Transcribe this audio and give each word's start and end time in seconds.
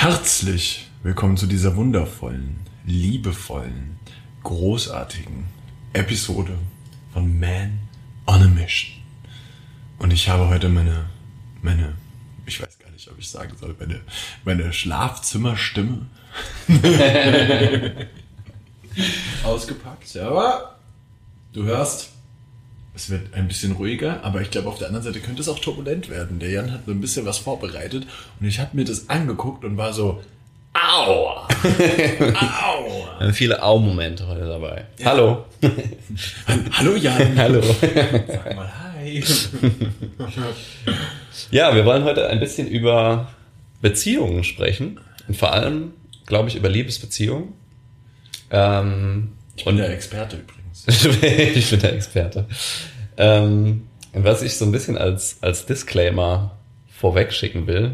Herzlich 0.00 0.88
willkommen 1.02 1.36
zu 1.36 1.46
dieser 1.46 1.76
wundervollen, 1.76 2.60
liebevollen, 2.86 3.98
großartigen 4.42 5.44
Episode 5.92 6.56
von 7.12 7.38
Man 7.38 7.80
on 8.26 8.40
a 8.40 8.48
Mission. 8.48 8.94
Und 9.98 10.10
ich 10.10 10.26
habe 10.30 10.48
heute 10.48 10.70
meine, 10.70 11.10
meine, 11.60 11.96
ich 12.46 12.62
weiß 12.62 12.78
gar 12.78 12.90
nicht, 12.92 13.10
ob 13.10 13.18
ich 13.18 13.28
sagen 13.28 13.54
soll, 13.60 13.76
meine, 13.78 14.00
meine 14.42 14.72
Schlafzimmerstimme 14.72 16.06
ausgepackt. 19.44 20.16
Aber 20.16 20.78
du 21.52 21.64
hörst, 21.64 22.08
es 22.94 23.10
wird 23.10 23.34
ein 23.34 23.48
bisschen 23.48 23.72
ruhiger, 23.72 24.22
aber 24.24 24.40
ich 24.42 24.50
glaube, 24.50 24.68
auf 24.68 24.78
der 24.78 24.88
anderen 24.88 25.04
Seite 25.04 25.20
könnte 25.20 25.40
es 25.42 25.48
auch 25.48 25.58
turbulent 25.58 26.08
werden. 26.10 26.38
Der 26.38 26.50
Jan 26.50 26.72
hat 26.72 26.80
so 26.86 26.92
ein 26.92 27.00
bisschen 27.00 27.24
was 27.26 27.38
vorbereitet 27.38 28.06
und 28.40 28.46
ich 28.46 28.58
habe 28.58 28.76
mir 28.76 28.84
das 28.84 29.08
angeguckt 29.08 29.64
und 29.64 29.76
war 29.76 29.92
so, 29.92 30.22
au, 30.74 31.26
au. 31.38 31.46
Wir 33.18 33.26
haben 33.26 33.34
viele 33.34 33.62
Au-Momente 33.62 34.26
heute 34.26 34.46
dabei. 34.46 34.84
Hallo. 35.04 35.44
Hallo 36.72 36.96
Jan. 36.96 37.32
Hallo. 37.38 37.60
Sag 37.62 38.56
mal 38.56 38.70
hi. 38.98 39.22
Ja, 41.50 41.74
wir 41.74 41.84
wollen 41.84 42.04
heute 42.04 42.28
ein 42.28 42.40
bisschen 42.40 42.66
über 42.68 43.28
Beziehungen 43.80 44.44
sprechen. 44.44 45.00
Und 45.28 45.36
vor 45.36 45.52
allem, 45.52 45.92
glaube 46.26 46.48
ich, 46.48 46.56
über 46.56 46.68
Liebesbeziehungen. 46.68 47.52
Ähm, 48.50 49.32
Ich 49.56 49.64
bin 49.64 49.76
der 49.76 49.90
Experte 49.90 50.36
übrigens. 50.36 50.59
ich 50.86 51.70
bin 51.70 51.80
der 51.80 51.94
Experte. 51.94 52.46
Ähm, 53.16 53.88
was 54.12 54.42
ich 54.42 54.56
so 54.56 54.64
ein 54.64 54.72
bisschen 54.72 54.98
als, 54.98 55.38
als 55.40 55.66
Disclaimer 55.66 56.56
vorweg 56.88 57.32
schicken 57.32 57.66
will, 57.66 57.92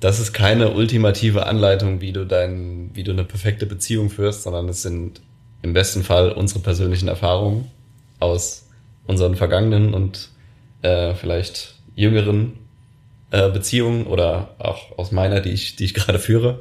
das 0.00 0.20
ist 0.20 0.32
keine 0.32 0.72
ultimative 0.72 1.46
Anleitung, 1.46 2.00
wie 2.00 2.12
du 2.12 2.26
dein, 2.26 2.90
wie 2.94 3.02
du 3.02 3.12
eine 3.12 3.24
perfekte 3.24 3.66
Beziehung 3.66 4.10
führst, 4.10 4.42
sondern 4.42 4.68
es 4.68 4.82
sind 4.82 5.20
im 5.62 5.72
besten 5.72 6.04
Fall 6.04 6.32
unsere 6.32 6.60
persönlichen 6.60 7.08
Erfahrungen 7.08 7.70
aus 8.20 8.68
unseren 9.06 9.36
vergangenen 9.36 9.94
und 9.94 10.28
äh, 10.82 11.14
vielleicht 11.14 11.74
jüngeren 11.94 12.52
äh, 13.30 13.50
Beziehungen 13.50 14.06
oder 14.06 14.54
auch 14.58 14.98
aus 14.98 15.12
meiner, 15.12 15.40
die 15.40 15.50
ich, 15.50 15.76
die 15.76 15.84
ich 15.84 15.94
gerade 15.94 16.18
führe. 16.18 16.60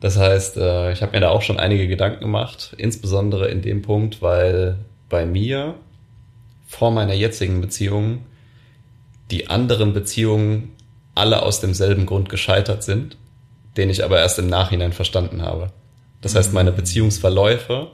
Das 0.00 0.16
heißt, 0.16 0.56
äh, 0.56 0.92
ich 0.92 1.02
habe 1.02 1.12
mir 1.12 1.20
da 1.20 1.30
auch 1.30 1.42
schon 1.42 1.58
einige 1.58 1.88
Gedanken 1.88 2.20
gemacht, 2.20 2.74
insbesondere 2.76 3.48
in 3.48 3.62
dem 3.62 3.82
Punkt, 3.82 4.22
weil 4.22 4.78
bei 5.08 5.26
mir 5.26 5.74
vor 6.66 6.90
meiner 6.90 7.14
jetzigen 7.14 7.60
Beziehung 7.60 8.24
die 9.30 9.48
anderen 9.48 9.92
Beziehungen 9.92 10.74
alle 11.14 11.42
aus 11.42 11.60
demselben 11.60 12.06
Grund 12.06 12.28
gescheitert 12.28 12.84
sind, 12.84 13.16
den 13.76 13.90
ich 13.90 14.04
aber 14.04 14.18
erst 14.18 14.38
im 14.38 14.48
Nachhinein 14.48 14.92
verstanden 14.92 15.42
habe. 15.42 15.72
Das 16.20 16.34
heißt, 16.34 16.52
meine 16.52 16.72
Beziehungsverläufe 16.72 17.88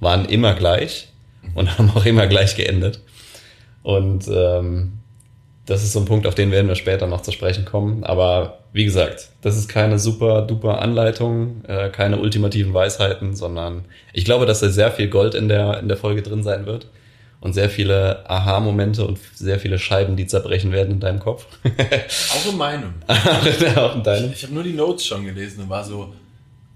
waren 0.00 0.24
immer 0.24 0.54
gleich 0.54 1.08
und 1.54 1.78
haben 1.78 1.90
auch 1.90 2.06
immer 2.06 2.26
gleich 2.26 2.56
geendet. 2.56 3.00
Und 3.82 4.26
ähm, 4.28 5.00
das 5.66 5.82
ist 5.82 5.92
so 5.92 6.00
ein 6.00 6.04
Punkt, 6.04 6.26
auf 6.26 6.34
den 6.34 6.50
werden 6.50 6.68
wir 6.68 6.74
später 6.74 7.06
noch 7.06 7.22
zu 7.22 7.32
sprechen 7.32 7.64
kommen. 7.64 8.04
Aber 8.04 8.58
wie 8.72 8.84
gesagt, 8.84 9.30
das 9.42 9.56
ist 9.56 9.68
keine 9.68 9.98
super 9.98 10.42
duper 10.42 10.80
Anleitung, 10.82 11.64
äh, 11.66 11.88
keine 11.88 12.18
ultimativen 12.18 12.74
Weisheiten, 12.74 13.34
sondern 13.34 13.84
ich 14.12 14.24
glaube, 14.24 14.44
dass 14.46 14.60
da 14.60 14.68
sehr 14.68 14.90
viel 14.90 15.08
Gold 15.08 15.34
in 15.34 15.48
der, 15.48 15.78
in 15.80 15.88
der 15.88 15.96
Folge 15.96 16.22
drin 16.22 16.42
sein 16.42 16.66
wird. 16.66 16.86
Und 17.40 17.52
sehr 17.52 17.68
viele 17.68 18.28
Aha-Momente 18.30 19.04
und 19.06 19.18
sehr 19.34 19.58
viele 19.60 19.78
Scheiben, 19.78 20.16
die 20.16 20.26
zerbrechen 20.26 20.72
werden 20.72 20.92
in 20.92 21.00
deinem 21.00 21.20
Kopf. 21.20 21.46
Auch 21.64 22.50
in 22.50 22.56
meinem. 22.56 22.94
Auch 23.76 23.94
in 23.96 24.02
deinem. 24.02 24.32
Ich 24.32 24.42
habe 24.44 24.54
nur 24.54 24.62
die 24.62 24.72
Notes 24.72 25.04
schon 25.06 25.26
gelesen 25.26 25.62
und 25.64 25.68
war 25.68 25.84
so, 25.84 26.14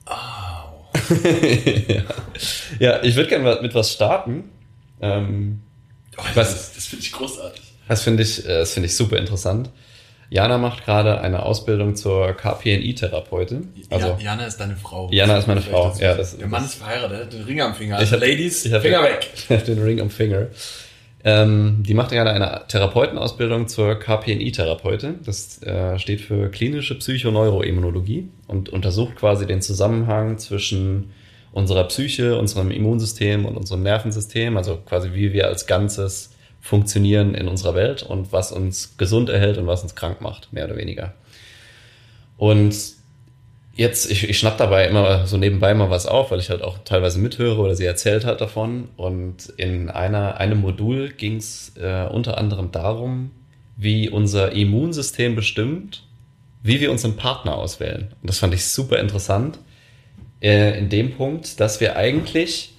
au. 0.04 0.88
ja. 1.88 2.02
ja, 2.78 3.02
ich 3.02 3.16
würde 3.16 3.28
gerne 3.30 3.58
mit 3.62 3.74
was 3.74 3.92
starten. 3.92 4.44
Ähm, 5.00 5.60
Oh, 6.18 6.22
Was- 6.34 6.50
das 6.52 6.74
das 6.74 6.86
finde 6.86 7.04
ich 7.04 7.12
großartig. 7.12 7.62
Das 7.88 8.02
finde 8.02 8.22
ich, 8.22 8.44
äh, 8.44 8.58
das 8.58 8.72
finde 8.72 8.86
ich 8.88 8.96
super 8.96 9.16
interessant. 9.16 9.70
Jana 10.30 10.58
macht 10.58 10.84
gerade 10.84 11.20
eine 11.22 11.42
Ausbildung 11.42 11.96
zur 11.96 12.34
KPNI-Therapeutin. 12.34 13.68
Also, 13.88 14.08
ja, 14.08 14.18
Jana 14.20 14.44
ist 14.44 14.58
deine 14.58 14.76
Frau. 14.76 15.08
Jana 15.10 15.38
ist 15.38 15.48
meine 15.48 15.62
Frau, 15.62 15.94
ja, 15.98 16.14
das- 16.14 16.36
Der 16.36 16.46
Mann 16.48 16.64
ist 16.64 16.74
verheiratet, 16.74 17.18
er 17.18 17.26
den 17.38 17.44
Ring 17.44 17.60
am 17.62 17.74
Finger. 17.74 17.94
Ich 17.96 18.00
Also 18.00 18.16
hab- 18.16 18.20
Ladies, 18.20 18.64
ich 18.66 18.72
hab- 18.72 18.82
Finger 18.82 19.02
weg. 19.02 19.30
den 19.66 19.82
Ring 19.82 20.00
am 20.00 20.10
Finger. 20.10 20.48
Ähm, 21.24 21.82
die 21.86 21.94
macht 21.94 22.10
gerade 22.10 22.30
eine 22.30 22.62
Therapeutenausbildung 22.68 23.68
zur 23.68 23.94
KPNI-Therapeutin. 23.98 25.20
Das 25.24 25.60
äh, 25.62 25.98
steht 25.98 26.20
für 26.20 26.50
klinische 26.50 26.94
Psychoneuroimmunologie 26.96 28.28
und 28.46 28.68
untersucht 28.68 29.16
quasi 29.16 29.46
den 29.46 29.60
Zusammenhang 29.62 30.38
zwischen 30.38 31.10
unserer 31.52 31.84
Psyche, 31.84 32.38
unserem 32.38 32.70
Immunsystem 32.70 33.46
und 33.46 33.56
unserem 33.56 33.82
Nervensystem, 33.82 34.56
also 34.56 34.76
quasi 34.76 35.10
wie 35.14 35.32
wir 35.32 35.46
als 35.48 35.66
Ganzes 35.66 36.30
funktionieren 36.60 37.34
in 37.34 37.48
unserer 37.48 37.74
Welt 37.74 38.02
und 38.02 38.32
was 38.32 38.52
uns 38.52 38.96
gesund 38.96 39.28
erhält 39.28 39.58
und 39.58 39.66
was 39.66 39.82
uns 39.82 39.94
krank 39.94 40.20
macht, 40.20 40.52
mehr 40.52 40.66
oder 40.66 40.76
weniger. 40.76 41.14
Und 42.36 42.74
jetzt, 43.78 44.10
ich, 44.10 44.28
ich 44.28 44.38
schnapp 44.38 44.58
dabei 44.58 44.86
immer 44.86 45.26
so 45.26 45.36
nebenbei 45.36 45.72
mal 45.72 45.88
was 45.88 46.06
auf, 46.06 46.30
weil 46.30 46.40
ich 46.40 46.50
halt 46.50 46.62
auch 46.62 46.78
teilweise 46.84 47.18
mithöre 47.18 47.60
oder 47.60 47.74
sie 47.74 47.84
erzählt 47.84 48.24
hat 48.24 48.40
davon. 48.40 48.88
Und 48.96 49.48
in 49.56 49.88
einer, 49.88 50.38
einem 50.38 50.60
Modul 50.60 51.10
ging 51.10 51.36
es 51.36 51.72
äh, 51.76 52.06
unter 52.10 52.38
anderem 52.38 52.70
darum, 52.72 53.30
wie 53.76 54.10
unser 54.10 54.52
Immunsystem 54.52 55.36
bestimmt, 55.36 56.02
wie 56.62 56.80
wir 56.80 56.90
unseren 56.90 57.16
Partner 57.16 57.56
auswählen. 57.56 58.08
Und 58.20 58.28
das 58.28 58.40
fand 58.40 58.52
ich 58.52 58.66
super 58.66 58.98
interessant 58.98 59.60
äh, 60.42 60.76
in 60.76 60.88
dem 60.88 61.12
Punkt, 61.12 61.60
dass 61.60 61.80
wir 61.80 61.96
eigentlich 61.96 62.72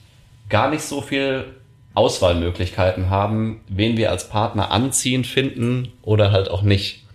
gar 0.50 0.70
nicht 0.70 0.84
so 0.84 1.02
viel 1.02 1.46
Auswahlmöglichkeiten 2.00 3.10
haben, 3.10 3.60
wen 3.68 3.98
wir 3.98 4.10
als 4.10 4.30
Partner 4.30 4.72
anziehen 4.72 5.26
finden 5.26 5.90
oder 6.02 6.32
halt 6.32 6.50
auch 6.50 6.62
nicht. 6.62 7.06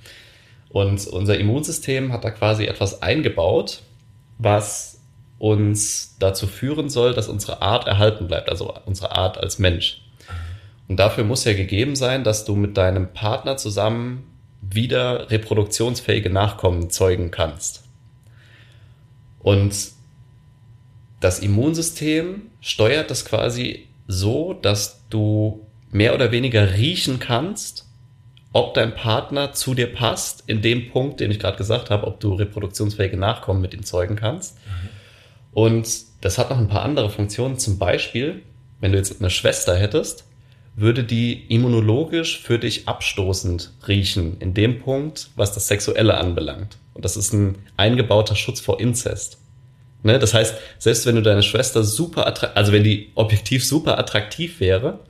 Und 0.68 1.06
unser 1.06 1.38
Immunsystem 1.38 2.12
hat 2.12 2.22
da 2.22 2.30
quasi 2.30 2.66
etwas 2.66 3.00
eingebaut, 3.00 3.80
was 4.36 5.00
uns 5.38 6.16
dazu 6.18 6.46
führen 6.46 6.90
soll, 6.90 7.14
dass 7.14 7.28
unsere 7.28 7.62
Art 7.62 7.86
erhalten 7.86 8.26
bleibt, 8.26 8.50
also 8.50 8.74
unsere 8.84 9.12
Art 9.12 9.38
als 9.38 9.58
Mensch. 9.58 10.02
Und 10.86 10.98
dafür 10.98 11.24
muss 11.24 11.44
ja 11.44 11.54
gegeben 11.54 11.96
sein, 11.96 12.22
dass 12.22 12.44
du 12.44 12.54
mit 12.54 12.76
deinem 12.76 13.10
Partner 13.14 13.56
zusammen 13.56 14.24
wieder 14.60 15.30
reproduktionsfähige 15.30 16.28
Nachkommen 16.28 16.90
zeugen 16.90 17.30
kannst. 17.30 17.84
Und 19.38 19.74
das 21.20 21.38
Immunsystem 21.38 22.42
steuert 22.60 23.10
das 23.10 23.24
quasi 23.24 23.86
so, 24.06 24.53
dass 24.53 25.04
du 25.10 25.66
mehr 25.91 26.15
oder 26.15 26.32
weniger 26.32 26.75
riechen 26.75 27.19
kannst, 27.19 27.87
ob 28.53 28.75
dein 28.75 28.94
Partner 28.94 29.53
zu 29.53 29.75
dir 29.75 29.92
passt, 29.92 30.44
in 30.47 30.62
dem 30.62 30.91
Punkt, 30.91 31.20
den 31.20 31.31
ich 31.31 31.41
gerade 31.41 31.56
gesagt 31.56 31.91
habe, 31.91 32.06
ob 32.06 32.20
du 32.20 32.34
reproduktionsfähige 32.34 33.16
Nachkommen 33.16 33.60
mit 33.60 33.75
ihm 33.75 33.84
zeugen 33.84 34.16
kannst. 34.16 34.56
Und 35.53 35.88
das 36.20 36.38
hat 36.38 36.50
noch 36.50 36.59
ein 36.59 36.69
paar 36.69 36.82
andere 36.82 37.10
Funktionen. 37.10 37.59
Zum 37.59 37.78
Beispiel, 37.78 38.43
wenn 38.81 38.93
du 38.93 38.98
jetzt 38.98 39.20
eine 39.20 39.31
Schwester 39.31 39.76
hättest, 39.76 40.25
würde 40.76 41.04
die 41.04 41.44
immunologisch 41.48 42.41
für 42.41 42.59
dich 42.59 42.88
abstoßend 42.88 43.72
riechen, 43.87 44.38
in 44.41 44.54
dem 44.54 44.81
Punkt, 44.81 45.31
was 45.37 45.53
das 45.53 45.69
Sexuelle 45.69 46.16
anbelangt. 46.16 46.76
Und 46.94 47.04
das 47.04 47.16
ist 47.16 47.32
ein 47.32 47.56
eingebauter 47.76 48.37
Schutz 48.37 48.60
vor 48.60 48.81
Inzest. 48.81 49.38
Ne? 50.04 50.19
Das 50.19 50.34
heißt, 50.34 50.54
selbst 50.78 51.06
wenn 51.06 51.16
du 51.16 51.22
deine 51.22 51.42
Schwester 51.42 51.82
super 51.82 52.26
attraktiv, 52.26 52.56
also 52.56 52.72
wenn 52.72 52.84
die 52.84 53.10
objektiv 53.15 53.65
super 53.65 53.98
attraktiv 53.98 54.60
wäre 54.60 55.00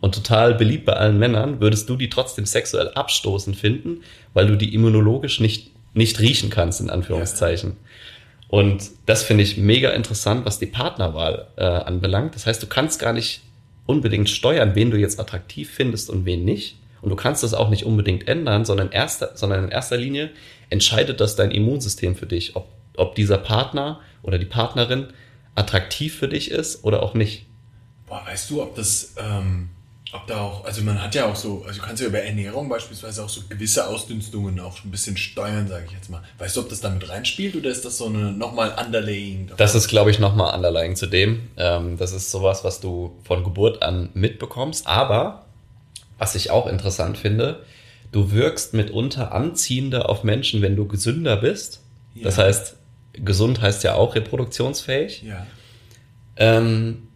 und 0.00 0.14
total 0.14 0.54
beliebt 0.54 0.84
bei 0.84 0.92
allen 0.92 1.18
Männern, 1.18 1.60
würdest 1.60 1.88
du 1.88 1.96
die 1.96 2.08
trotzdem 2.08 2.46
sexuell 2.46 2.90
abstoßend 2.90 3.56
finden, 3.56 4.02
weil 4.34 4.46
du 4.46 4.56
die 4.56 4.74
immunologisch 4.74 5.40
nicht, 5.40 5.70
nicht 5.94 6.20
riechen 6.20 6.50
kannst, 6.50 6.80
in 6.80 6.90
Anführungszeichen. 6.90 7.76
Und 8.48 8.90
das 9.06 9.22
finde 9.22 9.44
ich 9.44 9.56
mega 9.56 9.90
interessant, 9.90 10.44
was 10.44 10.58
die 10.58 10.66
Partnerwahl 10.66 11.46
äh, 11.56 11.64
anbelangt. 11.64 12.34
Das 12.34 12.44
heißt, 12.44 12.62
du 12.62 12.66
kannst 12.66 13.00
gar 13.00 13.14
nicht 13.14 13.40
unbedingt 13.86 14.28
steuern, 14.28 14.74
wen 14.74 14.90
du 14.90 14.98
jetzt 14.98 15.18
attraktiv 15.18 15.70
findest 15.70 16.10
und 16.10 16.26
wen 16.26 16.44
nicht. 16.44 16.76
Und 17.00 17.08
du 17.08 17.16
kannst 17.16 17.42
das 17.42 17.54
auch 17.54 17.70
nicht 17.70 17.84
unbedingt 17.84 18.28
ändern, 18.28 18.66
sondern, 18.66 18.92
erster, 18.92 19.30
sondern 19.34 19.64
in 19.64 19.70
erster 19.70 19.96
Linie 19.96 20.30
entscheidet 20.68 21.20
das 21.20 21.34
dein 21.34 21.50
Immunsystem 21.50 22.14
für 22.14 22.26
dich, 22.26 22.54
ob, 22.54 22.68
ob 22.96 23.14
dieser 23.14 23.38
Partner 23.38 24.00
oder 24.22 24.38
die 24.38 24.46
Partnerin 24.46 25.08
attraktiv 25.54 26.16
für 26.18 26.28
dich 26.28 26.50
ist 26.50 26.84
oder 26.84 27.02
auch 27.02 27.14
nicht. 27.14 27.46
Boah, 28.06 28.22
weißt 28.26 28.50
du, 28.50 28.62
ob 28.62 28.74
das, 28.74 29.14
ähm, 29.18 29.68
ob 30.12 30.26
da 30.26 30.40
auch, 30.40 30.64
also 30.64 30.82
man 30.82 31.02
hat 31.02 31.14
ja 31.14 31.26
auch 31.26 31.36
so, 31.36 31.64
also 31.66 31.80
du 31.80 31.86
kannst 31.86 32.02
ja 32.02 32.08
über 32.08 32.20
Ernährung 32.20 32.68
beispielsweise 32.68 33.24
auch 33.24 33.28
so 33.28 33.42
gewisse 33.48 33.86
Ausdünstungen 33.86 34.60
auch 34.60 34.82
ein 34.84 34.90
bisschen 34.90 35.16
steuern, 35.16 35.66
sage 35.68 35.84
ich 35.86 35.92
jetzt 35.92 36.10
mal. 36.10 36.22
Weißt 36.38 36.56
du, 36.56 36.60
ob 36.60 36.68
das 36.68 36.80
damit 36.80 37.08
reinspielt 37.08 37.56
oder 37.56 37.70
ist 37.70 37.84
das 37.84 37.98
so 37.98 38.06
eine 38.06 38.32
nochmal 38.32 38.74
Underlaying? 38.82 39.46
davon? 39.46 39.56
Das 39.58 39.74
ist, 39.74 39.88
glaube 39.88 40.10
ich, 40.10 40.18
nochmal 40.18 40.54
underlying 40.54 40.96
zu 40.96 41.06
dem. 41.06 41.48
Ähm, 41.56 41.96
das 41.96 42.12
ist 42.12 42.30
sowas, 42.30 42.64
was 42.64 42.80
du 42.80 43.16
von 43.24 43.44
Geburt 43.44 43.82
an 43.82 44.10
mitbekommst. 44.14 44.86
Aber, 44.86 45.46
was 46.18 46.34
ich 46.34 46.50
auch 46.50 46.66
interessant 46.66 47.16
finde, 47.16 47.64
du 48.10 48.30
wirkst 48.32 48.74
mitunter 48.74 49.32
anziehender 49.32 50.10
auf 50.10 50.22
Menschen, 50.24 50.60
wenn 50.60 50.76
du 50.76 50.86
gesünder 50.86 51.36
bist. 51.38 51.80
Das 52.22 52.36
Ja. 52.36 52.44
heißt, 52.44 52.76
gesund 53.12 53.60
heißt 53.60 53.84
ja 53.84 53.94
auch 53.94 54.14
reproduktionsfähig. 54.14 55.22
Ja. 55.22 55.46
Ähm, 56.36 57.08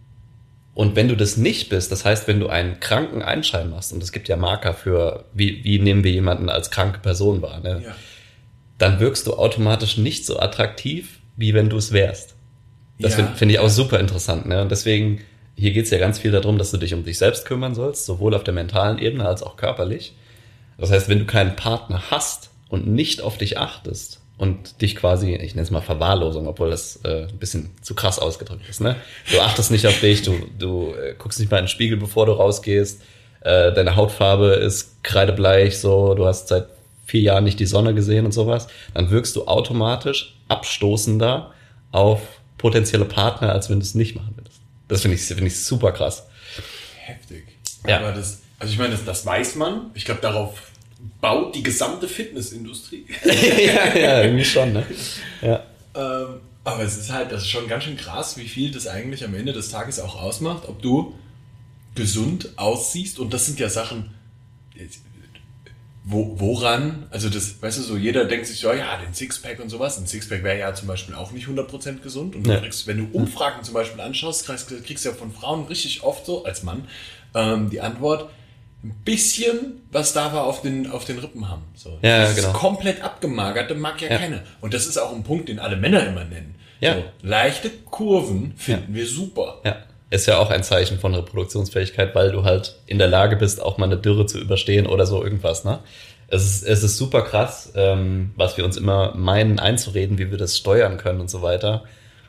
und 0.74 0.94
wenn 0.94 1.08
du 1.08 1.16
das 1.16 1.38
nicht 1.38 1.70
bist, 1.70 1.90
das 1.90 2.04
heißt, 2.04 2.28
wenn 2.28 2.38
du 2.38 2.48
einen 2.48 2.80
kranken 2.80 3.22
Einschein 3.22 3.70
machst, 3.70 3.92
und 3.94 4.02
es 4.02 4.12
gibt 4.12 4.28
ja 4.28 4.36
Marker 4.36 4.74
für, 4.74 5.24
wie, 5.32 5.64
wie 5.64 5.78
nehmen 5.78 6.04
wir 6.04 6.10
jemanden 6.12 6.50
als 6.50 6.70
kranke 6.70 6.98
Person 7.00 7.40
wahr, 7.42 7.60
ne? 7.60 7.82
Ja. 7.86 7.94
dann 8.78 9.00
wirkst 9.00 9.26
du 9.26 9.32
automatisch 9.34 9.96
nicht 9.96 10.26
so 10.26 10.38
attraktiv, 10.38 11.20
wie 11.36 11.54
wenn 11.54 11.70
du 11.70 11.78
es 11.78 11.92
wärst. 11.92 12.34
Das 12.98 13.12
Ja. 13.12 13.16
finde 13.16 13.36
find 13.36 13.52
ich 13.52 13.58
auch 13.58 13.70
super 13.70 13.98
interessant. 14.00 14.44
Ne? 14.46 14.60
Und 14.60 14.70
deswegen, 14.70 15.22
hier 15.54 15.70
geht's 15.72 15.88
ja 15.88 15.96
ganz 15.96 16.18
viel 16.18 16.30
darum, 16.30 16.58
dass 16.58 16.72
du 16.72 16.76
dich 16.76 16.92
um 16.92 17.02
dich 17.02 17.16
selbst 17.16 17.46
kümmern 17.46 17.74
sollst, 17.74 18.04
sowohl 18.04 18.34
auf 18.34 18.44
der 18.44 18.52
mentalen 18.52 18.98
Ebene 18.98 19.26
als 19.26 19.42
auch 19.42 19.56
körperlich. 19.56 20.14
Das 20.76 20.90
heißt, 20.90 21.08
wenn 21.08 21.20
du 21.20 21.24
keinen 21.24 21.56
Partner 21.56 22.10
hast 22.10 22.50
und 22.68 22.86
nicht 22.86 23.22
auf 23.22 23.38
dich 23.38 23.56
achtest 23.56 24.20
und 24.38 24.82
dich 24.82 24.96
quasi, 24.96 25.34
ich 25.34 25.54
nenne 25.54 25.64
es 25.64 25.70
mal 25.70 25.80
Verwahrlosung, 25.80 26.46
obwohl 26.46 26.70
das 26.70 27.00
äh, 27.04 27.26
ein 27.28 27.38
bisschen 27.38 27.70
zu 27.80 27.94
krass 27.94 28.18
ausgedrückt 28.18 28.68
ist, 28.68 28.80
ne? 28.80 28.96
Du 29.30 29.40
achtest 29.40 29.70
nicht 29.70 29.86
auf 29.86 29.98
dich, 30.00 30.22
du, 30.22 30.34
du 30.58 30.94
äh, 30.94 31.14
guckst 31.16 31.38
nicht 31.40 31.50
mal 31.50 31.58
in 31.58 31.64
den 31.64 31.68
Spiegel, 31.68 31.96
bevor 31.96 32.26
du 32.26 32.32
rausgehst, 32.32 33.00
äh, 33.40 33.72
deine 33.72 33.96
Hautfarbe 33.96 34.48
ist 34.48 35.02
kreidebleich, 35.02 35.78
so, 35.78 36.14
du 36.14 36.26
hast 36.26 36.48
seit 36.48 36.66
vier 37.06 37.20
Jahren 37.20 37.44
nicht 37.44 37.60
die 37.60 37.66
Sonne 37.66 37.94
gesehen 37.94 38.26
und 38.26 38.32
sowas, 38.32 38.68
dann 38.92 39.10
wirkst 39.10 39.36
du 39.36 39.46
automatisch 39.46 40.34
abstoßender 40.48 41.52
auf 41.92 42.20
potenzielle 42.58 43.04
Partner, 43.04 43.52
als 43.52 43.70
wenn 43.70 43.78
du 43.78 43.84
es 43.84 43.94
nicht 43.94 44.16
machen 44.16 44.34
würdest. 44.36 44.60
Das 44.88 45.02
finde 45.02 45.16
ich, 45.16 45.22
finde 45.22 45.46
ich 45.46 45.64
super 45.64 45.92
krass. 45.92 46.26
Heftig. 47.04 47.44
Ja. 47.86 47.98
Aber 48.00 48.12
das, 48.12 48.42
also 48.58 48.72
ich 48.72 48.78
meine, 48.78 48.90
das, 48.90 49.04
das 49.04 49.24
weiß 49.24 49.54
man. 49.56 49.90
Ich 49.94 50.04
glaube, 50.04 50.20
darauf 50.20 50.60
baut 51.20 51.54
die 51.54 51.62
gesamte 51.62 52.08
Fitnessindustrie. 52.08 53.06
ja, 53.24 53.94
ja, 53.96 54.22
irgendwie 54.22 54.44
schon, 54.44 54.72
ne? 54.72 54.86
Ja. 55.42 55.62
ähm, 55.94 56.40
aber 56.64 56.82
es 56.82 56.96
ist 56.96 57.12
halt, 57.12 57.30
das 57.30 57.42
ist 57.42 57.48
schon 57.50 57.68
ganz 57.68 57.84
schön 57.84 57.96
krass, 57.96 58.36
wie 58.36 58.48
viel 58.48 58.70
das 58.72 58.86
eigentlich 58.88 59.24
am 59.24 59.34
Ende 59.34 59.52
des 59.52 59.70
Tages 59.70 60.00
auch 60.00 60.20
ausmacht, 60.20 60.68
ob 60.68 60.82
du 60.82 61.14
gesund 61.94 62.50
aussiehst. 62.56 63.18
Und 63.20 63.32
das 63.32 63.46
sind 63.46 63.60
ja 63.60 63.68
Sachen, 63.68 64.10
wo, 66.08 66.34
woran, 66.38 67.06
also 67.10 67.28
das, 67.28 67.60
weißt 67.60 67.78
du, 67.78 67.82
so 67.82 67.96
jeder 67.96 68.24
denkt 68.26 68.46
sich 68.46 68.60
so, 68.60 68.72
ja, 68.72 68.96
den 68.98 69.12
Sixpack 69.12 69.58
und 69.60 69.70
sowas. 69.70 69.98
Ein 69.98 70.06
Sixpack 70.06 70.44
wäre 70.44 70.58
ja 70.58 70.72
zum 70.72 70.86
Beispiel 70.86 71.14
auch 71.16 71.32
nicht 71.32 71.46
100% 71.48 72.00
gesund. 72.00 72.36
Und 72.36 72.46
du 72.46 72.52
Ja. 72.52 72.60
kriegst, 72.60 72.86
wenn 72.86 72.98
du 72.98 73.08
Umfragen 73.18 73.64
zum 73.64 73.74
Beispiel 73.74 74.00
anschaust, 74.00 74.46
kriegst, 74.46 74.68
kriegst 74.84 75.04
du 75.04 75.08
ja 75.08 75.14
von 75.16 75.32
Frauen 75.32 75.66
richtig 75.66 76.04
oft 76.04 76.24
so, 76.26 76.44
als 76.44 76.62
Mann, 76.62 76.86
ähm, 77.34 77.70
die 77.70 77.80
Antwort, 77.80 78.30
ein 78.84 78.94
bisschen, 79.04 79.82
was 79.90 80.12
da 80.12 80.32
wir 80.32 80.44
auf 80.44 80.62
den, 80.62 80.90
auf 80.90 81.04
den 81.04 81.18
Rippen 81.18 81.48
haben. 81.48 81.62
So. 81.74 81.98
Ja, 82.02 82.22
Dieses 82.26 82.36
genau. 82.36 82.52
komplett 82.52 83.02
abgemagerte 83.02 83.74
mag 83.74 84.00
ja, 84.00 84.10
Ja. 84.10 84.18
keiner. 84.18 84.40
Und 84.60 84.74
das 84.74 84.86
ist 84.86 84.98
auch 84.98 85.12
ein 85.14 85.22
Punkt, 85.24 85.48
den 85.48 85.58
alle 85.58 85.76
Männer 85.76 86.06
immer 86.06 86.24
nennen. 86.24 86.54
Ja. 86.80 86.94
So, 86.94 87.04
leichte 87.22 87.70
Kurven 87.90 88.52
finden 88.56 88.94
wir 88.94 89.06
super. 89.06 89.60
Ja. 89.64 89.76
Ist 90.10 90.26
ja 90.26 90.38
auch 90.38 90.50
ein 90.50 90.62
Zeichen 90.62 91.00
von 91.00 91.14
Reproduktionsfähigkeit, 91.14 92.14
weil 92.14 92.30
du 92.30 92.44
halt 92.44 92.76
in 92.86 92.98
der 92.98 93.08
Lage 93.08 93.36
bist, 93.36 93.60
auch 93.60 93.76
mal 93.78 93.86
eine 93.86 93.96
Dürre 93.96 94.26
zu 94.26 94.38
überstehen 94.38 94.86
oder 94.86 95.04
so 95.06 95.22
irgendwas, 95.24 95.64
ne? 95.64 95.80
Es 96.28 96.44
ist, 96.44 96.62
es 96.64 96.82
ist 96.82 96.96
super 96.96 97.22
krass, 97.22 97.72
ähm, 97.76 98.32
was 98.36 98.56
wir 98.56 98.64
uns 98.64 98.76
immer 98.76 99.14
meinen 99.14 99.60
einzureden, 99.60 100.18
wie 100.18 100.30
wir 100.30 100.38
das 100.38 100.56
steuern 100.56 100.96
können 100.96 101.20
und 101.20 101.30
so 101.30 101.40
weiter. 101.40 101.84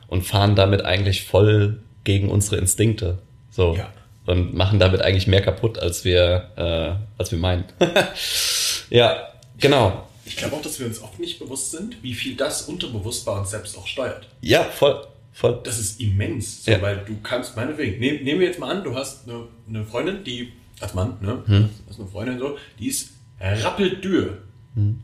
Und 0.06 0.22
fahren 0.22 0.54
damit 0.54 0.84
eigentlich 0.84 1.24
voll 1.24 1.80
gegen 2.04 2.30
unsere 2.30 2.56
Instinkte. 2.56 3.18
So. 3.50 3.74
Ja. 3.74 3.88
Und 4.28 4.52
machen 4.52 4.78
damit 4.78 5.00
eigentlich 5.00 5.26
mehr 5.26 5.40
kaputt, 5.40 5.78
als 5.78 6.04
wir, 6.04 6.50
äh, 6.56 7.18
als 7.18 7.30
wir 7.30 7.38
meinen. 7.38 7.64
ja, 8.90 9.28
genau. 9.58 10.06
Ich 10.26 10.36
glaube 10.36 10.54
auch, 10.56 10.60
dass 10.60 10.78
wir 10.78 10.86
uns 10.86 11.00
oft 11.00 11.18
nicht 11.18 11.38
bewusst 11.38 11.70
sind, 11.70 11.96
wie 12.02 12.12
viel 12.12 12.36
das 12.36 12.62
unterbewusst 12.68 13.24
bei 13.24 13.32
uns 13.32 13.48
selbst 13.50 13.78
auch 13.78 13.86
steuert. 13.86 14.28
Ja, 14.42 14.64
voll. 14.64 15.06
Voll. 15.32 15.60
Das 15.64 15.78
ist 15.78 15.98
immens, 15.98 16.64
so, 16.66 16.72
Ja. 16.72 16.82
weil 16.82 16.98
du 17.06 17.16
kannst, 17.22 17.56
meinetwegen, 17.56 18.00
nehm, 18.00 18.22
nehmen 18.22 18.40
wir 18.40 18.48
jetzt 18.48 18.58
mal 18.58 18.70
an, 18.76 18.84
du 18.84 18.94
hast 18.94 19.26
eine, 19.26 19.44
eine 19.66 19.84
Freundin, 19.86 20.22
die, 20.24 20.52
als 20.80 20.92
Mann, 20.92 21.16
ne, 21.22 21.42
Hm. 21.46 21.70
hast 21.88 21.98
eine 21.98 22.08
Freundin 22.10 22.38
so, 22.38 22.58
die 22.78 22.88
ist 22.88 23.10
rappeldür. 23.40 24.42
Hm. 24.74 25.02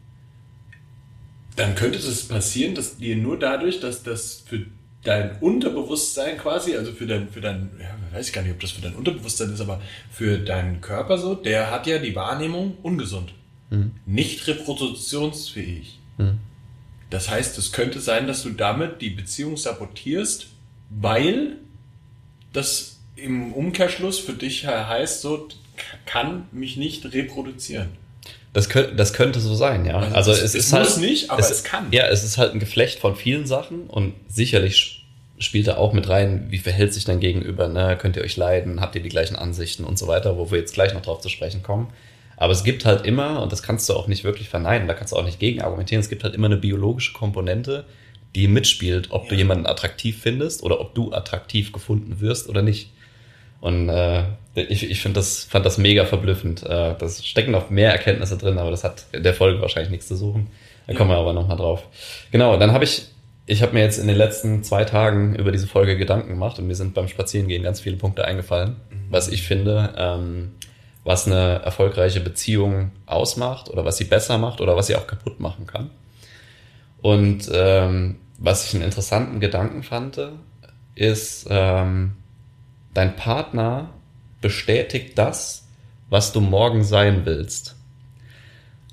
Dann 1.56 1.74
könnte 1.76 1.98
das 1.98 2.24
passieren, 2.24 2.74
dass 2.74 2.98
dir 2.98 3.16
nur 3.16 3.38
dadurch, 3.38 3.80
dass 3.80 4.02
das 4.02 4.42
für 4.44 4.66
dein 5.04 5.38
Unterbewusstsein 5.40 6.38
quasi, 6.38 6.76
also 6.76 6.92
für 6.92 7.06
dein, 7.06 7.28
für 7.28 7.40
dein, 7.40 7.70
ja, 7.78 7.94
weiß 8.16 8.28
ich 8.28 8.32
gar 8.32 8.42
nicht, 8.42 8.52
ob 8.52 8.60
das 8.60 8.72
für 8.72 8.80
dein 8.80 8.94
Unterbewusstsein 8.94 9.52
ist, 9.52 9.60
aber 9.60 9.80
für 10.10 10.38
deinen 10.38 10.80
Körper 10.80 11.18
so, 11.18 11.34
der 11.34 11.70
hat 11.70 11.86
ja 11.86 11.98
die 11.98 12.16
Wahrnehmung 12.16 12.78
ungesund. 12.82 13.32
Nicht 14.06 14.46
reproduktionsfähig. 14.46 16.00
Das 17.10 17.28
heißt, 17.30 17.58
es 17.58 17.72
könnte 17.72 18.00
sein, 18.00 18.26
dass 18.26 18.42
du 18.42 18.50
damit 18.50 19.00
die 19.00 19.10
Beziehung 19.10 19.56
sabotierst, 19.56 20.46
weil 20.90 21.56
das 22.52 23.00
im 23.16 23.52
Umkehrschluss 23.52 24.18
für 24.18 24.32
dich 24.32 24.66
heißt, 24.66 25.20
so 25.20 25.48
kann 26.06 26.46
mich 26.52 26.76
nicht 26.76 27.12
reproduzieren. 27.12 27.88
Das 28.52 28.68
könnte, 28.68 28.94
das 28.94 29.12
könnte 29.12 29.40
so 29.40 29.54
sein, 29.54 29.84
ja. 29.84 29.98
Also 29.98 30.14
Also, 30.14 30.32
es- 30.32 30.38
es, 30.42 30.44
es 30.44 30.54
ist 30.66 30.72
muss 30.72 30.90
halt, 30.96 31.00
nicht, 31.00 31.30
aber 31.30 31.40
es 31.40 31.64
kann. 31.64 31.86
Ja, 31.90 32.06
es 32.06 32.22
ist 32.22 32.38
halt 32.38 32.52
ein 32.54 32.60
Geflecht 32.60 33.00
von 33.00 33.16
vielen 33.16 33.46
Sachen 33.46 33.88
und 33.88 34.14
sicherlich 34.28 35.04
spielt 35.38 35.66
da 35.66 35.76
auch 35.76 35.92
mit 35.92 36.08
rein, 36.08 36.46
wie 36.50 36.58
verhält 36.58 36.94
sich 36.94 37.04
dein 37.04 37.18
Gegenüber, 37.18 37.66
ne? 37.68 37.98
Könnt 38.00 38.16
ihr 38.16 38.22
euch 38.22 38.36
leiden, 38.36 38.80
habt 38.80 38.94
ihr 38.94 39.02
die 39.02 39.08
gleichen 39.08 39.34
Ansichten 39.34 39.82
und 39.84 39.98
so 39.98 40.06
weiter, 40.06 40.36
wo 40.38 40.50
wir 40.52 40.58
jetzt 40.58 40.74
gleich 40.74 40.94
noch 40.94 41.02
drauf 41.02 41.20
zu 41.20 41.28
sprechen 41.28 41.62
kommen. 41.64 41.88
Aber 42.36 42.52
es 42.52 42.62
gibt 42.62 42.84
halt 42.84 43.04
immer, 43.04 43.42
und 43.42 43.50
das 43.50 43.62
kannst 43.62 43.88
du 43.88 43.94
auch 43.94 44.06
nicht 44.06 44.22
wirklich 44.22 44.48
verneinen, 44.48 44.86
da 44.86 44.94
kannst 44.94 45.12
du 45.12 45.16
auch 45.16 45.24
nicht 45.24 45.40
gegen 45.40 45.60
argumentieren, 45.62 46.00
es 46.00 46.08
gibt 46.08 46.22
halt 46.22 46.34
immer 46.34 46.46
eine 46.46 46.56
biologische 46.56 47.12
Komponente, 47.12 47.84
die 48.36 48.46
mitspielt, 48.48 49.08
ob 49.10 49.28
du 49.28 49.34
Ja. 49.34 49.38
jemanden 49.38 49.66
attraktiv 49.66 50.20
findest 50.22 50.62
oder 50.62 50.80
ob 50.80 50.94
du 50.94 51.12
attraktiv 51.12 51.72
gefunden 51.72 52.20
wirst 52.20 52.48
oder 52.48 52.62
nicht. 52.62 52.90
Und 53.64 53.88
äh, 53.88 54.24
ich, 54.56 54.90
ich 54.90 55.00
finde 55.00 55.20
das, 55.20 55.44
fand 55.44 55.64
das 55.64 55.78
mega 55.78 56.04
verblüffend. 56.04 56.64
Äh, 56.64 56.96
das 56.98 57.24
stecken 57.24 57.50
noch 57.50 57.70
mehr 57.70 57.92
Erkenntnisse 57.92 58.36
drin, 58.36 58.58
aber 58.58 58.70
das 58.70 58.84
hat 58.84 59.06
in 59.12 59.22
der 59.22 59.32
Folge 59.32 59.62
wahrscheinlich 59.62 59.90
nichts 59.90 60.06
zu 60.06 60.16
suchen. 60.16 60.48
Da 60.86 60.92
kommen 60.92 61.08
wir 61.08 61.16
aber 61.16 61.32
nochmal 61.32 61.56
drauf. 61.56 61.88
Genau, 62.30 62.58
dann 62.58 62.72
habe 62.72 62.84
ich, 62.84 63.06
ich 63.46 63.62
habe 63.62 63.72
mir 63.72 63.80
jetzt 63.80 63.96
in 63.96 64.06
den 64.06 64.18
letzten 64.18 64.64
zwei 64.64 64.84
Tagen 64.84 65.34
über 65.34 65.50
diese 65.50 65.66
Folge 65.66 65.96
Gedanken 65.96 66.28
gemacht 66.28 66.58
und 66.58 66.66
mir 66.66 66.74
sind 66.74 66.92
beim 66.92 67.08
Spazierengehen 67.08 67.62
ganz 67.62 67.80
viele 67.80 67.96
Punkte 67.96 68.26
eingefallen, 68.26 68.76
was 69.08 69.28
ich 69.28 69.44
finde, 69.44 69.94
ähm, 69.96 70.52
was 71.02 71.26
eine 71.26 71.62
erfolgreiche 71.64 72.20
Beziehung 72.20 72.90
ausmacht 73.06 73.70
oder 73.70 73.86
was 73.86 73.96
sie 73.96 74.04
besser 74.04 74.36
macht 74.36 74.60
oder 74.60 74.76
was 74.76 74.88
sie 74.88 74.96
auch 74.96 75.06
kaputt 75.06 75.40
machen 75.40 75.66
kann. 75.66 75.88
Und 77.00 77.50
ähm, 77.50 78.16
was 78.36 78.66
ich 78.66 78.74
einen 78.74 78.84
interessanten 78.84 79.40
Gedanken 79.40 79.82
fand, 79.82 80.20
ist, 80.94 81.46
ähm, 81.48 82.12
dein 82.94 83.16
Partner 83.16 83.90
bestätigt 84.40 85.18
das, 85.18 85.66
was 86.08 86.32
du 86.32 86.40
morgen 86.40 86.84
sein 86.84 87.26
willst. 87.26 87.76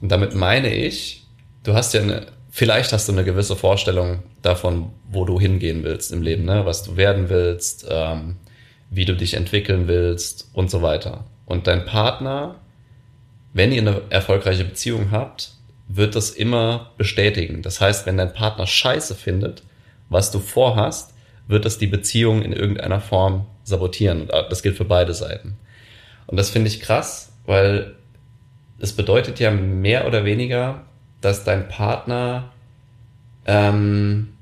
Und 0.01 0.09
damit 0.09 0.33
meine 0.33 0.73
ich, 0.73 1.27
du 1.63 1.73
hast 1.73 1.93
ja 1.93 2.01
eine, 2.01 2.27
vielleicht 2.49 2.91
hast 2.91 3.07
du 3.07 3.13
eine 3.13 3.23
gewisse 3.23 3.55
Vorstellung 3.55 4.23
davon, 4.41 4.91
wo 5.09 5.25
du 5.25 5.39
hingehen 5.39 5.83
willst 5.83 6.11
im 6.11 6.21
Leben, 6.21 6.45
ne? 6.45 6.65
was 6.65 6.83
du 6.83 6.97
werden 6.97 7.29
willst, 7.29 7.85
ähm, 7.89 8.37
wie 8.89 9.05
du 9.05 9.15
dich 9.15 9.35
entwickeln 9.35 9.87
willst 9.87 10.49
und 10.53 10.71
so 10.71 10.81
weiter. 10.81 11.25
Und 11.45 11.67
dein 11.67 11.85
Partner, 11.85 12.55
wenn 13.53 13.71
ihr 13.71 13.81
eine 13.81 14.01
erfolgreiche 14.09 14.65
Beziehung 14.65 15.11
habt, 15.11 15.53
wird 15.87 16.15
das 16.15 16.31
immer 16.31 16.91
bestätigen. 16.97 17.61
Das 17.61 17.81
heißt, 17.81 18.05
wenn 18.05 18.17
dein 18.17 18.33
Partner 18.33 18.65
Scheiße 18.65 19.15
findet, 19.15 19.63
was 20.09 20.31
du 20.31 20.39
vorhast, 20.39 21.10
wird 21.51 21.65
das 21.65 21.77
die 21.77 21.87
Beziehung 21.87 22.41
in 22.41 22.53
irgendeiner 22.53 22.99
Form 22.99 23.45
sabotieren. 23.63 24.21
Und 24.21 24.31
das 24.49 24.63
gilt 24.63 24.77
für 24.77 24.85
beide 24.85 25.13
Seiten. 25.13 25.57
Und 26.27 26.37
das 26.37 26.49
finde 26.49 26.69
ich 26.69 26.81
krass, 26.81 27.33
weil 27.45 27.95
es 28.79 28.93
bedeutet 28.93 29.39
ja 29.39 29.51
mehr 29.51 30.07
oder 30.07 30.25
weniger, 30.25 30.85
dass 31.21 31.43
dein 31.43 31.67
Partner 31.67 32.51
ähm, 33.45 34.33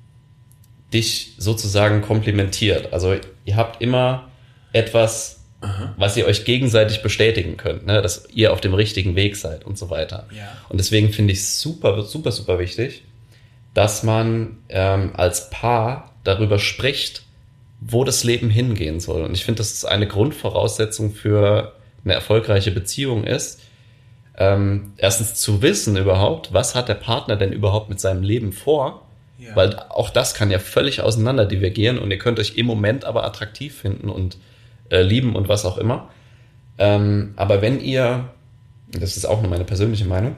dich 0.94 1.34
sozusagen 1.38 2.02
komplimentiert. 2.02 2.94
Also 2.94 3.16
ihr 3.46 3.56
habt 3.56 3.82
immer 3.82 4.30
etwas, 4.72 5.42
Aha. 5.62 5.94
was 5.98 6.16
ihr 6.16 6.26
euch 6.26 6.46
gegenseitig 6.46 7.02
bestätigen 7.02 7.58
könnt, 7.58 7.86
ne? 7.86 8.02
dass 8.02 8.28
ihr 8.34 8.54
auf 8.54 8.62
dem 8.62 8.74
richtigen 8.74 9.16
Weg 9.16 9.36
seid 9.36 9.66
und 9.66 9.78
so 9.78 9.90
weiter. 9.90 10.28
Ja. 10.36 10.48
Und 10.70 10.80
deswegen 10.80 11.12
finde 11.12 11.34
ich 11.34 11.40
es 11.40 11.62
super, 11.62 12.04
super, 12.04 12.32
super 12.32 12.60
wichtig, 12.60 13.04
dass 13.74 14.04
man 14.04 14.58
ähm, 14.70 15.12
als 15.16 15.50
Paar 15.50 16.09
darüber 16.24 16.60
spricht, 16.60 17.24
wo 17.82 18.04
das 18.04 18.24
Leben 18.24 18.50
hingehen 18.50 19.00
soll. 19.00 19.24
Und 19.24 19.34
ich 19.34 19.46
finde, 19.46 19.60
dass 19.60 19.74
es 19.74 19.86
eine 19.86 20.08
Grundvoraussetzung 20.08 21.14
für 21.14 21.74
eine 22.04 22.14
erfolgreiche 22.14 22.72
Beziehung 22.72 23.24
ist, 23.24 23.62
ähm, 24.38 24.94
erstens 24.98 25.36
zu 25.36 25.62
wissen 25.62 25.98
überhaupt, 25.98 26.54
was 26.54 26.76
hat 26.76 26.88
der 26.90 26.96
Partner 26.96 27.36
denn 27.36 27.52
überhaupt 27.52 27.90
mit 27.90 28.00
seinem 28.00 28.24
Leben 28.24 28.54
vor, 28.54 29.06
Ja. 29.38 29.56
weil 29.56 29.78
auch 29.78 30.10
das 30.10 30.34
kann 30.34 30.50
ja 30.52 30.60
völlig 30.60 31.02
auseinander 31.02 31.46
divergieren 31.46 32.00
und 32.00 32.10
ihr 32.12 32.18
könnt 32.18 32.40
euch 32.40 32.58
im 32.58 32.66
Moment 32.66 33.06
aber 33.06 33.26
attraktiv 33.26 33.78
finden 33.78 34.10
und 34.10 34.38
äh, 34.92 35.02
lieben 35.02 35.36
und 35.36 35.50
was 35.50 35.66
auch 35.66 35.78
immer. 35.78 36.10
Ähm, 36.78 37.34
aber 37.36 37.62
wenn 37.62 37.82
ihr, 37.82 38.30
das 38.92 39.18
ist 39.18 39.26
auch 39.26 39.42
nur 39.42 39.50
meine 39.50 39.66
persönliche 39.66 40.06
Meinung, 40.06 40.38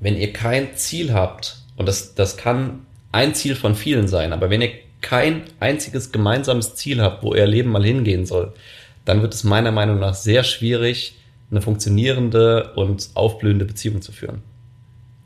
wenn 0.00 0.16
ihr 0.16 0.32
kein 0.32 0.76
Ziel 0.76 1.12
habt, 1.12 1.56
und 1.76 1.86
das, 1.86 2.14
das 2.14 2.36
kann 2.36 2.80
ein 3.12 3.34
Ziel 3.34 3.54
von 3.54 3.74
vielen 3.74 4.08
sein. 4.08 4.32
Aber 4.32 4.50
wenn 4.50 4.62
ihr 4.62 4.70
kein 5.00 5.42
einziges 5.60 6.12
gemeinsames 6.12 6.74
Ziel 6.74 7.00
habt, 7.00 7.22
wo 7.22 7.32
euer 7.32 7.46
Leben 7.46 7.70
mal 7.70 7.84
hingehen 7.84 8.26
soll, 8.26 8.52
dann 9.04 9.22
wird 9.22 9.34
es 9.34 9.44
meiner 9.44 9.72
Meinung 9.72 9.98
nach 9.98 10.14
sehr 10.14 10.44
schwierig, 10.44 11.16
eine 11.50 11.62
funktionierende 11.62 12.74
und 12.74 13.10
aufblühende 13.14 13.64
Beziehung 13.64 14.02
zu 14.02 14.12
führen. 14.12 14.42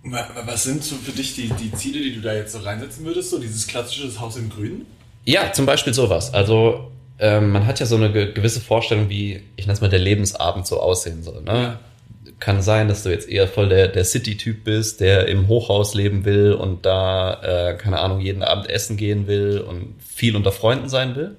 Was 0.05 0.65
sind 0.65 0.83
so 0.83 0.97
für 0.97 1.13
dich 1.13 1.35
die, 1.35 1.49
die 1.49 1.73
Ziele, 1.73 2.01
die 2.01 2.15
du 2.15 2.21
da 2.21 2.35
jetzt 2.35 2.53
so 2.53 2.59
reinsetzen 2.59 3.05
würdest? 3.05 3.31
So 3.31 3.39
dieses 3.39 3.67
klassische 3.67 4.21
Haus 4.21 4.37
im 4.37 4.51
Grünen? 4.51 4.87
Ja, 5.25 5.53
zum 5.53 5.67
Beispiel 5.67 5.95
sowas. 5.95 6.35
Also 6.35 6.91
ähm, 7.19 7.51
man 7.51 7.67
hat 7.67 7.79
ja 7.79 7.87
so 7.87 7.97
eine 7.97 8.11
gewisse 8.11 8.61
Vorstellung, 8.61 9.09
wie, 9.09 9.43
ich 9.57 9.67
nenne 9.67 9.75
es 9.75 9.81
mal, 9.81 9.89
der 9.89 10.01
Lebensabend 10.01 10.67
so 10.67 10.81
aussehen 10.81 11.23
soll. 11.23 11.43
Ne? 11.43 11.53
Ja. 11.53 11.81
Kann 12.43 12.61
sein, 12.61 12.89
dass 12.89 13.05
du 13.05 13.11
jetzt 13.11 13.29
eher 13.29 13.47
voll 13.47 13.69
der, 13.69 13.87
der 13.87 14.05
City-Typ 14.05 14.65
bist, 14.65 15.01
der 15.01 15.29
im 15.29 15.47
Hochhaus 15.47 15.95
leben 15.95 16.25
will 16.25 16.55
und 16.55 16.85
da, 16.85 17.41
äh, 17.41 17.77
keine 17.77 18.01
Ahnung, 18.01 18.19
jeden 18.19 18.43
Abend 18.43 18.69
essen 18.69 18.97
gehen 18.97 19.29
will 19.29 19.61
und 19.61 19.95
viel 20.05 20.35
unter 20.35 20.51
Freunden 20.51 20.89
sein 20.89 21.15
will. 21.15 21.37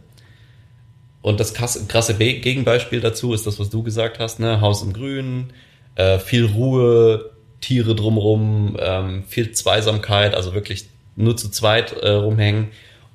Und 1.21 1.41
das 1.41 1.53
krasse, 1.53 2.13
Gegenbeispiel 2.15 3.01
dazu 3.01 3.33
ist 3.33 3.45
das, 3.45 3.59
was 3.59 3.69
du 3.69 3.83
gesagt 3.83 4.19
hast, 4.19 4.39
ne? 4.39 4.61
Haus 4.61 4.81
im 4.81 4.93
Grün, 4.93 5.51
äh, 5.95 6.19
viel 6.19 6.45
Ruhe, 6.45 7.31
Tiere 7.59 7.95
drumrum, 7.95 8.77
ähm, 8.79 9.25
viel 9.27 9.51
Zweisamkeit, 9.51 10.33
also 10.33 10.53
wirklich 10.53 10.85
nur 11.17 11.35
zu 11.35 11.51
zweit 11.51 11.91
äh, 12.01 12.11
rumhängen. 12.11 12.69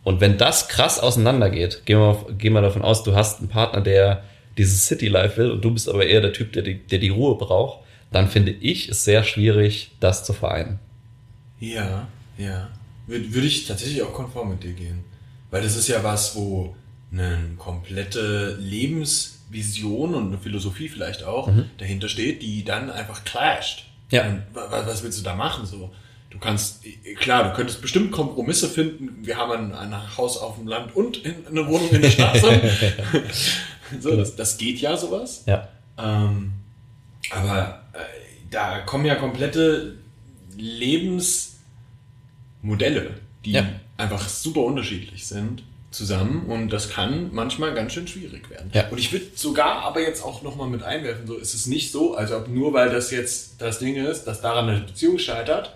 Und 0.05 0.21
wenn 0.21 0.37
das 0.37 0.69
krass 0.69 1.01
auseinandergeht, 1.01 1.87
gehen 1.87 2.01
wir, 2.01 2.27
gehen 2.37 2.53
wir 2.53 2.61
davon 2.61 2.83
aus, 2.83 3.03
du 3.03 3.15
hast 3.15 3.39
einen 3.39 3.49
Partner, 3.49 3.81
der 3.81 4.25
dieses 4.59 4.87
City 4.87 5.09
Life 5.09 5.37
will 5.37 5.51
und 5.51 5.65
du 5.65 5.71
bist 5.71 5.89
aber 5.89 6.05
eher 6.05 6.21
der 6.21 6.33
Typ, 6.33 6.53
der 6.53 6.63
die, 6.63 6.79
der 6.87 6.99
die 6.99 7.09
Ruhe 7.09 7.37
braucht, 7.37 7.85
dann 8.11 8.29
finde 8.29 8.53
ich 8.53 8.89
es 8.89 9.05
sehr 9.05 9.25
schwierig, 9.25 9.93
das 10.01 10.25
zu 10.25 10.33
vereinen. 10.33 10.79
Ja, 11.61 12.09
ja. 12.37 12.69
Würde 13.07 13.47
ich 13.47 13.67
tatsächlich 13.67 14.03
auch 14.03 14.13
konform 14.13 14.51
mit 14.51 14.63
dir 14.63 14.73
gehen. 14.73 15.05
Weil 15.51 15.63
das 15.63 15.77
ist 15.77 15.89
ja 15.89 16.05
was, 16.05 16.37
wo 16.37 16.77
eine 17.11 17.39
komplette 17.57 18.57
Lebensvision 18.61 20.15
und 20.15 20.29
eine 20.29 20.39
Philosophie 20.39 20.89
vielleicht 20.89 21.25
auch 21.25 21.49
mhm. 21.49 21.71
dahinter 21.79 22.09
steht, 22.09 22.43
die 22.43 22.65
dann 22.65 22.91
einfach 22.91 23.25
clasht. 23.25 23.87
Ja. 24.11 24.27
Und 24.27 24.43
was 24.53 25.03
willst 25.03 25.19
du 25.19 25.25
da 25.25 25.35
machen? 25.35 25.65
So, 25.65 25.91
du 26.31 26.39
kannst, 26.39 26.85
klar, 27.19 27.45
du 27.45 27.57
könntest 27.57 27.81
bestimmt 27.81 28.13
Kompromisse 28.13 28.69
finden. 28.69 29.27
Wir 29.27 29.39
haben 29.39 29.73
ein, 29.73 29.93
ein 29.93 30.17
Haus 30.17 30.37
auf 30.37 30.57
dem 30.57 30.67
Land 30.67 30.95
und 30.95 31.23
eine 31.25 31.67
Wohnung 31.67 31.89
in 31.91 32.03
der 32.03 32.11
Stadt. 32.11 32.43
so, 34.01 34.17
das, 34.17 34.37
das 34.37 34.59
geht 34.59 34.81
ja 34.81 34.97
sowas. 34.97 35.45
Ja. 35.47 35.69
Ähm, 35.99 36.53
aber 37.31 37.83
äh, 37.93 37.99
da 38.51 38.81
kommen 38.81 39.05
ja 39.05 39.15
komplette 39.15 39.95
Lebensmodelle, 40.57 41.61
die 43.45 43.53
ja. 43.53 43.67
einfach 43.97 44.29
super 44.29 44.61
unterschiedlich 44.61 45.27
sind 45.27 45.63
zusammen 45.91 46.47
und 46.47 46.71
das 46.71 46.91
kann 46.91 47.31
manchmal 47.33 47.73
ganz 47.75 47.95
schön 47.95 48.07
schwierig 48.07 48.51
werden. 48.51 48.71
Ja. 48.75 48.89
Und 48.89 48.99
ich 48.99 49.11
würde 49.13 49.27
sogar 49.35 49.83
aber 49.83 50.01
jetzt 50.01 50.23
auch 50.23 50.43
nochmal 50.43 50.69
mit 50.69 50.83
einwerfen, 50.83 51.27
so 51.27 51.37
ist 51.37 51.55
es 51.55 51.67
nicht 51.67 51.93
so, 51.93 52.15
als 52.15 52.31
ob 52.31 52.49
nur 52.49 52.75
weil 52.75 52.91
das 52.91 53.11
jetzt 53.11 53.61
das 53.63 53.79
Ding 53.79 53.97
ist, 53.97 54.25
dass 54.25 54.43
daran 54.43 54.69
eine 54.69 54.81
Beziehung 54.81 55.19
scheitert, 55.19 55.75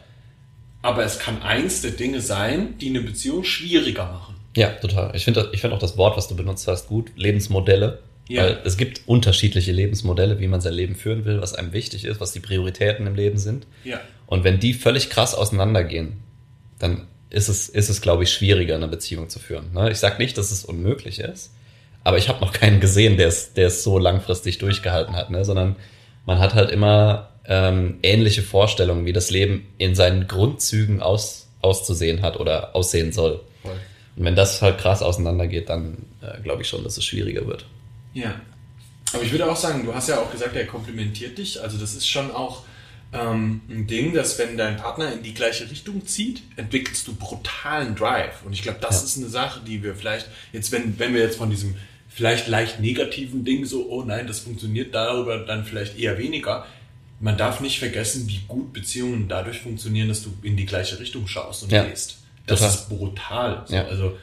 aber 0.83 1.05
es 1.05 1.19
kann 1.19 1.41
eins 1.43 1.81
der 1.81 1.93
Dinge 1.93 2.21
sein, 2.21 2.77
die 2.79 2.91
eine 2.91 3.01
Beziehung 3.01 3.45
schwieriger 3.45 4.05
machen. 4.05 4.35
Ja, 4.57 4.69
total. 4.69 5.15
Ich 5.15 5.25
finde 5.25 5.49
ich 5.53 5.61
find 5.61 5.73
auch 5.73 5.79
das 5.79 5.97
Wort, 5.97 6.17
was 6.17 6.29
du 6.29 6.37
benutzt 6.37 6.69
hast, 6.69 6.89
gut. 6.89 7.13
Lebensmodelle. 7.17 8.01
Ja. 8.29 8.45
Weil 8.45 8.59
es 8.65 8.77
gibt 8.77 9.03
unterschiedliche 9.07 9.73
Lebensmodelle, 9.73 10.39
wie 10.39 10.47
man 10.47 10.61
sein 10.61 10.75
Leben 10.75 10.95
führen 10.95 11.25
will, 11.25 11.41
was 11.41 11.55
einem 11.55 11.73
wichtig 11.73 12.05
ist, 12.05 12.21
was 12.21 12.33
die 12.33 12.41
Prioritäten 12.41 13.07
im 13.07 13.15
Leben 13.15 13.39
sind. 13.39 13.67
Ja. 13.85 14.01
Und 14.27 14.45
wenn 14.45 14.61
die 14.61 14.75
völlig 14.75 15.11
krass 15.11 15.35
auseinandergehen, 15.35 16.23
dann 16.79 17.07
ist 17.31 17.49
es, 17.49 17.69
ist 17.69 17.89
es 17.89 18.01
glaube 18.01 18.23
ich, 18.25 18.33
schwieriger, 18.33 18.75
eine 18.75 18.89
Beziehung 18.89 19.29
zu 19.29 19.39
führen. 19.39 19.73
Ne? 19.73 19.91
Ich 19.91 19.99
sage 19.99 20.19
nicht, 20.19 20.39
dass 20.39 20.51
es 20.51 20.65
unmöglich 20.65 21.19
ist, 21.19 21.53
aber 22.05 22.19
ich 22.19 22.29
habe 22.29 22.41
noch 22.41 22.53
keinen 22.53 22.81
gesehen, 22.81 23.17
der 23.17 23.29
es, 23.29 23.55
der 23.55 23.69
es 23.69 23.83
so 23.83 23.99
langfristig 23.99 24.59
durchgehalten 24.59 25.15
hat, 25.15 25.31
ne? 25.31 25.45
sondern 25.45 25.77
man 26.27 26.39
hat 26.39 26.55
halt 26.55 26.71
immer 26.71 27.31
ähm, 27.47 27.99
ähnliche 28.03 28.43
Vorstellungen, 28.43 29.05
wie 29.07 29.13
das 29.13 29.31
Leben 29.31 29.67
in 29.79 29.95
seinen 29.95 30.29
Grundzügen 30.29 31.03
aus, 31.03 31.49
auszusehen 31.61 32.23
hat 32.23 32.39
oder 32.39 32.77
aussehen 32.77 33.13
soll. 33.13 33.41
Und 34.17 34.25
wenn 34.25 34.37
das 34.37 34.61
halt 34.61 34.79
krass 34.79 35.03
auseinandergeht, 35.03 35.69
dann 35.69 35.97
äh, 36.21 36.41
glaube 36.43 36.63
ich 36.63 36.69
schon, 36.69 36.85
dass 36.85 36.97
es 36.97 37.05
schwieriger 37.05 37.47
wird. 37.47 37.67
Ja. 38.15 38.35
Aber 39.13 39.23
ich 39.23 39.33
würde 39.33 39.51
auch 39.51 39.57
sagen, 39.57 39.85
du 39.85 39.95
hast 39.95 40.09
ja 40.09 40.19
auch 40.19 40.31
gesagt, 40.31 40.57
er 40.57 40.67
komplimentiert 40.67 41.39
dich. 41.39 41.61
Also 41.61 41.79
das 41.79 41.95
ist 41.95 42.09
schon 42.09 42.31
auch 42.31 42.63
ähm, 43.13 43.61
ein 43.69 43.87
Ding, 43.87 44.15
dass 44.15 44.39
wenn 44.39 44.57
dein 44.57 44.77
Partner 44.77 45.13
in 45.13 45.23
die 45.23 45.35
gleiche 45.35 45.71
Richtung 45.71 46.07
zieht, 46.07 46.43
entwickelst 46.57 47.07
du 47.09 47.15
brutalen 47.15 47.95
Drive. 47.95 48.43
Und 48.45 48.53
ich 48.53 48.63
glaube, 48.63 48.79
das 48.81 49.01
ja. 49.01 49.05
ist 49.05 49.19
eine 49.19 49.29
Sache, 49.29 49.61
die 49.67 49.83
wir 49.83 49.95
vielleicht, 49.95 50.29
jetzt 50.53 50.73
wenn, 50.73 50.99
wenn 50.99 51.15
wir 51.15 51.21
jetzt 51.21 51.37
von 51.37 51.51
diesem 51.51 51.75
vielleicht 52.09 52.49
leicht 52.49 52.81
negativen 52.81 53.45
Ding 53.45 53.65
so, 53.65 53.89
oh 53.89 54.03
nein, 54.03 54.27
das 54.27 54.41
funktioniert 54.41 54.95
darüber 54.95 55.39
dann 55.39 55.65
vielleicht 55.65 55.99
eher 55.99 56.19
weniger. 56.19 56.67
Man 57.21 57.37
darf 57.37 57.61
nicht 57.61 57.79
vergessen, 57.79 58.29
wie 58.29 58.41
gut 58.49 58.73
Beziehungen 58.73 59.29
dadurch 59.29 59.61
funktionieren, 59.61 60.09
dass 60.09 60.23
du 60.23 60.33
in 60.43 60.57
die 60.57 60.67
gleiche 60.67 60.99
Richtung 60.99 61.27
schaust 61.27 61.63
und 61.63 61.73
ja. 61.73 61.85
gehst. 61.85 62.22
Das 62.53 62.61
Total. 62.61 62.75
ist 62.75 62.89
brutal. 62.89 63.63
So. 63.67 63.75
Ja. 63.75 63.85
Also, 63.87 64.17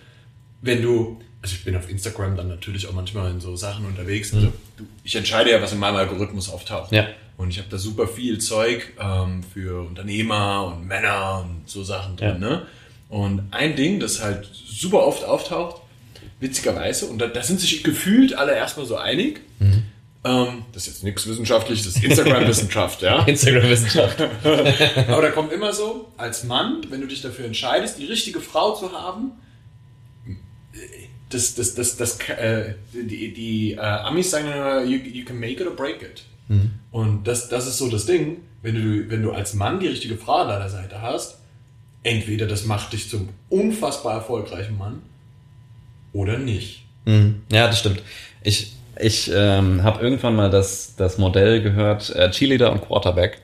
wenn 0.61 0.81
du, 0.81 1.19
also 1.41 1.55
ich 1.55 1.63
bin 1.63 1.75
auf 1.75 1.89
Instagram 1.89 2.35
dann 2.35 2.47
natürlich 2.47 2.87
auch 2.87 2.93
manchmal 2.93 3.31
in 3.31 3.39
so 3.39 3.55
Sachen 3.55 3.85
unterwegs. 3.85 4.33
Also, 4.33 4.47
mhm. 4.47 4.53
du, 4.77 4.83
ich 5.03 5.15
entscheide 5.15 5.51
ja, 5.51 5.61
was 5.61 5.71
in 5.71 5.79
meinem 5.79 5.95
Algorithmus 5.95 6.49
auftaucht. 6.49 6.91
Ja. 6.91 7.07
Und 7.37 7.51
ich 7.51 7.57
habe 7.57 7.69
da 7.69 7.77
super 7.77 8.07
viel 8.07 8.39
Zeug 8.39 8.93
ähm, 8.99 9.43
für 9.43 9.87
Unternehmer 9.87 10.65
und 10.65 10.85
Männer 10.85 11.45
und 11.45 11.69
so 11.69 11.83
Sachen 11.83 12.17
drin. 12.17 12.37
Ja. 12.41 12.49
Ne? 12.49 12.65
Und 13.07 13.43
ein 13.51 13.75
Ding, 13.75 13.99
das 13.99 14.21
halt 14.21 14.49
super 14.53 15.05
oft 15.07 15.23
auftaucht, 15.23 15.81
witzigerweise, 16.39 17.07
und 17.07 17.19
da, 17.19 17.27
da 17.27 17.41
sind 17.41 17.59
sich 17.59 17.83
gefühlt 17.83 18.33
alle 18.33 18.55
erstmal 18.55 18.85
so 18.85 18.97
einig. 18.97 19.41
Mhm. 19.59 19.85
Ähm, 20.25 20.65
das 20.73 20.87
ist 20.87 20.95
jetzt 20.95 21.03
nichts 21.03 21.27
Wissenschaftliches, 21.27 21.85
das 21.85 21.95
ist 21.95 22.03
Instagram-Wissenschaft, 22.03 23.01
ja. 23.01 23.23
Instagram-Wissenschaft. 23.27 24.21
Aber 25.07 25.21
da 25.21 25.31
kommt 25.31 25.53
immer 25.53 25.71
so, 25.71 26.11
als 26.17 26.43
Mann, 26.43 26.81
wenn 26.89 27.01
du 27.01 27.07
dich 27.07 27.21
dafür 27.21 27.45
entscheidest, 27.45 27.99
die 27.99 28.05
richtige 28.05 28.41
Frau 28.41 28.75
zu 28.75 28.91
haben, 28.91 29.31
das, 31.29 31.55
das, 31.55 31.75
das, 31.75 31.95
das, 31.95 32.19
äh, 32.29 32.73
die, 32.93 33.33
die 33.33 33.73
äh, 33.73 33.79
Amis 33.79 34.31
sagen 34.31 34.47
immer, 34.47 34.83
you, 34.83 34.97
you 34.97 35.23
can 35.23 35.39
make 35.39 35.61
it 35.61 35.67
or 35.67 35.75
break 35.75 36.01
it. 36.01 36.23
Mhm. 36.47 36.71
Und 36.91 37.27
das, 37.27 37.47
das 37.49 37.67
ist 37.67 37.77
so 37.77 37.89
das 37.89 38.05
Ding, 38.05 38.37
wenn 38.61 38.75
du, 38.75 39.09
wenn 39.09 39.21
du 39.21 39.31
als 39.31 39.53
Mann 39.53 39.79
die 39.79 39.87
richtige 39.87 40.17
Frau 40.17 40.37
an 40.37 40.49
deiner 40.49 40.69
Seite 40.69 41.01
hast, 41.01 41.37
entweder 42.03 42.47
das 42.47 42.65
macht 42.65 42.93
dich 42.93 43.09
zum 43.09 43.29
unfassbar 43.49 44.15
erfolgreichen 44.15 44.77
Mann 44.77 45.01
oder 46.11 46.37
nicht. 46.37 46.85
Mhm. 47.05 47.43
Ja, 47.51 47.67
das 47.67 47.79
stimmt. 47.79 48.01
Ich, 48.43 48.73
ich 48.99 49.31
ähm, 49.33 49.83
habe 49.83 50.03
irgendwann 50.03 50.35
mal 50.35 50.49
das, 50.49 50.95
das 50.95 51.17
Modell 51.17 51.61
gehört, 51.61 52.09
äh, 52.15 52.29
Cheerleader 52.29 52.71
und 52.71 52.81
Quarterback, 52.81 53.39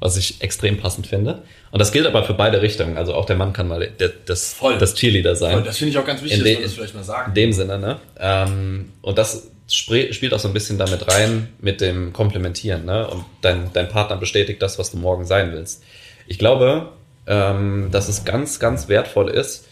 was 0.00 0.16
ich 0.16 0.40
extrem 0.42 0.78
passend 0.78 1.06
finde. 1.06 1.42
Und 1.70 1.80
das 1.80 1.92
gilt 1.92 2.06
aber 2.06 2.24
für 2.24 2.34
beide 2.34 2.62
Richtungen. 2.62 2.96
Also 2.96 3.14
auch 3.14 3.24
der 3.24 3.36
Mann 3.36 3.52
kann 3.52 3.68
mal 3.68 3.80
der, 3.80 4.10
das, 4.26 4.52
Voll. 4.52 4.78
das 4.78 4.94
Cheerleader 4.94 5.34
sein. 5.36 5.54
Voll. 5.54 5.62
Das 5.62 5.78
finde 5.78 5.90
ich 5.90 5.98
auch 5.98 6.06
ganz 6.06 6.22
wichtig, 6.22 6.42
dass 6.42 6.52
man 6.54 6.62
das 6.62 6.72
vielleicht 6.74 6.94
mal 6.94 7.04
sagt. 7.04 7.28
In 7.28 7.34
dem 7.34 7.52
Sinne, 7.52 7.78
ne? 7.78 7.96
Ähm, 8.18 8.92
und 9.02 9.18
das 9.18 9.50
spielt 9.66 10.32
auch 10.32 10.38
so 10.38 10.48
ein 10.48 10.54
bisschen 10.54 10.78
damit 10.78 11.06
rein 11.08 11.48
mit 11.60 11.80
dem 11.80 12.12
Komplementieren, 12.12 12.84
ne? 12.84 13.06
Und 13.08 13.24
dein, 13.42 13.70
dein 13.72 13.88
Partner 13.88 14.16
bestätigt 14.16 14.62
das, 14.62 14.78
was 14.78 14.90
du 14.90 14.96
morgen 14.96 15.24
sein 15.24 15.52
willst. 15.52 15.82
Ich 16.26 16.38
glaube, 16.38 16.90
ähm, 17.26 17.88
dass 17.90 18.08
es 18.08 18.24
ganz, 18.24 18.60
ganz 18.60 18.88
wertvoll 18.88 19.28
ist, 19.30 19.66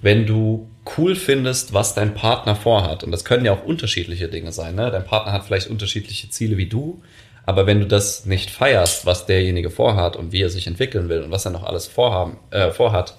wenn 0.00 0.26
du 0.26 0.68
cool 0.96 1.14
findest, 1.14 1.72
was 1.72 1.94
dein 1.94 2.14
Partner 2.14 2.56
vorhat. 2.56 3.04
Und 3.04 3.10
das 3.10 3.24
können 3.24 3.44
ja 3.44 3.52
auch 3.52 3.64
unterschiedliche 3.64 4.28
Dinge 4.28 4.52
sein. 4.52 4.74
Ne? 4.74 4.90
Dein 4.90 5.04
Partner 5.04 5.32
hat 5.32 5.44
vielleicht 5.44 5.68
unterschiedliche 5.68 6.30
Ziele 6.30 6.56
wie 6.56 6.66
du, 6.66 7.02
aber 7.46 7.66
wenn 7.66 7.80
du 7.80 7.86
das 7.86 8.26
nicht 8.26 8.50
feierst, 8.50 9.06
was 9.06 9.26
derjenige 9.26 9.70
vorhat 9.70 10.16
und 10.16 10.32
wie 10.32 10.42
er 10.42 10.50
sich 10.50 10.66
entwickeln 10.66 11.08
will 11.08 11.22
und 11.22 11.30
was 11.30 11.44
er 11.44 11.50
noch 11.50 11.64
alles 11.64 11.86
vorhaben, 11.86 12.38
äh, 12.50 12.70
vorhat, 12.70 13.16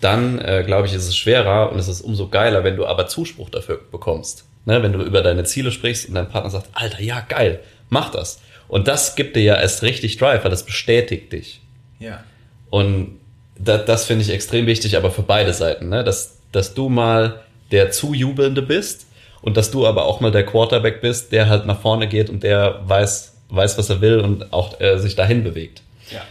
dann 0.00 0.38
äh, 0.38 0.62
glaube 0.64 0.86
ich, 0.86 0.94
ist 0.94 1.08
es 1.08 1.16
schwerer 1.16 1.72
und 1.72 1.78
es 1.78 1.88
ist 1.88 2.00
umso 2.00 2.28
geiler, 2.28 2.62
wenn 2.64 2.76
du 2.76 2.86
aber 2.86 3.06
Zuspruch 3.06 3.50
dafür 3.50 3.80
bekommst. 3.90 4.44
Ne, 4.66 4.82
wenn 4.82 4.94
du 4.94 5.02
über 5.02 5.20
deine 5.20 5.44
Ziele 5.44 5.70
sprichst 5.70 6.08
und 6.08 6.14
dein 6.14 6.30
Partner 6.30 6.48
sagt, 6.48 6.68
Alter, 6.72 7.02
ja, 7.02 7.20
geil, 7.20 7.60
mach 7.90 8.10
das. 8.10 8.40
Und 8.66 8.88
das 8.88 9.14
gibt 9.14 9.36
dir 9.36 9.42
ja 9.42 9.60
erst 9.60 9.82
richtig 9.82 10.16
Drive, 10.16 10.42
weil 10.42 10.50
das 10.50 10.64
bestätigt 10.64 11.32
dich. 11.32 11.60
Ja. 11.98 12.24
Und 12.70 13.20
da, 13.58 13.76
das 13.76 14.06
finde 14.06 14.24
ich 14.24 14.30
extrem 14.30 14.66
wichtig, 14.66 14.96
aber 14.96 15.10
für 15.10 15.22
beide 15.22 15.52
Seiten, 15.52 15.90
ne? 15.90 16.02
dass, 16.02 16.33
dass 16.54 16.74
du 16.74 16.88
mal 16.88 17.42
der 17.70 17.90
Zujubelnde 17.90 18.62
bist 18.62 19.06
und 19.42 19.56
dass 19.56 19.70
du 19.70 19.86
aber 19.86 20.06
auch 20.06 20.20
mal 20.20 20.30
der 20.30 20.46
Quarterback 20.46 21.00
bist, 21.00 21.32
der 21.32 21.48
halt 21.48 21.66
nach 21.66 21.80
vorne 21.80 22.08
geht 22.08 22.30
und 22.30 22.42
der 22.42 22.80
weiß, 22.84 23.36
weiß 23.48 23.76
was 23.78 23.90
er 23.90 24.00
will 24.00 24.20
und 24.20 24.52
auch 24.52 24.80
äh, 24.80 24.98
sich 24.98 25.16
dahin 25.16 25.44
bewegt. 25.44 25.82
Ja. 26.10 26.22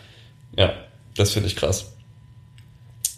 Ja, 0.57 0.73
das 1.15 1.31
finde 1.31 1.47
ich 1.47 1.55
krass. 1.55 1.93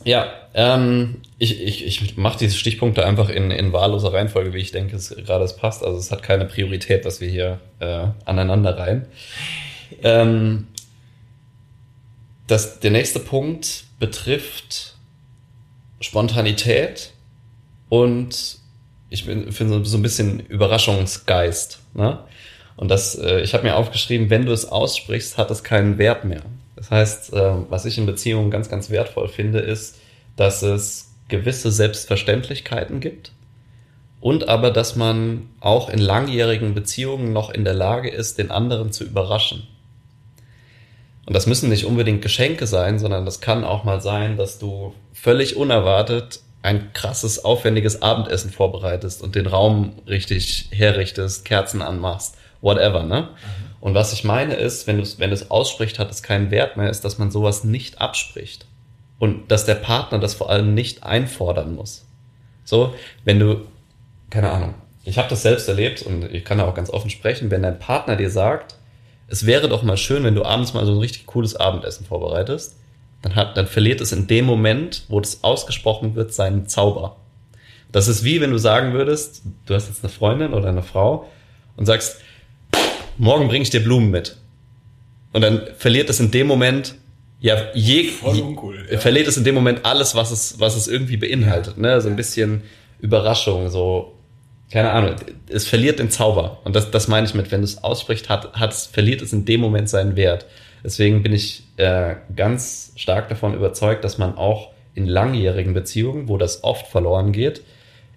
Ja, 0.04 0.32
ähm, 0.54 1.22
ich, 1.40 1.62
ich, 1.62 1.86
ich 1.86 2.18
mache 2.18 2.38
diese 2.40 2.56
Stichpunkte 2.56 3.06
einfach 3.06 3.30
in, 3.30 3.52
in 3.52 3.74
wahlloser 3.74 4.14
Reihenfolge, 4.14 4.54
wie 4.54 4.60
ich 4.60 4.72
denke, 4.72 4.96
es 4.96 5.10
gerade 5.10 5.44
es 5.44 5.56
passt. 5.56 5.84
Also 5.84 5.98
es 5.98 6.12
hat 6.12 6.24
keine 6.24 6.46
Priorität, 6.46 7.06
dass 7.06 7.22
wir 7.22 7.30
hier 7.30 7.60
äh, 7.80 8.08
aneinander 8.26 8.78
rein. 8.78 9.08
Ähm, 10.04 10.68
das, 12.48 12.80
der 12.80 12.92
nächste 12.92 13.20
Punkt 13.20 13.86
betrifft 14.00 14.95
Spontanität 16.00 17.12
und 17.90 18.60
ich 19.10 19.26
bin 19.26 19.52
finde 19.52 19.86
so 19.86 19.98
ein 19.98 20.02
bisschen 20.02 20.40
Überraschungsgeist. 20.40 21.80
Ne? 21.94 22.20
Und 22.76 22.90
das, 22.90 23.16
äh, 23.16 23.42
ich 23.42 23.54
habe 23.54 23.64
mir 23.64 23.76
aufgeschrieben, 23.76 24.30
wenn 24.30 24.46
du 24.46 24.52
es 24.52 24.66
aussprichst, 24.66 25.38
hat 25.38 25.52
es 25.52 25.64
keinen 25.64 25.98
Wert 25.98 26.26
mehr. 26.26 26.42
Das 26.76 26.92
heißt, 26.92 27.34
äh, 27.34 27.54
was 27.70 27.86
ich 27.86 27.98
in 27.98 28.06
Beziehungen 28.06 28.52
ganz, 28.52 28.70
ganz 28.70 28.90
wertvoll 28.90 29.30
finde, 29.30 29.60
ist, 29.60 29.98
dass 30.36 30.62
es 30.62 31.12
gewisse 31.30 31.72
Selbstverständlichkeiten 31.72 33.00
gibt 33.00 33.32
und 34.20 34.50
aber, 34.50 34.72
dass 34.72 34.96
man 34.96 35.50
auch 35.60 35.90
in 35.90 36.00
langjährigen 36.00 36.74
Beziehungen 36.74 37.32
noch 37.32 37.50
in 37.50 37.64
der 37.64 37.74
Lage 37.74 38.10
ist, 38.10 38.38
den 38.38 38.52
anderen 38.52 38.92
zu 38.92 39.04
überraschen. 39.04 39.68
Und 41.26 41.36
das 41.36 41.48
müssen 41.48 41.70
nicht 41.70 41.86
unbedingt 41.86 42.22
Geschenke 42.22 42.68
sein, 42.68 43.00
sondern 43.00 43.26
das 43.26 43.42
kann 43.42 43.64
auch 43.64 43.84
mal 43.84 44.02
sein, 44.02 44.38
dass 44.38 44.60
du 44.60 44.94
völlig 45.14 45.58
unerwartet 45.58 46.42
ein 46.62 46.94
krasses, 46.94 47.46
aufwendiges 47.46 48.02
Abendessen 48.02 48.50
vorbereitest 48.50 49.22
und 49.22 49.36
den 49.36 49.46
Raum 49.46 49.94
richtig 50.08 50.70
herrichtest, 50.72 51.46
Kerzen 51.46 51.82
anmachst, 51.82 52.38
whatever, 52.62 53.04
ne? 53.04 53.22
Mhm. 53.22 53.66
Und 53.82 53.94
was 53.94 54.14
ich 54.14 54.24
meine 54.24 54.56
ist, 54.56 54.88
wenn 54.88 54.98
du 54.98 55.04
es 55.04 55.20
wenn 55.20 55.30
du's 55.30 55.52
ausspricht, 55.52 56.00
hat 56.00 56.10
es 56.10 56.24
keinen 56.24 56.50
Wert 56.50 56.76
mehr, 56.76 56.90
ist, 56.90 57.06
dass 57.06 57.20
man 57.20 57.30
sowas 57.30 57.64
nicht 57.64 58.02
abspricht. 58.02 58.66
Und 59.20 59.52
dass 59.52 59.66
der 59.66 59.76
Partner 59.76 60.18
das 60.18 60.34
vor 60.34 60.50
allem 60.50 60.74
nicht 60.74 61.04
einfordern 61.04 61.76
muss. 61.76 62.04
So, 62.64 62.96
wenn 63.24 63.40
du, 63.40 63.62
keine 64.32 64.50
Ahnung, 64.50 64.74
ich 65.04 65.20
habe 65.20 65.30
das 65.30 65.44
selbst 65.44 65.70
erlebt 65.70 66.02
und 66.02 66.24
ich 66.34 66.44
kann 66.44 66.58
da 66.58 66.66
auch 66.68 66.74
ganz 66.74 66.90
offen 66.90 67.12
sprechen, 67.12 67.52
wenn 67.52 67.62
dein 67.62 67.78
Partner 67.78 68.16
dir 68.16 68.32
sagt, 68.32 68.76
es 69.28 69.46
wäre 69.46 69.70
doch 69.70 69.84
mal 69.84 69.98
schön, 69.98 70.24
wenn 70.24 70.36
du 70.36 70.44
abends 70.44 70.74
mal 70.74 70.86
so 70.86 70.94
ein 70.94 71.00
richtig 71.00 71.26
cooles 71.26 71.56
Abendessen 71.56 72.06
vorbereitest, 72.06 72.78
dann, 73.22 73.36
hat, 73.36 73.58
dann 73.58 73.68
verliert 73.68 74.02
es 74.02 74.12
in 74.12 74.28
dem 74.28 74.46
Moment, 74.46 75.06
wo 75.08 75.20
das 75.20 75.44
ausgesprochen 75.44 76.16
wird, 76.16 76.34
seinen 76.34 76.68
Zauber. 76.68 77.18
Das 77.92 78.08
ist 78.08 78.24
wie 78.24 78.42
wenn 78.42 78.52
du 78.52 78.58
sagen 78.58 78.94
würdest, 78.94 79.44
du 79.66 79.74
hast 79.74 79.88
jetzt 79.88 80.04
eine 80.04 80.12
Freundin 80.12 80.54
oder 80.54 80.70
eine 80.70 80.84
Frau 80.84 81.30
und 81.76 81.86
sagst, 81.86 82.18
morgen 83.18 83.48
bringe 83.48 83.64
ich 83.64 83.70
dir 83.70 83.84
Blumen 83.84 84.12
mit. 84.12 84.38
Und 85.34 85.42
dann 85.42 85.62
verliert 85.78 86.10
es 86.10 86.20
in 86.20 86.32
dem 86.32 86.48
Moment, 86.48 86.96
ja, 87.40 87.58
je, 87.74 88.10
uncool, 88.24 88.88
ja. 88.92 88.98
verliert 88.98 89.28
es 89.28 89.38
in 89.38 89.44
dem 89.44 89.56
Moment 89.56 89.86
alles, 89.86 90.16
was 90.16 90.32
es, 90.32 90.60
was 90.60 90.76
es 90.76 90.88
irgendwie 90.88 91.18
beinhaltet, 91.18 91.78
ne? 91.78 92.00
So 92.02 92.10
ein 92.10 92.16
bisschen 92.16 92.64
Überraschung, 93.00 93.70
so, 93.70 94.15
keine 94.76 94.92
Ahnung, 94.92 95.16
es 95.48 95.66
verliert 95.66 96.00
den 96.00 96.12
Zauber. 96.12 96.60
Und 96.66 96.76
das, 96.76 96.92
das 96.92 97.08
meine 97.08 97.26
ich 97.26 97.34
mit, 97.34 97.50
wenn 97.50 97.62
du 97.62 97.66
es 97.66 97.82
aussprichst, 97.82 98.28
hat, 98.28 98.56
hat, 98.56 98.74
verliert 98.74 99.22
es 99.22 99.32
in 99.32 99.46
dem 99.46 99.62
Moment 99.62 99.88
seinen 99.88 100.18
Wert. 100.18 100.48
Deswegen 100.84 101.24
bin 101.24 101.32
ich 101.32 101.64
äh, 101.78 102.16
ganz 102.36 102.92
stark 102.98 103.30
davon 103.30 103.54
überzeugt, 103.54 104.04
dass 104.04 104.18
man 104.18 104.36
auch 104.36 104.74
in 104.94 105.06
langjährigen 105.08 105.74
Beziehungen, 105.74 106.28
wo 106.28 106.38
das 106.38 106.66
oft 106.66 106.88
verloren 106.88 107.32
geht, 107.32 107.62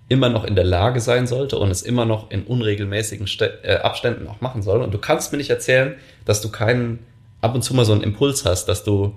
immer 0.09 0.31
noch 0.31 0.43
in 0.43 0.57
der 0.57 0.65
Lage 0.65 1.01
sein 1.01 1.29
sollte 1.29 1.61
und 1.61 1.71
es 1.71 1.83
immer 1.83 2.07
noch 2.07 2.29
in 2.33 2.43
unregelmäßigen 2.43 3.29
St 3.29 3.43
äh, 3.63 3.77
Abständen 3.77 4.27
auch 4.27 4.41
machen 4.41 4.63
soll. 4.63 4.83
Und 4.83 4.93
du 4.93 4.99
kannst 4.99 5.31
mir 5.31 5.39
nicht 5.39 5.51
erzählen, 5.51 5.95
dass 6.25 6.41
du 6.41 6.51
keinen 6.51 6.99
ab 7.41 7.55
und 7.55 7.63
zu 7.63 7.73
mal 7.73 7.85
so 7.85 7.93
einen 7.93 8.03
Impuls 8.03 8.45
hast, 8.45 8.65
dass 8.65 8.83
du, 8.83 9.15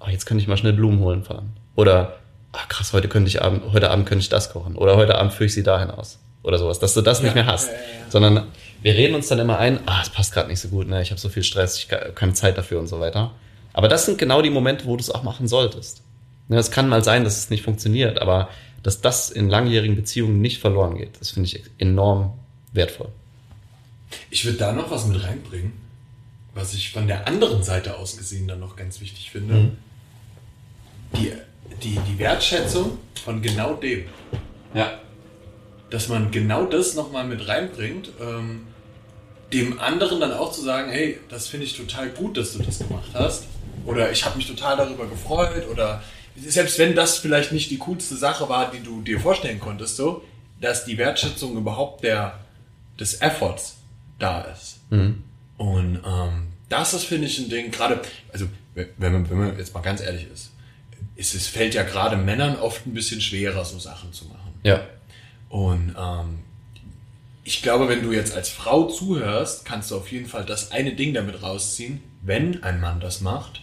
oh, 0.00 0.08
jetzt 0.10 0.26
könnte 0.26 0.42
ich 0.42 0.48
mal 0.48 0.56
schnell 0.56 0.72
Blumen 0.72 0.98
holen 0.98 1.22
fahren. 1.22 1.52
Oder, 1.76 2.16
ach 2.50 2.66
krass, 2.66 2.92
heute 2.92 3.06
könnte 3.06 3.28
ich 3.28 3.40
Abend, 3.40 3.72
heute 3.72 3.88
Abend 3.88 4.06
könnte 4.06 4.22
ich 4.22 4.30
das 4.30 4.52
kochen. 4.52 4.74
Oder 4.74 4.96
heute 4.96 5.14
Abend 5.14 5.32
führe 5.32 5.46
ich 5.46 5.54
sie 5.54 5.62
dahin 5.62 5.88
aus. 5.92 6.18
Oder 6.42 6.58
sowas, 6.58 6.78
dass 6.78 6.94
du 6.94 7.02
das 7.02 7.18
ja, 7.18 7.24
nicht 7.24 7.34
mehr 7.34 7.46
hast. 7.46 7.68
Ja, 7.68 7.74
ja, 7.74 8.10
sondern 8.10 8.46
wir 8.82 8.94
reden 8.94 9.14
uns 9.14 9.28
dann 9.28 9.38
immer 9.38 9.58
ein, 9.58 9.80
ah, 9.86 10.00
es 10.02 10.10
passt 10.10 10.32
gerade 10.32 10.48
nicht 10.48 10.60
so 10.60 10.68
gut, 10.68 10.88
ne? 10.88 11.00
ich 11.02 11.10
habe 11.10 11.20
so 11.20 11.28
viel 11.28 11.44
Stress, 11.44 11.78
ich 11.78 11.90
habe 11.90 12.12
keine 12.12 12.34
Zeit 12.34 12.58
dafür 12.58 12.80
und 12.80 12.88
so 12.88 12.98
weiter. 12.98 13.32
Aber 13.72 13.88
das 13.88 14.04
sind 14.06 14.18
genau 14.18 14.42
die 14.42 14.50
Momente, 14.50 14.86
wo 14.86 14.96
du 14.96 15.00
es 15.00 15.10
auch 15.10 15.22
machen 15.22 15.48
solltest. 15.48 16.02
Ne, 16.48 16.58
es 16.58 16.70
kann 16.70 16.88
mal 16.88 17.02
sein, 17.04 17.24
dass 17.24 17.38
es 17.38 17.50
nicht 17.50 17.62
funktioniert, 17.62 18.20
aber 18.20 18.50
dass 18.82 19.00
das 19.00 19.30
in 19.30 19.48
langjährigen 19.48 19.96
Beziehungen 19.96 20.40
nicht 20.40 20.58
verloren 20.58 20.96
geht, 20.98 21.20
das 21.20 21.30
finde 21.30 21.46
ich 21.48 21.62
enorm 21.78 22.34
wertvoll. 22.72 23.08
Ich 24.30 24.44
würde 24.44 24.58
da 24.58 24.72
noch 24.72 24.90
was 24.90 25.06
mit 25.06 25.22
reinbringen, 25.22 25.72
was 26.54 26.74
ich 26.74 26.90
von 26.90 27.06
der 27.06 27.26
anderen 27.26 27.62
Seite 27.62 27.96
aus 27.96 28.18
gesehen 28.18 28.48
dann 28.48 28.60
noch 28.60 28.76
ganz 28.76 29.00
wichtig 29.00 29.30
finde. 29.30 29.54
Mhm. 29.54 29.76
Die, 31.16 31.32
die, 31.82 31.98
die 32.08 32.18
Wertschätzung 32.18 32.98
von 33.24 33.40
genau 33.40 33.74
dem. 33.74 34.04
Ja. 34.74 35.00
Dass 35.92 36.08
man 36.08 36.30
genau 36.30 36.64
das 36.64 36.94
nochmal 36.94 37.24
mit 37.26 37.46
reinbringt, 37.46 38.08
ähm, 38.18 38.66
dem 39.52 39.78
anderen 39.78 40.20
dann 40.20 40.32
auch 40.32 40.50
zu 40.50 40.62
sagen, 40.62 40.90
hey, 40.90 41.18
das 41.28 41.48
finde 41.48 41.66
ich 41.66 41.76
total 41.76 42.08
gut, 42.08 42.38
dass 42.38 42.54
du 42.54 42.62
das 42.62 42.78
gemacht 42.78 43.10
hast. 43.12 43.44
Oder 43.84 44.10
ich 44.10 44.24
habe 44.24 44.38
mich 44.38 44.46
total 44.46 44.78
darüber 44.78 45.06
gefreut. 45.06 45.68
Oder 45.70 46.02
selbst 46.34 46.78
wenn 46.78 46.94
das 46.94 47.18
vielleicht 47.18 47.52
nicht 47.52 47.70
die 47.70 47.76
coolste 47.76 48.16
Sache 48.16 48.48
war, 48.48 48.70
die 48.70 48.80
du 48.80 49.02
dir 49.02 49.20
vorstellen 49.20 49.60
konntest, 49.60 49.96
so, 49.96 50.24
dass 50.62 50.86
die 50.86 50.96
Wertschätzung 50.96 51.58
überhaupt 51.58 52.02
der, 52.04 52.40
des 52.98 53.20
Efforts 53.20 53.76
da 54.18 54.40
ist. 54.42 54.78
Mhm. 54.88 55.22
Und 55.58 56.00
ähm, 56.06 56.46
das 56.70 56.94
ist, 56.94 57.04
finde 57.04 57.26
ich, 57.26 57.38
ein 57.38 57.50
Ding, 57.50 57.70
gerade, 57.70 58.00
also 58.32 58.46
wenn 58.74 59.12
man, 59.12 59.28
wenn 59.28 59.38
man 59.38 59.58
jetzt 59.58 59.74
mal 59.74 59.80
ganz 59.80 60.00
ehrlich 60.00 60.26
ist, 60.32 60.52
ist 61.16 61.34
es 61.34 61.46
fällt 61.46 61.74
ja 61.74 61.82
gerade 61.82 62.16
Männern 62.16 62.56
oft 62.56 62.86
ein 62.86 62.94
bisschen 62.94 63.20
schwerer, 63.20 63.66
so 63.66 63.78
Sachen 63.78 64.14
zu 64.14 64.24
machen. 64.24 64.54
Ja. 64.62 64.80
Und 65.52 65.94
ähm, 66.00 66.38
ich 67.44 67.60
glaube, 67.60 67.86
wenn 67.86 68.02
du 68.02 68.10
jetzt 68.10 68.34
als 68.34 68.48
Frau 68.48 68.84
zuhörst, 68.84 69.66
kannst 69.66 69.90
du 69.90 69.96
auf 69.96 70.10
jeden 70.10 70.24
Fall 70.24 70.46
das 70.46 70.72
eine 70.72 70.94
Ding 70.94 71.12
damit 71.12 71.42
rausziehen, 71.42 72.02
wenn 72.22 72.62
ein 72.62 72.80
Mann 72.80 73.00
das 73.00 73.20
macht, 73.20 73.60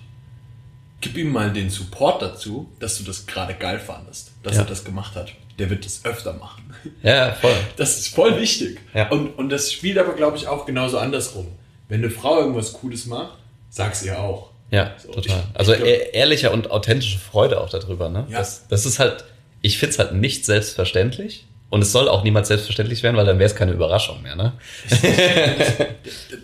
gib 1.01 1.17
ihm 1.17 1.31
mal 1.31 1.51
den 1.51 1.71
Support 1.71 2.21
dazu, 2.21 2.69
dass 2.79 2.99
du 2.99 3.03
das 3.03 3.25
gerade 3.25 3.55
geil 3.55 3.79
fandest, 3.79 4.33
dass 4.43 4.55
ja. 4.55 4.61
er 4.61 4.67
das 4.67 4.83
gemacht 4.83 5.15
hat. 5.15 5.31
Der 5.57 5.71
wird 5.71 5.83
das 5.83 6.05
öfter 6.05 6.33
machen. 6.33 6.71
Ja, 7.01 7.33
voll. 7.33 7.55
Das 7.77 7.97
ist 7.97 8.13
voll 8.13 8.39
wichtig. 8.39 8.79
Ja. 8.93 9.09
Und, 9.09 9.29
und 9.39 9.49
das 9.49 9.73
spielt 9.73 9.97
aber, 9.97 10.13
glaube 10.13 10.37
ich, 10.37 10.47
auch 10.47 10.67
genauso 10.67 10.99
andersrum. 10.99 11.47
Wenn 11.87 12.03
eine 12.03 12.11
Frau 12.11 12.39
irgendwas 12.39 12.73
Cooles 12.73 13.07
macht, 13.07 13.39
sag's 13.71 14.03
ihr 14.03 14.19
auch. 14.19 14.51
Ja, 14.69 14.93
so, 14.99 15.11
total. 15.11 15.39
Ich, 15.39 15.59
also 15.59 15.73
ich 15.73 15.79
glaub, 15.79 16.13
ehrliche 16.13 16.51
und 16.51 16.69
authentische 16.69 17.17
Freude 17.17 17.59
auch 17.59 17.69
darüber. 17.71 18.09
Ne? 18.09 18.27
Ja. 18.29 18.37
Das, 18.37 18.67
das 18.67 18.85
ist 18.85 18.99
halt, 18.99 19.25
ich 19.63 19.79
find's 19.79 19.97
halt 19.97 20.13
nicht 20.13 20.45
selbstverständlich. 20.45 21.47
Und 21.71 21.83
es 21.83 21.91
soll 21.91 22.09
auch 22.09 22.23
niemals 22.23 22.47
selbstverständlich 22.47 23.03
werden, 23.03 23.15
weil 23.15 23.27
dann 23.27 23.37
wäre 23.37 23.47
es 23.49 23.55
keine 23.55 23.73
Überraschung 23.73 24.21
mehr. 24.23 24.35
Ne? 24.35 24.53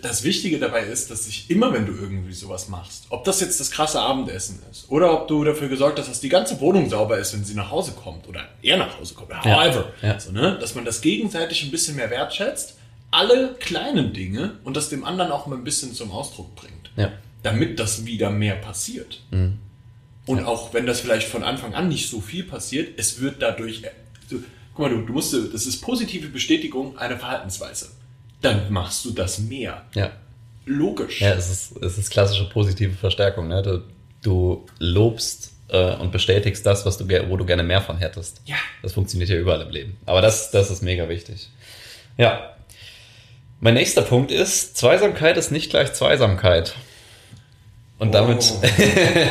Das 0.02 0.22
Wichtige 0.22 0.58
dabei 0.58 0.82
ist, 0.82 1.10
dass 1.10 1.24
sich 1.24 1.50
immer, 1.50 1.72
wenn 1.72 1.86
du 1.86 1.92
irgendwie 1.92 2.32
sowas 2.32 2.68
machst, 2.68 3.06
ob 3.10 3.24
das 3.24 3.40
jetzt 3.40 3.58
das 3.58 3.72
krasse 3.72 4.00
Abendessen 4.00 4.62
ist 4.70 4.88
oder 4.88 5.12
ob 5.12 5.26
du 5.26 5.42
dafür 5.42 5.68
gesorgt 5.68 5.98
hast, 5.98 6.08
dass 6.08 6.20
die 6.20 6.28
ganze 6.28 6.60
Wohnung 6.60 6.88
sauber 6.88 7.18
ist, 7.18 7.32
wenn 7.32 7.44
sie 7.44 7.54
nach 7.54 7.70
Hause 7.70 7.92
kommt 7.92 8.28
oder 8.28 8.42
er 8.62 8.76
nach 8.76 8.98
Hause 8.98 9.14
kommt, 9.14 9.32
however, 9.44 9.92
ja, 10.02 10.08
ja. 10.08 10.20
So, 10.20 10.30
ne? 10.30 10.58
dass 10.60 10.76
man 10.76 10.84
das 10.84 11.00
gegenseitig 11.00 11.64
ein 11.64 11.72
bisschen 11.72 11.96
mehr 11.96 12.10
wertschätzt, 12.10 12.76
alle 13.10 13.54
kleinen 13.58 14.12
Dinge 14.12 14.58
und 14.62 14.76
das 14.76 14.90
dem 14.90 15.04
anderen 15.04 15.32
auch 15.32 15.46
mal 15.46 15.56
ein 15.56 15.64
bisschen 15.64 15.92
zum 15.92 16.12
Ausdruck 16.12 16.54
bringt, 16.54 16.90
ja. 16.96 17.10
damit 17.42 17.80
das 17.80 18.04
wieder 18.04 18.30
mehr 18.30 18.56
passiert. 18.56 19.22
Mhm. 19.30 19.58
Und 20.26 20.44
auch 20.44 20.72
wenn 20.74 20.86
das 20.86 21.00
vielleicht 21.00 21.28
von 21.28 21.42
Anfang 21.42 21.74
an 21.74 21.88
nicht 21.88 22.08
so 22.08 22.20
viel 22.20 22.44
passiert, 22.44 22.98
es 22.98 23.20
wird 23.20 23.42
dadurch 23.42 23.82
guck 24.76 24.90
mal, 24.90 24.90
du, 24.90 25.06
du 25.06 25.12
musst, 25.12 25.32
das 25.32 25.66
ist 25.66 25.80
positive 25.80 26.28
Bestätigung 26.28 26.98
einer 26.98 27.18
Verhaltensweise. 27.18 27.88
Dann 28.42 28.70
machst 28.70 29.04
du 29.06 29.10
das 29.10 29.38
mehr. 29.38 29.84
Ja. 29.94 30.12
Logisch. 30.66 31.20
Ja, 31.20 31.32
es 31.32 31.50
ist, 31.50 31.76
es 31.82 31.96
ist 31.96 32.10
klassische 32.10 32.48
positive 32.50 32.94
Verstärkung. 32.94 33.48
Ne? 33.48 33.62
Du, 33.62 33.82
du 34.22 34.66
lobst 34.78 35.52
äh, 35.68 35.94
und 35.96 36.12
bestätigst 36.12 36.66
das, 36.66 36.84
was 36.84 36.98
du, 36.98 37.08
wo 37.28 37.36
du 37.36 37.46
gerne 37.46 37.62
mehr 37.62 37.80
von 37.80 37.96
hättest. 37.96 38.42
Ja. 38.44 38.56
Das 38.82 38.92
funktioniert 38.92 39.30
ja 39.30 39.36
überall 39.36 39.62
im 39.62 39.70
Leben. 39.70 39.96
Aber 40.04 40.20
das, 40.20 40.50
das 40.50 40.70
ist 40.70 40.82
mega 40.82 41.08
wichtig. 41.08 41.48
Ja. 42.18 42.54
Mein 43.60 43.74
nächster 43.74 44.02
Punkt 44.02 44.30
ist, 44.30 44.76
Zweisamkeit 44.76 45.38
ist 45.38 45.50
nicht 45.50 45.70
gleich 45.70 45.94
Zweisamkeit. 45.94 46.74
Und 47.98 48.12
damit, 48.12 48.52
oh. 48.52 48.66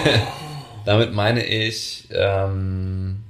damit 0.85 1.13
meine 1.13 1.45
ich, 1.45 2.07
ähm, 2.11 3.24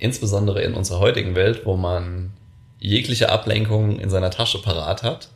insbesondere 0.00 0.62
in 0.62 0.74
unserer 0.74 0.98
heutigen 0.98 1.34
Welt, 1.36 1.62
wo 1.64 1.76
man 1.76 2.32
jegliche 2.80 3.28
Ablenkung 3.28 4.00
in 4.00 4.10
seiner 4.10 4.30
Tasche 4.30 4.60
parat 4.60 5.02
hat. 5.02 5.28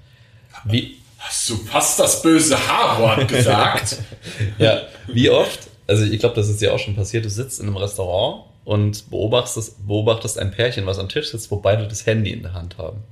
Wie 0.64 0.96
Hast 1.18 1.48
du 1.48 1.56
fast 1.56 1.98
das 2.00 2.22
böse 2.22 2.56
H-Wort 2.56 3.28
gesagt? 3.28 3.98
ja, 4.58 4.82
wie 5.06 5.30
oft, 5.30 5.60
also 5.86 6.04
ich 6.04 6.18
glaube, 6.18 6.34
das 6.34 6.48
ist 6.48 6.60
ja 6.60 6.72
auch 6.72 6.78
schon 6.78 6.96
passiert, 6.96 7.24
du 7.24 7.30
sitzt 7.30 7.60
in 7.60 7.66
einem 7.66 7.76
Restaurant 7.76 8.44
und 8.64 9.10
beobachtest, 9.10 9.86
beobachtest 9.86 10.38
ein 10.38 10.50
Pärchen, 10.50 10.86
was 10.86 10.98
am 10.98 11.08
Tisch 11.08 11.30
sitzt, 11.30 11.50
wo 11.50 11.56
beide 11.56 11.86
das 11.86 12.06
Handy 12.06 12.30
in 12.30 12.42
der 12.42 12.54
Hand 12.54 12.78
haben. 12.78 13.04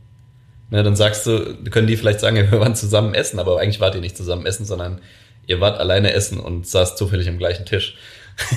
Ne, 0.71 0.83
dann 0.83 0.97
sagst 0.97 1.27
du, 1.27 1.57
können 1.71 1.87
die 1.87 1.99
vielleicht 1.99 2.21
sagen, 2.21 2.37
wir 2.51 2.61
waren 2.61 2.75
zusammen 2.75 3.15
essen, 3.15 3.39
aber 3.39 3.61
eigentlich 3.61 3.81
wart 3.81 3.95
ihr 3.95 4.01
nicht 4.01 4.17
zusammen 4.17 4.47
essen, 4.47 4.65
sondern 4.65 5.01
ihr 5.47 5.61
wart 5.61 5.79
alleine 5.79 6.13
essen 6.13 6.41
und 6.41 6.67
saßt 6.67 6.97
zufällig 6.97 7.29
am 7.29 7.39
gleichen 7.39 7.67
Tisch. 7.67 7.97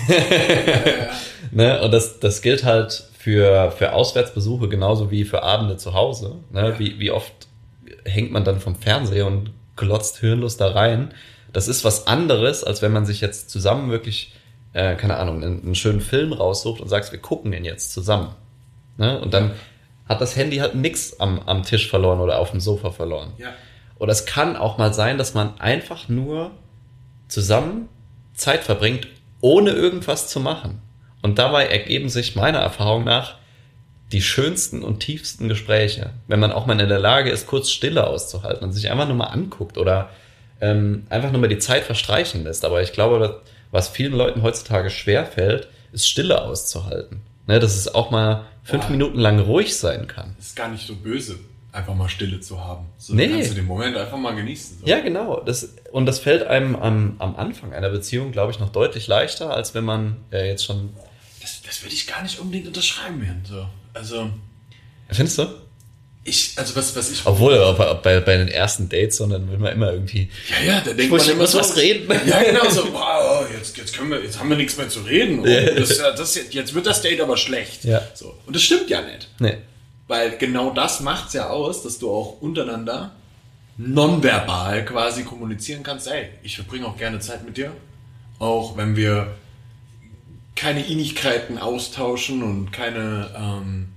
ne? 1.51 1.81
Und 1.81 1.91
das, 1.91 2.19
das 2.19 2.41
gilt 2.41 2.63
halt 2.63 3.09
für, 3.17 3.71
für 3.71 3.93
Auswärtsbesuche 3.93 4.69
genauso 4.69 5.11
wie 5.11 5.25
für 5.25 5.43
Abende 5.43 5.77
zu 5.77 5.93
Hause. 5.93 6.35
Ne? 6.51 6.69
Ja. 6.69 6.79
Wie, 6.79 6.99
wie 6.99 7.11
oft 7.11 7.33
hängt 8.03 8.31
man 8.31 8.43
dann 8.43 8.59
vom 8.59 8.75
Fernseher 8.75 9.25
und 9.25 9.51
glotzt 9.75 10.17
hirnlos 10.19 10.57
da 10.57 10.71
rein. 10.71 11.13
Das 11.53 11.67
ist 11.67 11.83
was 11.83 12.07
anderes, 12.07 12.63
als 12.63 12.81
wenn 12.81 12.91
man 12.91 13.05
sich 13.05 13.21
jetzt 13.21 13.49
zusammen 13.49 13.89
wirklich 13.89 14.33
äh, 14.75 14.95
keine 14.95 15.15
Ahnung, 15.15 15.41
einen, 15.41 15.63
einen 15.63 15.75
schönen 15.75 16.01
Film 16.01 16.33
raussucht 16.33 16.81
und 16.81 16.89
sagst, 16.89 17.13
wir 17.13 17.19
gucken 17.19 17.51
den 17.51 17.63
jetzt 17.63 17.93
zusammen. 17.93 18.35
Ne? 18.97 19.19
Und 19.21 19.33
dann 19.33 19.51
hat 20.07 20.19
das 20.19 20.35
Handy 20.35 20.57
halt 20.57 20.75
nix 20.75 21.19
am, 21.19 21.39
am 21.39 21.63
Tisch 21.63 21.89
verloren 21.89 22.19
oder 22.19 22.39
auf 22.39 22.51
dem 22.51 22.59
Sofa 22.59 22.91
verloren. 22.91 23.31
Ja. 23.37 23.53
Oder 23.97 24.11
es 24.11 24.25
kann 24.25 24.57
auch 24.57 24.77
mal 24.77 24.93
sein, 24.93 25.17
dass 25.17 25.33
man 25.33 25.57
einfach 25.59 26.09
nur 26.09 26.51
zusammen 27.29 27.87
Zeit 28.33 28.65
verbringt, 28.65 29.07
ohne 29.45 29.69
irgendwas 29.69 30.27
zu 30.27 30.39
machen. 30.39 30.81
Und 31.21 31.37
dabei 31.37 31.67
ergeben 31.67 32.09
sich 32.09 32.35
meiner 32.35 32.57
Erfahrung 32.57 33.03
nach 33.03 33.35
die 34.11 34.23
schönsten 34.23 34.81
und 34.81 35.01
tiefsten 35.01 35.49
Gespräche, 35.49 36.09
wenn 36.27 36.39
man 36.39 36.51
auch 36.51 36.65
mal 36.65 36.79
in 36.79 36.89
der 36.89 36.97
Lage 36.97 37.29
ist, 37.29 37.45
kurz 37.45 37.69
Stille 37.69 38.07
auszuhalten 38.07 38.63
und 38.63 38.73
sich 38.73 38.89
einfach 38.89 39.07
nur 39.07 39.17
mal 39.17 39.27
anguckt 39.27 39.77
oder 39.77 40.09
ähm, 40.61 41.05
einfach 41.11 41.31
nur 41.31 41.41
mal 41.41 41.47
die 41.47 41.59
Zeit 41.59 41.83
verstreichen 41.83 42.43
lässt. 42.43 42.65
Aber 42.65 42.81
ich 42.81 42.91
glaube, 42.91 43.43
was 43.69 43.87
vielen 43.87 44.13
Leuten 44.13 44.41
heutzutage 44.41 44.89
schwer 44.89 45.27
fällt, 45.27 45.67
ist 45.91 46.07
Stille 46.07 46.41
auszuhalten. 46.41 47.21
Ne, 47.45 47.59
dass 47.59 47.77
es 47.77 47.93
auch 47.93 48.09
mal 48.09 48.45
fünf 48.63 48.85
Boah. 48.85 48.91
Minuten 48.93 49.19
lang 49.19 49.37
ruhig 49.37 49.77
sein 49.77 50.07
kann. 50.07 50.35
Ist 50.39 50.55
gar 50.55 50.69
nicht 50.69 50.87
so 50.87 50.95
böse, 50.95 51.37
einfach 51.75 51.93
mal 51.93 52.09
Stille 52.09 52.39
zu 52.39 52.63
haben. 52.63 52.85
So 52.97 53.13
Nee. 53.13 53.27
kannst 53.27 53.51
du 53.51 53.55
den 53.55 53.65
Moment 53.65 53.95
einfach 53.97 54.17
mal 54.17 54.35
genießen. 54.35 54.79
So. 54.81 54.85
Ja, 54.87 54.99
genau. 55.01 55.41
Das, 55.41 55.75
und 55.91 56.05
das 56.05 56.19
fällt 56.19 56.43
einem 56.43 56.75
am, 56.75 57.15
am 57.19 57.35
Anfang 57.35 57.73
einer 57.73 57.89
Beziehung, 57.89 58.31
glaube 58.31 58.51
ich, 58.51 58.59
noch 58.59 58.69
deutlich 58.71 59.07
leichter, 59.07 59.53
als 59.53 59.73
wenn 59.75 59.83
man 59.83 60.17
äh, 60.31 60.47
jetzt 60.47 60.65
schon. 60.65 60.91
Das, 61.41 61.61
das 61.61 61.83
würde 61.83 61.93
ich 61.93 62.07
gar 62.07 62.23
nicht 62.23 62.39
unbedingt 62.39 62.67
unterschreiben 62.67 63.21
werden. 63.21 63.43
So. 63.47 63.67
Also, 63.93 64.29
Findest 65.09 65.37
du? 65.37 65.47
ich, 66.27 66.53
also 66.55 66.75
was, 66.75 66.95
was 66.95 67.11
ich. 67.11 67.21
Obwohl, 67.25 67.55
aber 67.59 67.95
bei, 67.95 68.19
bei 68.19 68.37
den 68.37 68.47
ersten 68.47 68.89
Dates, 68.89 69.17
sondern 69.17 69.49
will 69.51 69.59
man 69.59 69.73
immer 69.73 69.91
irgendwie. 69.93 70.27
Ja, 70.49 70.73
ja, 70.73 70.81
da 70.81 70.91
denkt 70.93 71.11
man 71.15 71.21
immer 71.29 71.35
muss 71.41 71.51
so. 71.51 71.59
was 71.59 71.75
reden. 71.77 72.11
Ja, 72.25 72.41
genau, 72.41 72.67
so, 72.67 72.91
wow, 72.91 73.45
jetzt, 73.55 73.77
jetzt 73.77 73.95
können 73.95 74.09
wir, 74.09 74.23
jetzt 74.23 74.39
haben 74.39 74.49
wir 74.49 74.57
nichts 74.57 74.75
mehr 74.75 74.89
zu 74.89 75.01
reden. 75.01 75.43
Das, 75.43 75.97
das, 75.99 76.35
jetzt 76.35 76.53
jetzt 76.53 76.73
wird 76.73 76.87
das 76.87 77.03
Date 77.03 77.21
aber 77.21 77.37
schlecht. 77.37 77.83
Ja. 77.83 78.01
So. 78.15 78.33
Und 78.47 78.55
das 78.55 78.63
stimmt 78.63 78.89
ja 78.89 79.01
nicht. 79.01 79.27
Nee. 79.39 79.57
Weil 80.07 80.37
genau 80.37 80.71
das 80.71 80.99
macht's 80.99 81.33
ja 81.33 81.49
aus, 81.49 81.83
dass 81.83 81.97
du 81.99 82.11
auch 82.11 82.41
untereinander 82.41 83.11
nonverbal 83.77 84.85
quasi 84.85 85.23
kommunizieren 85.23 85.83
kannst, 85.83 86.07
ey, 86.07 86.29
ich 86.43 86.55
verbringe 86.55 86.85
auch 86.87 86.97
gerne 86.97 87.19
Zeit 87.19 87.45
mit 87.45 87.57
dir. 87.57 87.71
Auch 88.39 88.77
wenn 88.77 88.95
wir 88.95 89.35
keine 90.55 90.85
Innigkeiten 90.85 91.57
austauschen 91.57 92.41
und 92.43 92.71
keine, 92.71 93.29
ähm, 93.37 93.89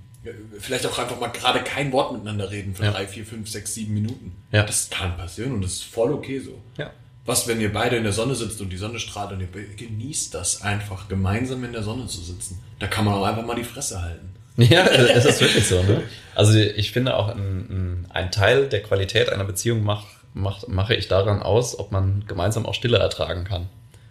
vielleicht 0.59 0.85
auch 0.85 0.97
einfach 0.99 1.19
mal 1.19 1.29
gerade 1.29 1.61
kein 1.61 1.91
Wort 1.93 2.11
miteinander 2.11 2.51
reden 2.51 2.75
für 2.75 2.83
Ja. 2.85 2.91
drei, 2.91 3.07
vier, 3.07 3.25
fünf, 3.25 3.49
sechs, 3.49 3.73
sieben 3.73 3.93
Minuten. 3.93 4.35
Ja. 4.51 4.63
Das 4.63 4.89
kann 4.89 5.15
passieren 5.15 5.53
und 5.53 5.61
das 5.61 5.73
ist 5.73 5.83
voll 5.85 6.11
okay 6.11 6.39
so. 6.39 6.61
Ja. 6.77 6.91
Was, 7.25 7.47
wenn 7.47 7.61
ihr 7.61 7.71
beide 7.71 7.95
in 7.95 8.03
der 8.03 8.13
Sonne 8.13 8.35
sitzt 8.35 8.59
und 8.59 8.69
die 8.71 8.77
Sonne 8.77 8.99
strahlt 8.99 9.31
und 9.31 9.39
ihr 9.39 9.47
genießt 9.47 10.33
das 10.33 10.61
einfach, 10.61 11.07
gemeinsam 11.07 11.63
in 11.63 11.73
der 11.73 11.83
Sonne 11.83 12.07
zu 12.07 12.21
sitzen. 12.21 12.59
Da 12.79 12.87
kann 12.87 13.05
man 13.05 13.13
auch 13.13 13.23
einfach 13.23 13.45
mal 13.45 13.55
die 13.55 13.63
Fresse 13.63 14.01
halten. 14.01 14.28
Ja, 14.69 14.85
es 14.85 15.25
ist 15.25 15.41
wirklich 15.41 15.67
so. 15.67 15.81
Ne? 15.83 16.01
Also 16.35 16.57
ich 16.57 16.91
finde 16.91 17.15
auch 17.15 17.29
ein, 17.29 18.05
ein, 18.09 18.31
Teil 18.31 18.67
der 18.67 18.81
Qualität 18.83 19.29
einer 19.29 19.43
Beziehung 19.45 19.83
mach, 19.83 20.05
macht, 20.33 20.67
mache 20.67 20.95
ich 20.95 21.07
daran 21.07 21.41
aus, 21.41 21.77
ob 21.77 21.91
man 21.91 22.23
gemeinsam 22.27 22.65
auch 22.65 22.73
Stille 22.73 22.97
ertragen 22.97 23.43
kann. 23.43 23.67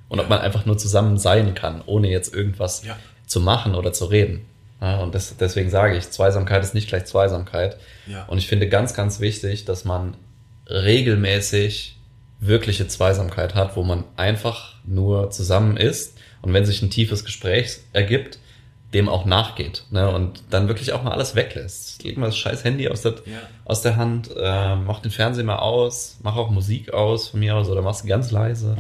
Und 0.09 0.21
ob 0.21 0.27
Ja. 0.27 0.31
man 0.31 0.41
einfach 0.41 0.65
nur 0.67 0.79
zusammen 0.79 1.19
sein 1.19 1.55
kann, 1.55 1.83
ohne 1.85 2.09
jetzt 2.09 2.35
irgendwas 2.35 2.85
Ja. 2.85 2.97
zu 3.27 3.41
machen 3.41 3.75
oder 3.75 3.93
zu 3.93 4.07
reden. 4.07 4.47
Ja, 4.81 4.99
und 5.01 5.15
das, 5.15 5.37
deswegen 5.37 5.71
sage 5.71 5.97
ich, 5.97 6.09
Zweisamkeit 6.11 6.63
ist 6.63 6.73
nicht 6.75 6.89
gleich 6.89 7.05
Zweisamkeit. 7.05 7.77
Und 8.29 8.39
ich 8.39 8.47
finde 8.47 8.69
ganz, 8.69 8.95
ganz 8.95 9.19
wichtig, 9.21 9.65
dass 9.65 9.85
man 9.85 10.15
regelmäßig 10.69 11.97
wirkliche 12.41 12.87
Zweisamkeit 12.87 13.55
hat, 13.55 13.77
wo 13.77 13.83
man 13.83 14.05
einfach 14.17 14.75
nur 14.85 15.31
zusammen 15.31 15.77
ist 15.77 16.17
und 16.43 16.53
wenn 16.55 16.65
sich 16.65 16.81
ein 16.83 16.91
tiefes 16.91 17.25
Gespräch 17.25 17.79
ergibt, 17.93 18.39
dem 18.95 19.09
auch 19.09 19.27
nachgeht 19.27 19.85
ne? 19.91 20.09
und 20.09 20.43
dann 20.51 20.67
wirklich 20.69 20.93
auch 20.95 21.03
mal 21.03 21.13
alles 21.13 21.35
weglässt. 21.35 22.03
Leg 22.05 22.17
mal 22.17 22.27
das 22.27 22.39
scheiß 22.39 22.65
Handy 22.65 22.89
aus 22.89 23.03
der, 23.03 23.13
Ja. 23.27 23.41
aus 23.67 23.83
der 23.83 23.97
Hand, 23.97 24.31
äh, 24.35 24.77
mach 24.77 25.01
den 25.01 25.11
Fernseher 25.11 25.45
mal 25.45 25.59
aus, 25.59 26.19
mach 26.23 26.37
auch 26.37 26.51
Musik 26.51 26.93
aus 26.95 27.29
von 27.29 27.41
mir 27.41 27.55
aus 27.57 27.69
oder 27.69 27.83
mach's 27.83 28.05
ganz 28.07 28.31
leise. 28.31 28.77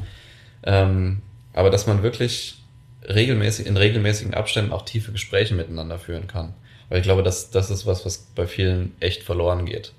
Ähm, 0.63 1.21
aber 1.53 1.71
dass 1.71 1.87
man 1.87 2.03
wirklich 2.03 2.63
regelmäßig, 3.07 3.67
in 3.67 3.77
regelmäßigen 3.77 4.35
Abständen 4.35 4.73
auch 4.73 4.83
tiefe 4.83 5.13
Gespräche 5.13 5.55
miteinander 5.55 5.99
führen 5.99 6.27
kann. 6.27 6.55
Weil 6.89 6.99
ich 7.01 7.05
glaube, 7.05 7.23
das, 7.23 7.51
das 7.51 7.71
ist 7.71 7.85
was, 7.87 8.07
was 8.07 8.19
bei 8.35 8.47
vielen 8.47 8.95
echt 9.01 9.23
verloren 9.23 9.67
geht. 9.67 9.93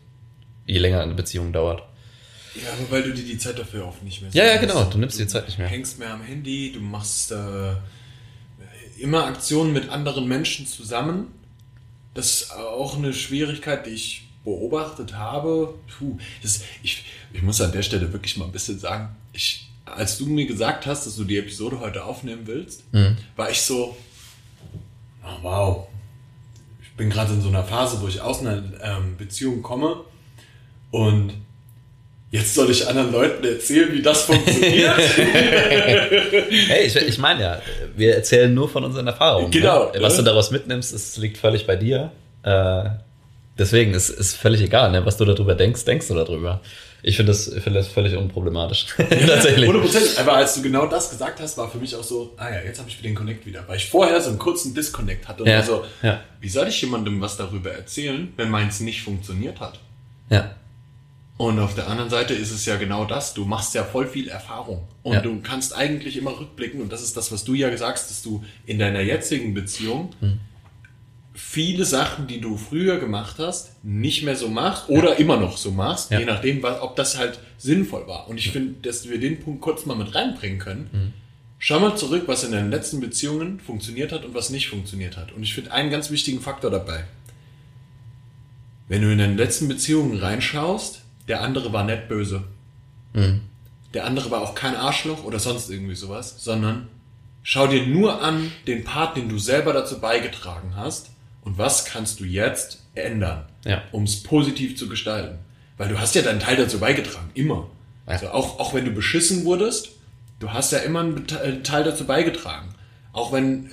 Je 0.66 0.80
länger 0.80 1.02
eine 1.02 1.14
Beziehung 1.14 1.54
dauert. 1.54 1.84
Ja, 2.56 2.64
aber 2.74 2.92
weil 2.92 3.04
du 3.04 3.14
dir 3.14 3.24
die 3.24 3.38
Zeit 3.38 3.60
dafür 3.60 3.86
auch 3.86 4.02
nicht 4.02 4.22
mehr 4.24 4.32
Ja, 4.34 4.44
ja, 4.54 4.58
genau, 4.60 4.84
du 4.86 4.98
nimmst 4.98 5.20
dir 5.20 5.24
die 5.24 5.30
Zeit 5.30 5.46
nicht 5.46 5.60
mehr. 5.60 5.68
hängst 5.68 6.00
mehr 6.00 6.12
am 6.14 6.24
Handy, 6.24 6.72
du 6.74 6.80
machst 6.80 7.32
äh, 7.32 7.36
immer 9.02 9.26
Aktionen 9.26 9.74
mit 9.74 9.90
anderen 9.90 10.28
Menschen 10.28 10.68
zusammen. 10.68 11.28
Das 12.14 12.32
ist 12.42 12.52
auch 12.56 12.98
eine 12.98 13.14
Schwierigkeit, 13.14 13.86
die 13.86 13.92
ich 13.92 14.28
beobachtet 14.44 15.14
habe. 15.16 15.76
Puh, 15.98 16.18
das, 16.42 16.62
ich, 16.84 17.04
ich 17.34 17.42
muss 17.42 17.62
an 17.62 17.72
der 17.72 17.84
Stelle 17.84 18.12
wirklich 18.14 18.38
mal 18.38 18.46
ein 18.46 18.52
bisschen 18.52 18.80
sagen, 18.80 19.16
ich, 19.34 19.70
als 19.86 20.18
du 20.18 20.26
mir 20.26 20.46
gesagt 20.46 20.86
hast, 20.86 21.06
dass 21.06 21.16
du 21.16 21.24
die 21.24 21.38
Episode 21.38 21.80
heute 21.80 22.04
aufnehmen 22.04 22.42
willst, 22.46 22.84
Mhm. 22.94 23.18
war 23.36 23.50
ich 23.50 23.62
so, 23.62 23.96
oh, 25.24 25.38
wow, 25.44 25.88
ich 26.82 26.92
bin 26.98 27.10
gerade 27.10 27.34
in 27.34 27.42
so 27.42 27.50
einer 27.50 27.64
Phase, 27.64 28.02
wo 28.02 28.08
ich 28.08 28.22
aus 28.22 28.40
einer 28.42 28.64
ähm, 28.82 29.18
Beziehung 29.18 29.62
komme 29.62 30.04
und 30.92 31.34
jetzt 32.32 32.54
soll 32.54 32.70
ich 32.70 32.88
anderen 32.88 33.12
Leuten 33.12 33.44
erzählen, 33.46 33.92
wie 33.92 34.02
das 34.02 34.24
funktioniert. 34.24 34.96
Hey, 36.68 36.86
ich, 36.86 36.96
ich 36.96 37.18
meine 37.18 37.42
ja, 37.42 37.62
wir 37.96 38.16
erzählen 38.16 38.54
nur 38.54 38.70
von 38.70 38.84
unseren 38.84 39.08
Erfahrungen. 39.08 39.52
Genau, 39.52 39.92
Ne? 39.94 40.02
Was 40.02 40.14
ne? 40.14 40.20
du 40.20 40.26
daraus 40.26 40.52
mitnimmst, 40.52 40.94
das 40.94 41.18
liegt 41.18 41.38
völlig 41.38 41.66
bei 41.66 41.76
dir. 41.76 42.12
Äh, 42.44 42.90
deswegen 43.58 43.94
ist 43.94 44.10
ist 44.10 44.36
völlig 44.36 44.62
egal, 44.62 44.92
ne? 44.92 45.06
was 45.06 45.18
du 45.18 45.26
darüber 45.26 45.56
denkst, 45.56 45.86
denkst 45.86 46.08
du 46.08 46.16
darüber. 46.16 46.62
Ich 47.02 47.16
finde 47.16 47.32
das, 47.32 47.48
ich 47.48 47.64
finde 47.64 47.80
das 47.80 47.88
völlig 47.88 48.16
unproblematisch. 48.16 48.88
Tatsächlich. 48.98 49.70
100 49.70 50.20
Aber 50.20 50.34
als 50.34 50.56
du 50.56 50.62
genau 50.62 50.86
das 50.86 51.10
gesagt 51.10 51.40
hast, 51.40 51.58
war 51.58 51.70
für 51.72 51.78
mich 51.78 51.96
auch 51.96 52.04
so, 52.04 52.34
ah 52.38 52.50
ja, 52.50 52.62
jetzt 52.62 52.80
habe 52.80 52.90
ich 52.90 52.98
wieder 52.98 53.10
den 53.10 53.16
Connect 53.16 53.46
wieder. 53.46 53.64
Weil 53.68 53.78
ich 53.78 53.90
vorher 53.90 54.20
so 54.20 54.30
einen 54.30 54.40
kurzen 54.40 54.74
Disconnect 54.76 55.28
hatte 55.28 55.44
und 55.44 55.50
Ja, 55.50 55.64
so, 55.64 55.86
ja. 56.04 56.20
wie 56.42 56.50
soll 56.50 56.68
ich 56.68 56.82
jemandem 56.82 57.22
was 57.22 57.38
darüber 57.38 57.72
erzählen, 57.72 58.34
wenn 58.36 58.50
meins 58.50 58.82
nicht 58.82 59.02
funktioniert 59.02 59.62
hat? 59.62 59.80
Ja. 60.30 60.56
Und 61.40 61.58
auf 61.58 61.74
der 61.74 61.88
anderen 61.88 62.10
Seite 62.10 62.34
ist 62.34 62.52
es 62.52 62.66
ja 62.66 62.76
genau 62.76 63.06
das. 63.06 63.34
Du 63.34 63.46
machst 63.46 63.74
ja 63.74 63.86
voll 63.86 64.06
viel 64.08 64.28
Erfahrung. 64.28 64.86
Und 65.04 65.14
Ja. 65.14 65.22
du 65.22 65.40
kannst 65.42 65.74
eigentlich 65.74 66.18
immer 66.18 66.38
rückblicken. 66.38 66.82
Und 66.82 66.92
das 66.92 67.02
ist 67.02 67.16
das, 67.16 67.32
was 67.32 67.46
du 67.46 67.54
ja 67.54 67.76
sagst, 67.78 68.10
dass 68.10 68.22
du 68.22 68.44
in 68.66 68.78
deiner 68.78 69.00
jetzigen 69.00 69.54
Beziehung 69.54 70.10
Hm. 70.20 70.42
viele 71.34 71.86
Sachen, 71.86 72.28
die 72.28 72.42
du 72.42 72.58
früher 72.58 73.00
gemacht 73.00 73.36
hast, 73.40 73.72
nicht 73.86 74.24
mehr 74.24 74.36
so 74.36 74.50
machst 74.50 74.90
oder 74.90 75.18
immer 75.18 75.38
noch 75.38 75.56
so 75.58 75.72
machst, 75.72 76.12
Ja. 76.12 76.20
je 76.20 76.26
nachdem, 76.26 76.62
ob 76.66 76.98
das 76.98 77.18
halt 77.18 77.40
sinnvoll 77.58 78.06
war. 78.06 78.28
Und 78.28 78.38
ich 78.38 78.52
finde, 78.52 78.74
dass 78.82 79.08
wir 79.08 79.18
den 79.18 79.40
Punkt 79.40 79.62
kurz 79.62 79.86
mal 79.86 79.96
mit 79.96 80.14
reinbringen 80.16 80.60
können. 80.60 80.90
Hm. 80.92 81.14
Schau 81.58 81.80
mal 81.80 81.96
zurück, 81.96 82.24
was 82.26 82.44
in 82.44 82.52
deinen 82.52 82.70
letzten 82.70 83.00
Beziehungen 83.00 83.62
funktioniert 83.62 84.12
hat 84.12 84.26
und 84.26 84.34
was 84.34 84.50
nicht 84.50 84.68
funktioniert 84.68 85.16
hat. 85.16 85.32
Und 85.32 85.44
ich 85.44 85.54
finde 85.54 85.72
einen 85.72 85.90
ganz 85.90 86.10
wichtigen 86.12 86.42
Faktor 86.42 86.70
dabei. 86.70 87.06
Wenn 88.90 89.02
du 89.04 89.10
in 89.10 89.18
deine 89.20 89.36
letzten 89.36 89.70
Beziehungen 89.70 90.18
reinschaust, 90.20 91.04
der 91.30 91.42
andere 91.42 91.72
war 91.72 91.84
nicht 91.86 92.10
böse. 92.10 92.44
Mhm. 93.14 93.42
Der 93.94 94.06
andere 94.06 94.30
war 94.30 94.42
auch 94.42 94.54
kein 94.56 94.76
Arschloch 94.76 95.24
oder 95.24 95.40
sonst 95.40 95.70
irgendwie 95.70 95.96
sowas, 95.96 96.36
sondern 96.44 96.90
schau 97.44 97.68
dir 97.68 97.86
nur 97.88 98.22
an 98.22 98.52
den 98.68 98.84
Part, 98.84 99.16
den 99.16 99.30
du 99.30 99.40
selber 99.40 99.72
dazu 99.74 100.00
beigetragen 100.00 100.74
hast 100.76 101.12
und 101.44 101.58
was 101.58 101.86
kannst 101.86 102.20
du 102.20 102.26
jetzt 102.26 102.84
ändern, 102.96 103.46
Ja. 103.66 103.82
um 103.92 104.04
es 104.04 104.22
positiv 104.22 104.78
zu 104.78 104.90
gestalten. 104.90 105.40
Weil 105.78 105.90
du 105.90 106.00
hast 106.00 106.14
ja 106.14 106.22
deinen 106.22 106.40
Teil 106.42 106.58
dazu 106.58 106.80
beigetragen, 106.80 107.32
immer. 107.34 107.68
Ja. 108.06 108.14
Also 108.14 108.30
auch, 108.30 108.60
auch 108.60 108.74
wenn 108.74 108.86
du 108.86 108.92
beschissen 108.92 109.46
wurdest, 109.46 109.90
du 110.40 110.52
hast 110.52 110.72
ja 110.72 110.80
immer 110.80 111.00
einen 111.00 111.26
einen 111.42 111.64
Teil 111.64 111.84
dazu 111.84 112.06
beigetragen. 112.06 112.70
Auch 113.14 113.32
wenn 113.32 113.68
äh, 113.68 113.70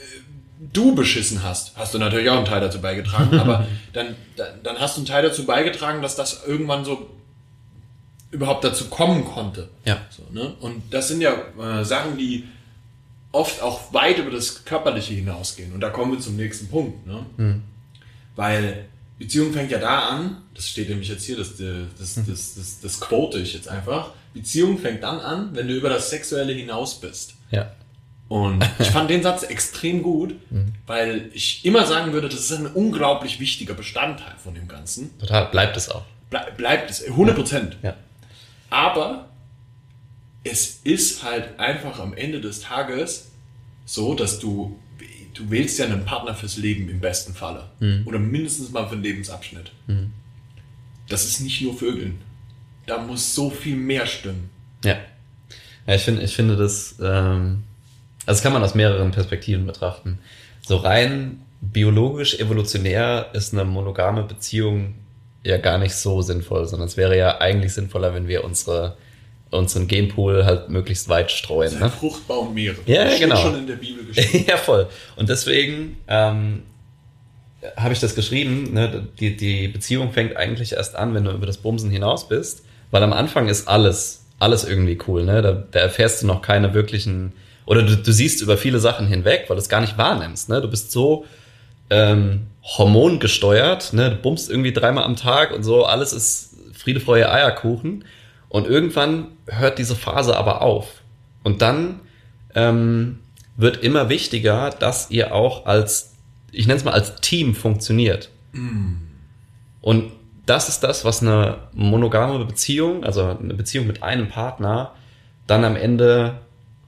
du 0.72 0.94
beschissen 0.94 1.42
hast, 1.42 1.76
hast 1.76 1.94
du 1.94 1.98
natürlich 1.98 2.30
auch 2.30 2.36
einen 2.36 2.46
Teil 2.46 2.60
dazu 2.60 2.80
beigetragen, 2.80 3.38
aber 3.40 3.66
dann, 3.92 4.14
dann, 4.36 4.62
dann 4.62 4.78
hast 4.78 4.96
du 4.96 5.00
einen 5.00 5.06
Teil 5.06 5.22
dazu 5.22 5.44
beigetragen, 5.44 6.00
dass 6.00 6.16
das 6.16 6.44
irgendwann 6.46 6.84
so 6.84 7.10
überhaupt 8.36 8.64
dazu 8.64 8.88
kommen 8.88 9.24
konnte. 9.24 9.68
Ja. 9.84 10.00
So, 10.10 10.22
ne? 10.32 10.54
Und 10.60 10.82
das 10.90 11.08
sind 11.08 11.20
ja 11.20 11.34
äh, 11.58 11.84
Sachen, 11.84 12.18
die 12.18 12.44
oft 13.32 13.62
auch 13.62 13.92
weit 13.92 14.18
über 14.18 14.30
das 14.30 14.64
Körperliche 14.64 15.14
hinausgehen. 15.14 15.72
Und 15.72 15.80
da 15.80 15.90
kommen 15.90 16.12
wir 16.12 16.20
zum 16.20 16.36
nächsten 16.36 16.68
Punkt. 16.68 17.06
Ne? 17.06 17.60
Weil 18.34 18.86
Beziehung 19.18 19.52
fängt 19.52 19.70
ja 19.70 19.78
da 19.78 20.08
an, 20.08 20.42
das 20.54 20.68
steht 20.68 20.88
nämlich 20.88 21.08
jetzt 21.08 21.24
hier, 21.24 21.36
das, 21.36 21.56
das, 21.56 22.14
das, 22.14 22.54
das, 22.54 22.80
das 22.80 23.00
quote 23.00 23.38
ich 23.38 23.54
jetzt 23.54 23.68
einfach. 23.68 24.10
Beziehung 24.34 24.78
fängt 24.78 25.02
dann 25.02 25.18
an, 25.20 25.50
wenn 25.54 25.68
du 25.68 25.74
über 25.74 25.88
das 25.88 26.10
Sexuelle 26.10 26.52
hinaus 26.52 27.00
bist. 27.00 27.34
Ja. 27.50 27.72
Und 28.28 28.68
ich 28.78 28.90
fand 28.90 29.08
den 29.08 29.22
Satz 29.22 29.44
extrem 29.44 30.02
gut, 30.02 30.34
weil 30.86 31.30
ich 31.32 31.64
immer 31.64 31.86
sagen 31.86 32.12
würde, 32.12 32.28
das 32.28 32.40
ist 32.40 32.52
ein 32.52 32.66
unglaublich 32.66 33.38
wichtiger 33.38 33.74
Bestandteil 33.74 34.34
von 34.42 34.54
dem 34.54 34.66
Ganzen. 34.66 35.16
Total, 35.18 35.46
bleibt 35.46 35.76
es 35.76 35.88
auch. 35.88 36.02
Ble 36.28 36.40
bleibt 36.56 36.90
es, 36.90 37.04
100 37.04 37.36
Prozent. 37.36 37.76
Ja. 37.82 37.94
Aber 38.70 39.28
es 40.44 40.80
ist 40.84 41.22
halt 41.22 41.58
einfach 41.58 41.98
am 41.98 42.14
Ende 42.14 42.40
des 42.40 42.60
Tages 42.60 43.30
so, 43.84 44.14
dass 44.14 44.38
du, 44.38 44.78
du 45.34 45.50
wählst 45.50 45.78
ja 45.78 45.86
einen 45.86 46.04
Partner 46.04 46.34
fürs 46.34 46.56
Leben 46.56 46.88
im 46.88 47.00
besten 47.00 47.34
Falle. 47.34 47.64
Oder 48.06 48.18
mindestens 48.18 48.70
mal 48.70 48.86
für 48.86 48.94
einen 48.94 49.02
Lebensabschnitt. 49.02 49.72
Das 51.08 51.24
ist 51.24 51.40
nicht 51.40 51.62
nur 51.62 51.76
Vögeln. 51.76 52.20
Da 52.86 52.98
muss 52.98 53.34
so 53.34 53.50
viel 53.50 53.76
mehr 53.76 54.06
stimmen. 54.06 54.50
Ja. 54.84 54.96
Ja, 55.86 55.94
ich 55.94 56.02
finde, 56.02 56.22
ich 56.22 56.34
finde 56.34 56.56
das, 56.56 56.96
ähm, 57.00 57.62
also 58.26 58.38
das 58.38 58.42
kann 58.42 58.52
man 58.52 58.62
aus 58.62 58.74
mehreren 58.74 59.12
Perspektiven 59.12 59.66
betrachten. 59.66 60.18
So 60.66 60.76
rein 60.76 61.42
biologisch, 61.60 62.38
evolutionär 62.38 63.30
ist 63.32 63.52
eine 63.52 63.64
monogame 63.64 64.24
Beziehung 64.24 64.94
ja 65.44 65.58
gar 65.58 65.78
nicht 65.78 65.94
so 65.94 66.22
sinnvoll, 66.22 66.66
sondern 66.66 66.88
es 66.88 66.96
wäre 66.96 67.16
ja 67.16 67.38
eigentlich 67.40 67.74
sinnvoller, 67.74 68.14
wenn 68.14 68.28
wir 68.28 68.44
unsere, 68.44 68.96
unseren 69.50 69.86
Genpool 69.86 70.44
halt 70.44 70.68
möglichst 70.68 71.08
weit 71.08 71.30
streuen. 71.30 71.78
Ne? 71.78 71.88
Fruchtbaum 71.88 72.52
Meere. 72.52 72.76
Ja, 72.86 73.04
Das 73.04 73.16
steht 73.16 73.28
genau. 73.28 73.40
schon 73.40 73.58
in 73.58 73.66
der 73.66 73.76
Bibel 73.76 74.04
geschrieben. 74.04 74.44
ja, 74.48 74.56
voll. 74.56 74.88
Und 75.16 75.28
deswegen 75.28 75.96
ähm, 76.08 76.62
habe 77.76 77.92
ich 77.92 78.00
das 78.00 78.14
geschrieben, 78.14 78.72
ne? 78.72 79.06
die, 79.20 79.36
die 79.36 79.68
Beziehung 79.68 80.12
fängt 80.12 80.36
eigentlich 80.36 80.72
erst 80.72 80.96
an, 80.96 81.14
wenn 81.14 81.24
du 81.24 81.30
über 81.30 81.46
das 81.46 81.58
Bumsen 81.58 81.90
hinaus 81.90 82.28
bist, 82.28 82.64
weil 82.90 83.02
am 83.02 83.12
Anfang 83.12 83.48
ist 83.48 83.68
alles, 83.68 84.26
alles 84.38 84.64
irgendwie 84.64 84.98
cool. 85.06 85.24
Ne? 85.24 85.42
Da, 85.42 85.52
da 85.52 85.78
erfährst 85.78 86.22
du 86.22 86.26
noch 86.26 86.42
keine 86.42 86.74
wirklichen, 86.74 87.32
oder 87.66 87.82
du, 87.82 87.96
du 87.96 88.12
siehst 88.12 88.42
über 88.42 88.56
viele 88.56 88.78
Sachen 88.78 89.06
hinweg, 89.06 89.44
weil 89.48 89.56
du 89.56 89.62
es 89.62 89.68
gar 89.68 89.80
nicht 89.80 89.96
wahrnimmst. 89.98 90.48
Ne? 90.48 90.60
Du 90.60 90.68
bist 90.68 90.92
so 90.92 91.24
ähm, 91.90 92.46
hormongesteuert, 92.62 93.92
ne? 93.92 94.10
du 94.10 94.16
bummst 94.16 94.50
irgendwie 94.50 94.72
dreimal 94.72 95.04
am 95.04 95.16
Tag 95.16 95.52
und 95.52 95.62
so, 95.62 95.84
alles 95.84 96.12
ist 96.12 96.56
Friede, 96.72 97.00
Freude, 97.00 97.30
Eierkuchen. 97.30 98.04
Und 98.48 98.66
irgendwann 98.66 99.28
hört 99.46 99.78
diese 99.78 99.96
Phase 99.96 100.36
aber 100.36 100.62
auf. 100.62 101.02
Und 101.42 101.62
dann 101.62 102.00
ähm, 102.54 103.20
wird 103.56 103.82
immer 103.82 104.08
wichtiger, 104.08 104.70
dass 104.70 105.10
ihr 105.10 105.34
auch 105.34 105.66
als, 105.66 106.14
ich 106.52 106.66
nenne 106.66 106.78
es 106.78 106.84
mal 106.84 106.92
als 106.92 107.16
Team 107.20 107.54
funktioniert. 107.54 108.30
Und 109.80 110.12
das 110.46 110.68
ist 110.68 110.80
das, 110.80 111.04
was 111.04 111.22
eine 111.22 111.58
monogame 111.72 112.44
Beziehung, 112.44 113.04
also 113.04 113.24
eine 113.24 113.54
Beziehung 113.54 113.86
mit 113.86 114.02
einem 114.02 114.28
Partner, 114.28 114.92
dann 115.46 115.64
am 115.64 115.76
Ende 115.76 116.40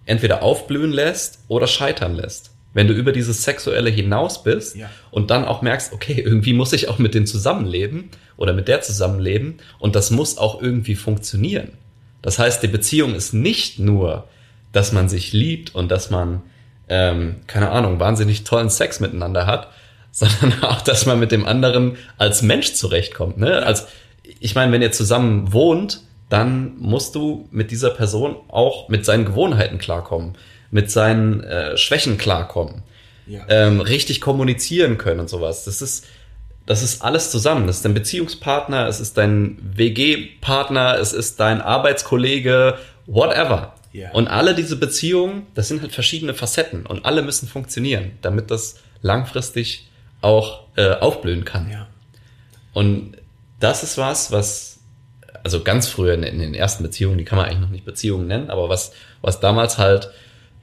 entweder 0.06 0.42
aufblühen 0.42 0.92
lässt 0.92 1.40
oder 1.48 1.66
scheitern 1.66 2.14
lässt. 2.14 2.52
Wenn 2.78 2.86
du 2.86 2.94
über 2.94 3.10
dieses 3.10 3.42
Sexuelle 3.42 3.90
hinaus 3.90 4.44
bist 4.44 4.76
Ja. 4.76 4.88
und 5.10 5.32
dann 5.32 5.44
auch 5.44 5.62
merkst, 5.62 5.92
okay, 5.92 6.22
irgendwie 6.24 6.52
muss 6.52 6.72
ich 6.72 6.88
auch 6.88 7.00
mit 7.00 7.12
dem 7.12 7.26
zusammenleben 7.26 8.10
oder 8.36 8.52
mit 8.52 8.68
der 8.68 8.82
zusammenleben 8.82 9.56
und 9.80 9.96
das 9.96 10.12
muss 10.12 10.38
auch 10.38 10.62
irgendwie 10.62 10.94
funktionieren. 10.94 11.72
Das 12.22 12.38
heißt, 12.38 12.62
die 12.62 12.68
Beziehung 12.68 13.16
ist 13.16 13.32
nicht 13.32 13.80
nur, 13.80 14.28
dass 14.70 14.92
man 14.92 15.08
sich 15.08 15.32
liebt 15.32 15.74
und 15.74 15.90
dass 15.90 16.10
man, 16.10 16.42
ähm, 16.88 17.36
keine 17.48 17.70
Ahnung, 17.72 17.98
wahnsinnig 17.98 18.44
tollen 18.44 18.70
Sex 18.70 19.00
miteinander 19.00 19.44
hat, 19.46 19.66
sondern 20.12 20.62
auch, 20.62 20.80
dass 20.80 21.04
man 21.04 21.18
mit 21.18 21.32
dem 21.32 21.46
anderen 21.46 21.96
als 22.16 22.42
Mensch 22.42 22.74
zurechtkommt. 22.74 23.38
Ne? 23.38 23.66
Als, 23.66 23.88
ich 24.38 24.54
meine, 24.54 24.70
wenn 24.70 24.82
ihr 24.82 24.92
zusammen 24.92 25.52
wohnt, 25.52 26.02
dann 26.28 26.76
musst 26.78 27.16
du 27.16 27.48
mit 27.50 27.72
dieser 27.72 27.90
Person 27.90 28.36
auch 28.46 28.88
mit 28.88 29.04
seinen 29.04 29.24
Gewohnheiten 29.24 29.78
klarkommen, 29.78 30.36
mit 30.70 30.90
seinen 30.90 31.42
äh, 31.44 31.76
Schwächen 31.76 32.18
klarkommen, 32.18 32.83
Ja. 33.26 33.44
ähm, 33.48 33.81
richtig 33.81 34.20
kommunizieren 34.20 34.98
können 34.98 35.20
und 35.20 35.28
sowas. 35.31 35.64
Das 35.64 35.81
ist, 35.83 36.07
das 36.66 36.83
ist 36.83 37.02
alles 37.02 37.31
zusammen. 37.31 37.66
Das 37.66 37.76
ist 37.76 37.85
dein 37.85 37.94
Beziehungspartner, 37.94 38.87
es 38.87 39.00
ist 39.00 39.16
dein 39.16 39.59
WG-Partner, 39.62 40.98
es 40.98 41.12
ist 41.12 41.40
dein 41.40 41.61
Arbeitskollege, 41.62 42.78
whatever. 43.07 43.74
Ja. 43.92 44.11
Und 44.12 44.28
alle 44.28 44.54
diese 44.54 44.76
Beziehungen, 44.76 45.46
das 45.54 45.68
sind 45.68 45.81
halt 45.81 45.92
verschiedene 45.92 46.35
Facetten 46.35 46.85
und 46.87 47.04
alle 47.07 47.22
müssen 47.22 47.48
funktionieren, 47.48 48.12
damit 48.20 48.50
das 48.50 48.76
langfristig 49.00 49.88
auch 50.20 50.64
äh, 50.76 50.90
aufblühen 50.90 51.44
kann. 51.44 51.70
ja. 51.70 51.87
Und 52.74 53.16
das 53.61 53.83
ist 53.83 53.98
was, 53.98 54.31
was, 54.31 54.78
also 55.42 55.62
ganz 55.64 55.88
früher 55.88 56.14
in, 56.14 56.22
in 56.22 56.38
den 56.38 56.54
ersten 56.54 56.83
Beziehungen, 56.85 57.18
die 57.18 57.24
kann 57.24 57.38
man 57.38 57.46
eigentlich 57.46 57.61
noch 57.61 57.70
nicht 57.70 57.85
Beziehungen 57.85 58.26
nennen, 58.28 58.50
aber 58.50 58.68
was, 58.68 58.92
was 59.20 59.40
damals 59.40 59.78
halt, 59.78 60.11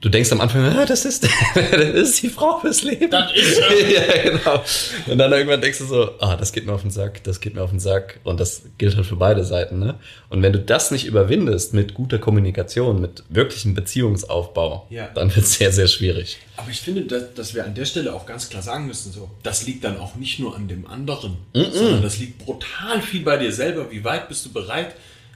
du 0.00 0.08
denkst 0.08 0.30
am 0.32 0.40
Anfang, 0.40 0.62
ah, 0.64 0.84
das 0.86 1.04
ist, 1.04 1.24
das 1.54 1.70
ist 1.72 2.22
die 2.22 2.28
Frau 2.28 2.58
fürs 2.60 2.82
Leben. 2.82 3.10
Das 3.10 3.32
ist 3.34 3.56
sie. 3.56 3.94
ja, 3.94 4.22
genau. 4.30 4.62
Und 5.06 5.18
dann 5.18 5.32
irgendwann 5.32 5.60
denkst 5.60 5.78
du 5.78 5.86
so, 5.86 6.10
ah, 6.20 6.36
das 6.36 6.52
geht 6.52 6.66
mir 6.66 6.72
auf 6.72 6.82
den 6.82 6.90
Sack, 6.90 7.24
das 7.24 7.40
geht 7.40 7.54
mir 7.54 7.62
auf 7.62 7.70
den 7.70 7.80
Sack. 7.80 8.20
Und 8.24 8.38
das 8.40 8.62
gilt 8.78 8.96
halt 8.96 9.06
für 9.06 9.16
beide 9.16 9.44
Seiten, 9.44 9.78
ne? 9.78 9.98
Und 10.28 10.42
wenn 10.42 10.52
du 10.52 10.58
das 10.58 10.90
nicht 10.90 11.06
überwindest 11.06 11.72
mit 11.74 11.94
guter 11.94 12.18
Kommunikation, 12.18 13.00
mit 13.00 13.24
wirklichem 13.28 13.74
Beziehungsaufbau, 13.74 14.86
Ja. 14.90 15.08
dann 15.14 15.34
wird 15.34 15.46
es 15.46 15.54
sehr, 15.54 15.72
sehr 15.72 15.86
schwierig. 15.88 16.38
Aber 16.56 16.70
ich 16.70 16.80
finde, 16.80 17.02
dass, 17.02 17.34
dass 17.34 17.54
wir 17.54 17.64
an 17.64 17.74
der 17.74 17.84
Stelle 17.84 18.14
auch 18.14 18.26
ganz 18.26 18.48
klar 18.48 18.62
sagen 18.62 18.86
müssen, 18.86 19.12
so, 19.12 19.30
das 19.42 19.66
liegt 19.66 19.84
dann 19.84 19.98
auch 19.98 20.14
nicht 20.14 20.38
nur 20.38 20.56
an 20.56 20.68
dem 20.68 20.86
anderen, 20.86 21.36
sondern 21.52 22.02
das 22.02 22.18
liegt 22.18 22.38
brutal 22.38 23.02
viel 23.02 23.22
bei 23.22 23.36
dir 23.36 23.52
selber. 23.52 23.90
Wie 23.90 24.04
weit 24.04 24.28
bist 24.28 24.44
du 24.46 24.52
bereit, 24.52 24.94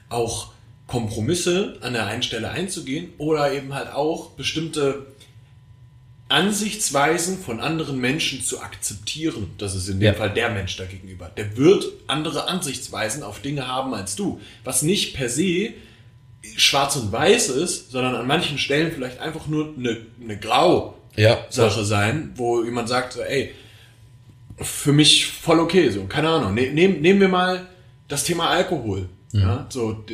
auch 0.08 0.48
Kompromisse 0.90 1.76
an 1.82 1.92
der 1.92 2.06
einen 2.06 2.24
Stelle 2.24 2.50
einzugehen 2.50 3.12
oder 3.16 3.52
eben 3.52 3.72
halt 3.74 3.92
auch 3.92 4.30
bestimmte 4.30 5.06
Ansichtsweisen 6.28 7.38
von 7.38 7.60
anderen 7.60 7.98
Menschen 8.00 8.42
zu 8.42 8.60
akzeptieren. 8.60 9.50
Das 9.58 9.74
ist 9.76 9.88
in 9.88 10.00
dem 10.00 10.06
Ja. 10.06 10.14
Fall 10.14 10.30
der 10.32 10.50
Mensch 10.50 10.76
da 10.76 10.84
gegenüber. 10.84 11.30
Der 11.36 11.56
wird 11.56 11.84
andere 12.08 12.48
Ansichtsweisen 12.48 13.22
auf 13.22 13.40
Dinge 13.40 13.68
haben 13.68 13.94
als 13.94 14.16
du. 14.16 14.40
Was 14.64 14.82
nicht 14.82 15.14
per 15.14 15.28
se 15.28 15.70
schwarz 16.56 16.96
und 16.96 17.12
weiß 17.12 17.50
ist, 17.50 17.92
sondern 17.92 18.16
an 18.16 18.26
manchen 18.26 18.58
Stellen 18.58 18.90
vielleicht 18.92 19.20
einfach 19.20 19.46
nur 19.46 19.74
eine, 19.76 19.98
eine 20.20 20.38
grau 20.38 20.96
Ja, 21.16 21.38
Sache 21.50 21.84
sein, 21.84 22.32
wo 22.34 22.64
jemand 22.64 22.88
sagt, 22.88 23.12
so, 23.12 23.20
ey, 23.20 23.52
für 24.58 24.92
mich 24.92 25.26
voll 25.26 25.60
okay, 25.60 25.88
so, 25.90 26.04
keine 26.04 26.28
Ahnung. 26.30 26.54
Ne, 26.54 26.70
nehm, 26.72 27.00
nehmen 27.00 27.20
wir 27.20 27.28
mal 27.28 27.66
das 28.08 28.24
Thema 28.24 28.48
Alkohol. 28.50 29.08
Ja, 29.32 29.66
so, 29.68 30.04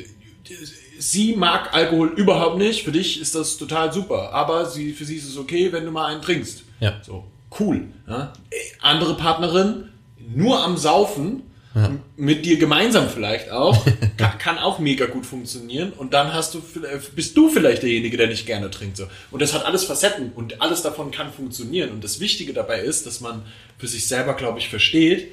sie 0.99 1.35
mag 1.37 1.75
Alkohol 1.75 2.09
überhaupt 2.17 2.59
nicht, 2.59 2.85
für 2.85 2.93
dich 2.93 3.21
ist 3.21 3.35
das 3.35 3.57
total 3.57 3.93
super, 3.93 4.33
aber 4.33 4.67
sie, 4.67 4.93
für 4.93 5.05
sie 5.05 5.17
ist 5.17 5.29
es 5.29 5.37
okay, 5.37 5.73
wenn 5.73 5.85
du 5.85 5.91
mal 5.91 6.07
einen 6.07 6.23
trinkst. 6.23 6.63
Ja. 6.81 7.01
So, 7.05 7.25
cool. 7.61 7.85
Ja? 8.09 8.33
Andere 8.81 9.17
Partnerin, 9.17 9.89
nur 10.35 10.63
am 10.65 10.77
Saufen, 10.77 11.43
m- 11.75 12.01
mit 12.17 12.45
dir 12.47 12.57
gemeinsam 12.59 13.09
vielleicht 13.11 13.51
auch, 13.51 13.85
kann, 14.17 14.39
kann 14.39 14.59
auch 14.59 14.79
mega 14.79 15.07
gut 15.07 15.27
funktionieren 15.27 15.93
und 15.93 16.15
dann 16.15 16.33
hast 16.33 16.55
du, 16.55 16.61
vielleicht- 16.61 17.15
bist 17.15 17.37
du 17.37 17.49
vielleicht 17.51 17.83
derjenige, 17.83 18.17
der 18.17 18.29
nicht 18.29 18.47
gerne 18.47 18.71
trinkt. 18.71 18.97
So. 18.97 19.05
Und 19.31 19.43
das 19.43 19.53
hat 19.53 19.65
alles 19.67 19.85
Facetten 19.85 20.33
und 20.35 20.63
alles 20.63 20.83
davon 20.83 21.11
kann 21.11 21.33
funktionieren. 21.33 21.91
Und 21.91 22.03
das 22.03 22.19
Wichtige 22.21 22.53
dabei 22.55 22.81
ist, 22.81 23.07
dass 23.07 23.21
man 23.21 23.43
für 23.79 23.87
sich 23.89 24.07
selber, 24.09 24.35
glaube 24.35 24.59
ich, 24.59 24.69
versteht, 24.69 25.33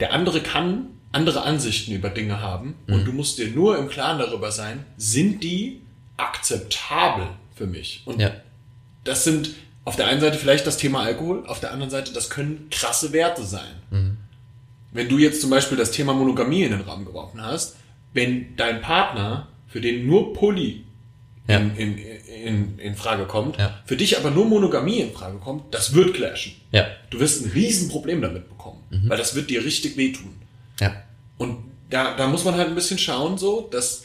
der 0.00 0.12
andere 0.12 0.40
kann 0.40 0.86
andere 1.14 1.42
Ansichten 1.42 1.92
über 1.92 2.10
Dinge 2.10 2.40
haben 2.40 2.74
und 2.86 3.04
du 3.04 3.12
musst 3.12 3.38
dir 3.38 3.48
nur 3.48 3.78
im 3.78 3.88
Klaren 3.88 4.18
darüber 4.18 4.50
sein, 4.52 4.84
sind 4.96 5.42
die 5.42 5.80
akzeptabel 6.16 7.28
für 7.54 7.66
mich? 7.66 8.02
Und 8.04 8.20
ja, 8.20 8.32
das 9.04 9.24
sind 9.24 9.50
auf 9.84 9.96
der 9.96 10.06
einen 10.08 10.20
Seite 10.20 10.38
vielleicht 10.38 10.66
das 10.66 10.76
Thema 10.76 11.02
Alkohol, 11.02 11.46
auf 11.46 11.60
der 11.60 11.70
anderen 11.72 11.90
Seite, 11.90 12.12
das 12.12 12.30
können 12.30 12.68
krasse 12.70 13.12
Werte 13.12 13.44
sein. 13.44 14.16
Wenn 14.92 15.08
du 15.08 15.18
jetzt 15.18 15.40
zum 15.40 15.50
Beispiel 15.50 15.76
das 15.76 15.90
Thema 15.90 16.14
Monogamie 16.14 16.62
in 16.62 16.70
den 16.72 16.80
Raum 16.82 17.04
geworfen 17.04 17.42
hast, 17.42 17.76
wenn 18.12 18.56
dein 18.56 18.80
Partner, 18.80 19.48
für 19.68 19.80
den 19.80 20.06
nur 20.06 20.32
Poly 20.34 20.84
Ja. 21.48 21.58
in, 21.58 21.76
in, 21.76 21.98
in, 21.98 22.78
in 22.78 22.94
Frage 22.96 23.26
kommt, 23.26 23.58
Ja. 23.58 23.78
für 23.84 23.96
dich 23.96 24.16
aber 24.16 24.30
nur 24.30 24.46
Monogamie 24.46 25.00
in 25.00 25.12
Frage 25.12 25.38
kommt, 25.38 25.74
das 25.74 25.92
wird 25.94 26.14
clashen. 26.14 26.52
ja, 26.72 26.86
Du 27.10 27.20
wirst 27.20 27.44
ein 27.44 27.50
Riesenproblem 27.50 28.22
damit 28.22 28.48
bekommen, 28.48 28.82
weil 29.08 29.18
das 29.18 29.34
wird 29.34 29.50
dir 29.50 29.64
richtig 29.64 29.96
wehtun. 29.96 30.32
ja, 30.80 30.94
Und 31.38 31.58
da, 31.90 32.16
da 32.16 32.26
muss 32.26 32.44
man 32.44 32.54
halt 32.54 32.68
ein 32.68 32.74
bisschen 32.74 32.98
schauen, 32.98 33.38
so, 33.38 33.68
dass 33.70 34.04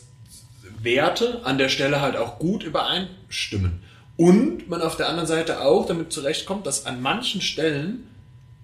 Werte 0.81 1.41
an 1.43 1.57
der 1.57 1.69
Stelle 1.69 2.01
halt 2.01 2.15
auch 2.15 2.39
gut 2.39 2.63
übereinstimmen. 2.63 3.81
Und 4.17 4.69
man 4.69 4.81
auf 4.81 4.97
der 4.97 5.07
anderen 5.07 5.27
Seite 5.27 5.61
auch 5.61 5.85
damit 5.85 6.11
zurechtkommt, 6.11 6.67
dass 6.67 6.85
an 6.85 7.01
manchen 7.01 7.41
Stellen 7.41 8.05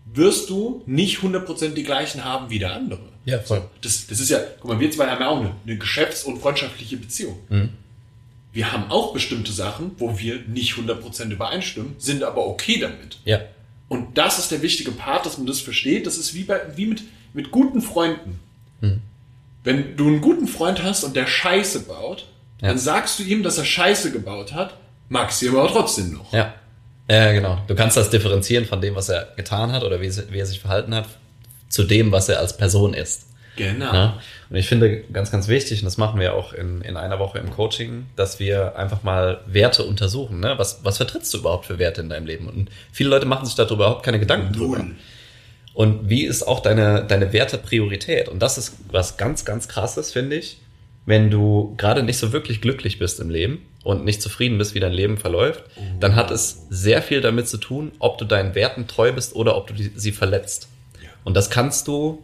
wirst 0.06 0.50
du 0.50 0.84
nicht 0.86 1.20
100% 1.20 1.70
die 1.70 1.84
gleichen 1.84 2.24
haben 2.24 2.50
wie 2.50 2.60
der 2.60 2.74
andere. 2.74 3.02
Ja, 3.26 3.40
voll. 3.40 3.64
Das, 3.82 4.08
das 4.08 4.20
ist 4.20 4.30
ja, 4.30 4.40
guck 4.60 4.72
mal, 4.72 4.80
wir 4.80 4.92
zwei 4.92 5.08
haben 5.08 5.22
ja 5.22 5.30
auch 5.30 5.40
eine, 5.40 5.52
eine 5.66 5.78
geschäfts- 5.78 6.24
und 6.24 6.40
freundschaftliche 6.40 6.98
Beziehung. 6.98 7.40
Wir 8.54 8.72
haben 8.72 8.90
auch 8.92 9.14
bestimmte 9.14 9.52
Sachen, 9.52 9.92
wo 9.98 10.18
wir 10.20 10.40
nicht 10.48 10.74
100% 10.74 11.32
übereinstimmen, 11.32 11.96
sind 11.98 12.24
aber 12.24 12.46
okay 12.48 12.80
damit. 12.80 13.20
ja, 13.26 13.42
Und 13.90 14.18
das 14.18 14.40
ist 14.40 14.52
der 14.52 14.62
wichtige 14.62 14.92
Part, 14.92 15.26
dass 15.26 15.38
man 15.38 15.48
das 15.48 15.60
versteht. 15.60 16.06
Das 16.06 16.18
ist 16.18 16.34
wie, 16.34 16.44
bei, 16.44 16.62
wie 16.76 16.86
mit, 16.86 17.04
mit 17.34 17.52
guten 17.52 17.82
Freunden. 17.82 18.40
Wenn 19.64 19.98
du 19.98 20.08
einen 20.08 20.22
guten 20.22 20.48
Freund 20.48 20.84
hast 20.84 21.04
und 21.04 21.16
der 21.16 21.26
Scheiße 21.28 21.82
baut, 21.88 22.26
Ja. 22.62 22.70
dann 22.70 22.78
sagst 22.78 23.20
du 23.20 23.24
ihm, 23.24 23.44
dass 23.44 23.58
er 23.58 23.66
Scheiße 23.66 24.12
gebaut 24.12 24.54
hat, 24.54 24.78
magst 25.10 25.42
du 25.42 25.48
ihn 25.48 25.56
aber 25.56 25.68
trotzdem 25.68 26.14
noch. 26.14 26.32
ja. 26.34 26.54
Ja, 27.08 27.32
genau. 27.34 27.60
Du 27.68 27.76
kannst 27.76 27.96
das 27.98 28.10
differenzieren 28.10 28.66
von 28.66 28.82
dem, 28.82 28.96
was 28.96 29.10
er 29.10 29.28
getan 29.36 29.72
hat 29.72 29.84
oder 29.84 30.02
wie, 30.02 30.12
wie 30.32 30.40
er 30.40 30.46
sich 30.48 30.60
verhalten 30.60 30.96
hat, 30.96 31.06
zu 31.70 31.84
dem, 31.84 32.12
was 32.12 32.30
er 32.30 32.40
als 32.40 32.58
Person 32.58 32.96
ist. 32.96 33.28
Genau. 33.58 33.94
Ja? 33.94 34.20
Und 34.50 34.56
ich 34.56 34.68
finde 34.68 35.02
ganz, 35.14 35.30
ganz 35.30 35.48
wichtig, 35.48 35.82
und 35.82 35.86
das 35.86 35.98
machen 35.98 36.20
wir 36.20 36.34
auch 36.34 36.52
in, 36.54 36.82
in 36.82 36.98
einer 36.98 37.20
Woche 37.20 37.38
im 37.38 37.52
Coaching, 37.52 38.08
dass 38.16 38.40
wir 38.40 38.76
einfach 38.76 39.04
mal 39.04 39.42
Werte 39.46 39.84
untersuchen. 39.84 40.40
Ne? 40.40 40.56
Was, 40.58 40.80
was 40.84 40.98
vertrittst 40.98 41.32
du 41.36 41.38
überhaupt 41.38 41.68
für 41.68 41.78
Werte 41.78 42.02
in 42.02 42.10
deinem 42.10 42.26
Leben? 42.26 42.50
Und 42.50 42.70
viele 42.92 43.12
Leute 43.12 43.28
machen 43.28 43.46
sich 43.46 43.54
darüber 43.54 43.86
überhaupt 43.86 44.04
keine 44.04 44.20
Gedanken 44.20 44.52
drüber. 44.54 44.84
Und 45.76 46.10
wie 46.10 46.24
ist 46.24 46.42
auch 46.42 46.62
deine, 46.62 47.06
deine 47.06 47.34
Wertepriorität? 47.34 48.30
Und 48.30 48.40
das 48.40 48.58
ist 48.58 48.78
was 48.92 49.18
ganz, 49.18 49.46
ganz 49.46 49.68
krasses, 49.68 50.12
finde 50.12 50.38
ich, 50.38 50.60
wenn 51.06 51.30
du 51.30 51.76
gerade 51.78 52.02
nicht 52.02 52.18
so 52.18 52.32
wirklich 52.34 52.62
glücklich 52.62 52.98
bist 52.98 53.20
im 53.20 53.30
Leben 53.30 53.64
und 53.84 54.06
nicht 54.06 54.22
zufrieden 54.22 54.58
bist, 54.58 54.74
wie 54.74 54.80
dein 54.80 54.94
Leben 54.94 55.18
verläuft, 55.18 55.66
dann 56.00 56.16
hat 56.16 56.32
es 56.32 56.66
sehr 56.70 57.02
viel 57.02 57.22
damit 57.22 57.48
zu 57.48 57.58
tun, 57.58 57.92
ob 58.00 58.18
du 58.18 58.26
deinen 58.26 58.56
Werten 58.56 58.88
treu 58.88 59.12
bist 59.12 59.36
oder 59.36 59.56
ob 59.56 59.68
du 59.68 59.74
die, 59.74 59.92
sie 59.96 60.12
verletzt. 60.12 60.70
Und 61.26 61.36
das 61.36 61.50
kannst 61.50 61.88
du 61.88 62.24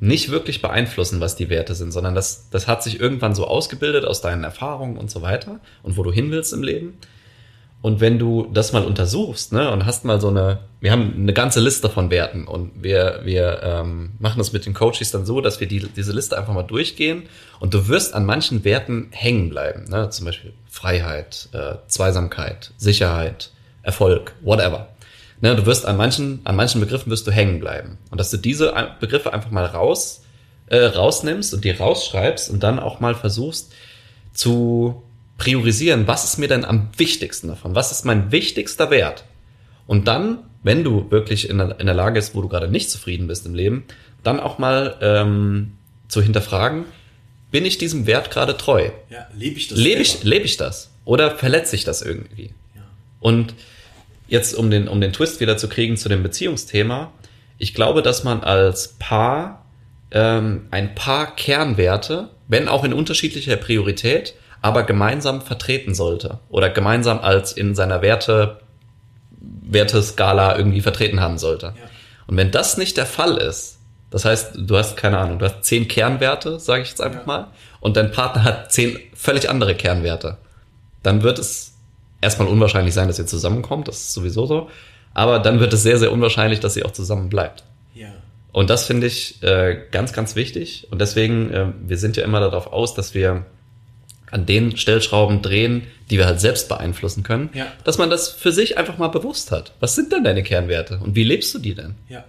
nicht 0.00 0.30
wirklich 0.30 0.62
beeinflussen, 0.62 1.20
was 1.20 1.36
die 1.36 1.50
Werte 1.50 1.74
sind, 1.74 1.92
sondern 1.92 2.14
das, 2.14 2.48
das 2.50 2.66
hat 2.66 2.82
sich 2.82 3.00
irgendwann 3.00 3.34
so 3.34 3.46
ausgebildet 3.46 4.04
aus 4.04 4.20
deinen 4.20 4.44
Erfahrungen 4.44 4.96
und 4.96 5.10
so 5.10 5.22
weiter 5.22 5.60
und 5.82 5.96
wo 5.96 6.02
du 6.02 6.12
hin 6.12 6.30
willst 6.30 6.52
im 6.52 6.62
Leben. 6.62 6.98
Und 7.82 8.00
wenn 8.00 8.18
du 8.18 8.48
das 8.52 8.72
mal 8.72 8.84
untersuchst, 8.84 9.52
ne, 9.52 9.70
und 9.70 9.86
hast 9.86 10.04
mal 10.04 10.20
so 10.20 10.28
eine, 10.28 10.60
wir 10.80 10.92
haben 10.92 11.14
eine 11.16 11.32
ganze 11.32 11.60
Liste 11.60 11.88
von 11.88 12.10
Werten 12.10 12.46
und 12.46 12.82
wir, 12.82 13.20
wir 13.24 13.60
ähm, 13.62 14.12
machen 14.20 14.38
das 14.38 14.52
mit 14.52 14.64
den 14.64 14.74
Coaches 14.74 15.10
dann 15.10 15.26
so, 15.26 15.40
dass 15.40 15.58
wir 15.58 15.66
die, 15.66 15.80
diese 15.80 16.12
Liste 16.12 16.38
einfach 16.38 16.52
mal 16.52 16.62
durchgehen 16.62 17.24
und 17.58 17.74
du 17.74 17.88
wirst 17.88 18.14
an 18.14 18.24
manchen 18.24 18.64
Werten 18.64 19.08
hängen 19.10 19.48
bleiben, 19.48 19.84
ne, 19.88 20.10
zum 20.10 20.26
Beispiel 20.26 20.52
Freiheit, 20.70 21.48
äh, 21.52 21.76
Zweisamkeit, 21.88 22.72
Sicherheit, 22.76 23.50
Erfolg, 23.82 24.34
whatever. 24.42 24.88
Ne, 25.40 25.56
du 25.56 25.66
wirst 25.66 25.84
an 25.84 25.96
manchen, 25.96 26.40
an 26.44 26.54
manchen 26.54 26.80
Begriffen 26.80 27.10
wirst 27.10 27.26
du 27.26 27.32
hängen 27.32 27.58
bleiben 27.58 27.98
und 28.10 28.20
dass 28.20 28.30
du 28.30 28.36
diese 28.36 28.72
Begriffe 29.00 29.32
einfach 29.32 29.50
mal 29.50 29.66
raus, 29.66 30.22
äh, 30.66 30.84
rausnimmst 30.84 31.54
und 31.54 31.64
die 31.64 31.70
rausschreibst 31.70 32.50
und 32.50 32.62
dann 32.62 32.78
auch 32.78 33.00
mal 33.00 33.14
versuchst 33.16 33.72
zu 34.32 35.02
priorisieren, 35.38 36.06
was 36.06 36.24
ist 36.24 36.38
mir 36.38 36.48
denn 36.48 36.64
am 36.64 36.90
wichtigsten 36.96 37.48
davon? 37.48 37.74
Was 37.74 37.90
ist 37.90 38.04
mein 38.04 38.30
wichtigster 38.30 38.90
Wert? 38.90 39.24
Und 39.86 40.06
dann, 40.06 40.40
wenn 40.68 40.84
du 40.84 41.10
wirklich 41.10 41.48
in 41.48 41.56
der, 41.56 41.80
in 41.80 41.86
der 41.86 41.94
Lage 41.94 42.20
bist, 42.20 42.34
wo 42.34 42.42
du 42.42 42.48
gerade 42.48 42.68
nicht 42.68 42.90
zufrieden 42.90 43.26
bist 43.26 43.46
im 43.46 43.54
Leben, 43.54 43.84
dann 44.22 44.38
auch 44.38 44.58
mal 44.58 44.98
ähm, 45.00 45.72
zu 46.08 46.20
hinterfragen, 46.20 46.84
bin 47.50 47.64
ich 47.64 47.78
diesem 47.78 48.06
Wert 48.06 48.30
gerade 48.30 48.54
treu? 48.54 48.90
Ja, 49.08 49.26
lebe 49.34 49.56
ich 49.56 49.68
das 49.68 49.78
Lebe 49.78 50.02
ich, 50.02 50.22
lebe 50.24 50.44
ich 50.44 50.58
das? 50.58 50.90
Oder 51.06 51.30
verletze 51.30 51.74
ich 51.74 51.84
das 51.84 52.02
irgendwie? 52.02 52.50
Ja. 52.74 52.82
Und 53.18 53.54
jetzt, 54.28 54.54
um 54.54 54.70
den, 54.70 54.88
um 54.88 55.00
den 55.00 55.14
Twist 55.14 55.40
wieder 55.40 55.56
zu 55.56 55.70
kriegen 55.70 55.96
zu 55.96 56.10
dem 56.10 56.22
Beziehungsthema, 56.22 57.12
ich 57.56 57.72
glaube, 57.72 58.02
dass 58.02 58.22
man 58.22 58.42
als 58.42 58.96
Paar 58.98 59.64
ähm, 60.10 60.66
ein 60.70 60.94
paar 60.94 61.34
Kernwerte, 61.34 62.28
wenn 62.46 62.68
auch 62.68 62.84
in 62.84 62.92
unterschiedlicher 62.92 63.56
Priorität, 63.56 64.34
aber 64.60 64.82
gemeinsam 64.82 65.40
vertreten 65.40 65.94
sollte 65.94 66.40
oder 66.50 66.68
gemeinsam 66.68 67.20
als 67.20 67.52
in 67.52 67.74
seiner 67.74 68.02
Werte, 68.02 68.60
Werteskala 69.40 70.56
irgendwie 70.56 70.80
vertreten 70.80 71.20
haben 71.20 71.38
sollte. 71.38 71.66
Ja. 71.66 71.88
Und 72.26 72.36
wenn 72.36 72.50
das 72.50 72.76
nicht 72.76 72.96
der 72.96 73.06
Fall 73.06 73.36
ist, 73.38 73.78
das 74.10 74.24
heißt, 74.24 74.52
du 74.56 74.76
hast 74.76 74.96
keine 74.96 75.18
Ahnung, 75.18 75.38
du 75.38 75.46
hast 75.46 75.64
zehn 75.64 75.86
Kernwerte, 75.88 76.58
sage 76.58 76.82
ich 76.82 76.88
jetzt 76.88 77.00
einfach 77.00 77.20
Ja. 77.20 77.26
mal, 77.26 77.46
und 77.80 77.96
dein 77.96 78.10
Partner 78.10 78.44
hat 78.44 78.72
zehn 78.72 78.98
völlig 79.14 79.50
andere 79.50 79.74
Kernwerte, 79.74 80.38
dann 81.02 81.22
wird 81.22 81.38
es 81.38 81.74
erstmal 82.20 82.48
unwahrscheinlich 82.48 82.94
sein, 82.94 83.08
dass 83.08 83.18
ihr 83.18 83.26
zusammenkommt, 83.26 83.88
das 83.88 83.98
ist 83.98 84.14
sowieso 84.14 84.46
so, 84.46 84.70
aber 85.14 85.38
dann 85.38 85.60
wird 85.60 85.72
es 85.72 85.82
sehr, 85.82 85.98
sehr 85.98 86.12
unwahrscheinlich, 86.12 86.60
dass 86.60 86.76
ihr 86.76 86.86
auch 86.86 86.92
zusammen 86.92 87.28
bleibt. 87.28 87.64
Ja. 87.94 88.08
Und 88.52 88.70
das 88.70 88.86
finde 88.86 89.06
ich 89.06 89.42
äh, 89.42 89.78
ganz, 89.90 90.12
ganz 90.12 90.34
wichtig. 90.34 90.88
Und 90.90 91.00
deswegen, 91.00 91.52
äh, 91.52 91.66
wir 91.86 91.98
sind 91.98 92.16
ja 92.16 92.24
immer 92.24 92.40
darauf 92.40 92.72
aus, 92.72 92.94
dass 92.94 93.14
wir 93.14 93.44
an 94.30 94.46
den 94.46 94.76
Stellschrauben 94.76 95.42
drehen, 95.42 95.82
die 96.10 96.18
wir 96.18 96.26
halt 96.26 96.40
selbst 96.40 96.68
beeinflussen 96.68 97.22
können, 97.22 97.50
Ja. 97.54 97.66
dass 97.84 97.98
man 97.98 98.10
das 98.10 98.28
für 98.30 98.52
sich 98.52 98.78
einfach 98.78 98.98
mal 98.98 99.08
bewusst 99.08 99.50
hat. 99.52 99.72
Was 99.80 99.94
sind 99.94 100.12
denn 100.12 100.24
deine 100.24 100.42
Kernwerte 100.42 100.98
und 101.02 101.14
wie 101.14 101.24
lebst 101.24 101.54
du 101.54 101.58
die 101.58 101.74
denn? 101.74 101.94
Ja. 102.08 102.24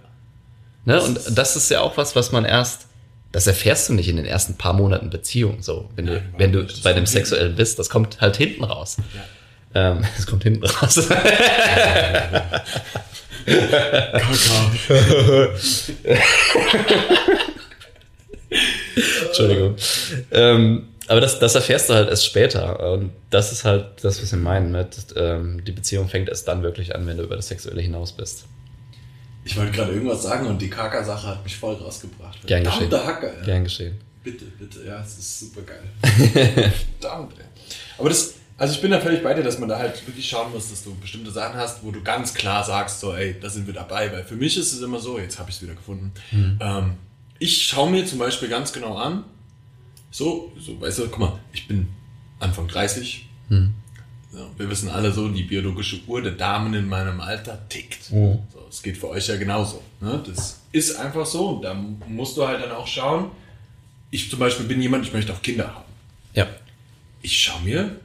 Ne? 0.84 0.94
Das 0.94 1.04
Und 1.06 1.38
das 1.38 1.56
ist 1.56 1.70
ja 1.70 1.80
auch 1.80 1.96
was, 1.96 2.16
was 2.16 2.32
man 2.32 2.44
erst, 2.44 2.86
das 3.32 3.46
erfährst 3.46 3.88
du 3.88 3.92
nicht 3.94 4.08
in 4.08 4.16
den 4.16 4.24
ersten 4.26 4.56
paar 4.56 4.72
Monaten 4.72 5.10
Beziehung, 5.10 5.62
so, 5.62 5.88
wenn 5.96 6.06
du, 6.06 6.14
Nein, 6.14 6.34
wenn 6.38 6.52
du 6.52 6.60
nicht. 6.62 6.72
Das 6.72 6.80
bei 6.80 6.92
dem. 6.92 7.06
Sexuellen 7.06 7.54
bist, 7.54 7.78
das 7.78 7.88
kommt 7.90 8.20
halt 8.20 8.36
hinten 8.36 8.64
raus. 8.64 8.96
Ja. 9.14 9.92
Ähm, 9.92 10.04
es 10.18 10.26
kommt 10.26 10.42
hinten 10.42 10.64
raus. 10.66 10.98
Entschuldigung. 19.28 19.76
ähm, 20.32 20.88
aber 21.10 21.20
das, 21.20 21.40
das 21.40 21.56
erfährst 21.56 21.90
du 21.90 21.94
halt 21.94 22.08
erst 22.08 22.24
später. 22.24 22.92
Und 22.92 23.10
das 23.30 23.50
ist 23.50 23.64
halt 23.64 24.04
das, 24.04 24.22
was 24.22 24.30
wir 24.30 24.38
meinen 24.38 24.70
mit, 24.70 24.96
ähm, 25.16 25.64
die 25.64 25.72
Beziehung 25.72 26.08
fängt 26.08 26.28
erst 26.28 26.46
dann 26.46 26.62
wirklich 26.62 26.94
an, 26.94 27.04
wenn 27.04 27.16
du 27.16 27.24
über 27.24 27.34
das 27.34 27.48
Sexuelle 27.48 27.82
hinaus 27.82 28.12
bist. 28.12 28.44
Ich 29.44 29.56
wollte 29.56 29.72
gerade 29.72 29.90
irgendwas 29.90 30.22
sagen 30.22 30.46
und 30.46 30.62
die 30.62 30.70
Kaka-Sache 30.70 31.26
hat 31.26 31.42
mich 31.42 31.56
voll 31.56 31.74
rausgebracht. 31.74 32.46
Gern 32.46 32.62
geschehen. 32.62 32.92
Hacker, 32.92 33.36
ja. 33.38 33.44
Gern 33.44 33.64
geschehen. 33.64 33.98
Bitte, 34.22 34.44
bitte, 34.56 34.86
ja, 34.86 35.00
es 35.00 35.18
ist 35.18 35.40
super 35.40 35.62
geil. 35.62 35.82
Verdammt, 37.00 37.32
ey. 37.40 37.44
Aber 37.98 38.08
das, 38.08 38.34
also 38.56 38.74
ich 38.74 38.80
bin 38.80 38.92
da 38.92 39.00
völlig 39.00 39.20
bei 39.24 39.34
dir, 39.34 39.42
dass 39.42 39.58
man 39.58 39.68
da 39.68 39.80
halt 39.80 40.06
wirklich 40.06 40.28
schauen 40.28 40.52
muss, 40.52 40.70
dass 40.70 40.84
du 40.84 40.94
bestimmte 40.94 41.32
Sachen 41.32 41.56
hast, 41.56 41.82
wo 41.82 41.90
du 41.90 42.04
ganz 42.04 42.34
klar 42.34 42.62
sagst, 42.62 43.00
so, 43.00 43.14
ey, 43.14 43.34
da 43.40 43.50
sind 43.50 43.66
wir 43.66 43.74
dabei. 43.74 44.12
Weil 44.12 44.22
für 44.22 44.36
mich 44.36 44.56
ist 44.56 44.72
es 44.72 44.80
immer 44.80 45.00
so, 45.00 45.18
jetzt 45.18 45.40
habe 45.40 45.50
ich 45.50 45.56
es 45.56 45.62
wieder 45.62 45.74
gefunden. 45.74 46.12
Ähm, 46.60 46.92
ich 47.40 47.66
schaue 47.66 47.90
mir 47.90 48.06
zum 48.06 48.20
Beispiel 48.20 48.48
ganz 48.48 48.72
genau 48.72 48.96
an, 48.96 49.24
so, 50.10 50.52
so, 50.58 50.80
weißt 50.80 50.98
du, 50.98 51.08
guck 51.08 51.18
mal, 51.18 51.38
ich 51.52 51.68
bin 51.68 51.88
Anfang 52.38 52.66
30. 52.68 53.26
Ja, 54.32 54.46
wir 54.56 54.70
wissen 54.70 54.88
alle 54.88 55.12
so, 55.12 55.28
die 55.28 55.42
biologische 55.42 56.00
Uhr 56.06 56.22
der 56.22 56.32
Damen 56.32 56.74
in 56.74 56.88
meinem 56.88 57.20
Alter 57.20 57.68
tickt. 57.68 58.12
Mhm. 58.12 58.38
So, 58.52 58.66
es 58.68 58.82
geht 58.82 58.96
für 58.96 59.08
euch 59.08 59.26
ja 59.26 59.36
genauso. 59.36 59.82
Ne? 60.00 60.22
Das 60.24 60.60
ist 60.72 60.96
einfach 60.96 61.26
so. 61.26 61.48
Und 61.48 61.62
da 61.62 61.74
musst 61.74 62.36
du 62.36 62.46
halt 62.46 62.62
dann 62.62 62.70
auch 62.70 62.86
schauen. 62.86 63.30
Ich 64.10 64.30
zum 64.30 64.38
Beispiel 64.38 64.66
bin 64.66 64.80
jemand, 64.80 65.04
ich 65.04 65.12
möchte 65.12 65.32
auch 65.32 65.42
Kinder 65.42 65.74
haben. 65.74 65.92
Ja. 66.34 66.46
Ich 67.22 67.42
schaue 67.42 67.62
mir 67.62 68.00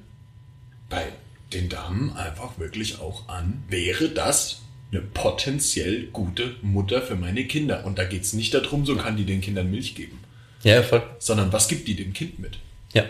bei 0.89 1.06
den 1.54 1.70
Damen 1.70 2.15
einfach 2.15 2.58
wirklich 2.58 3.00
auch 3.00 3.30
an, 3.30 3.63
wäre 3.70 4.10
das 4.10 4.62
eine 4.91 5.02
potenziell 5.02 6.08
gute 6.08 6.56
Mutter 6.62 7.02
für 7.02 7.15
meine 7.15 7.46
Kinder. 7.46 7.86
Und 7.86 7.98
da 7.98 8.04
geht 8.04 8.24
es 8.24 8.34
nicht 8.34 8.54
darum, 8.54 8.86
so 8.86 8.96
kann 8.96 9.18
die 9.18 9.26
den 9.26 9.41
Kindern 9.41 9.70
Milch 9.72 9.96
geben, 9.96 10.20
Ja, 10.65 10.82
voll. 10.84 11.04
sondern 11.19 11.54
was 11.54 11.67
gibt 11.67 11.88
die 11.88 11.95
dem 11.95 12.13
Kind 12.13 12.39
mit? 12.39 12.58
Ja. 12.93 13.04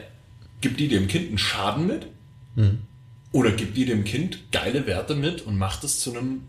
Gibt 0.62 0.80
die 0.80 0.88
dem 0.88 1.08
Kind 1.08 1.30
einen 1.30 1.38
Schaden 1.38 1.88
mit? 1.88 2.08
Oder 3.32 3.52
gibt 3.52 3.76
die 3.78 3.86
dem 3.86 4.04
Kind 4.04 4.52
geile 4.52 4.86
Werte 4.88 5.16
mit 5.16 5.42
und 5.42 5.58
macht 5.58 5.84
es 5.84 6.00
zu 6.00 6.12
einem 6.12 6.42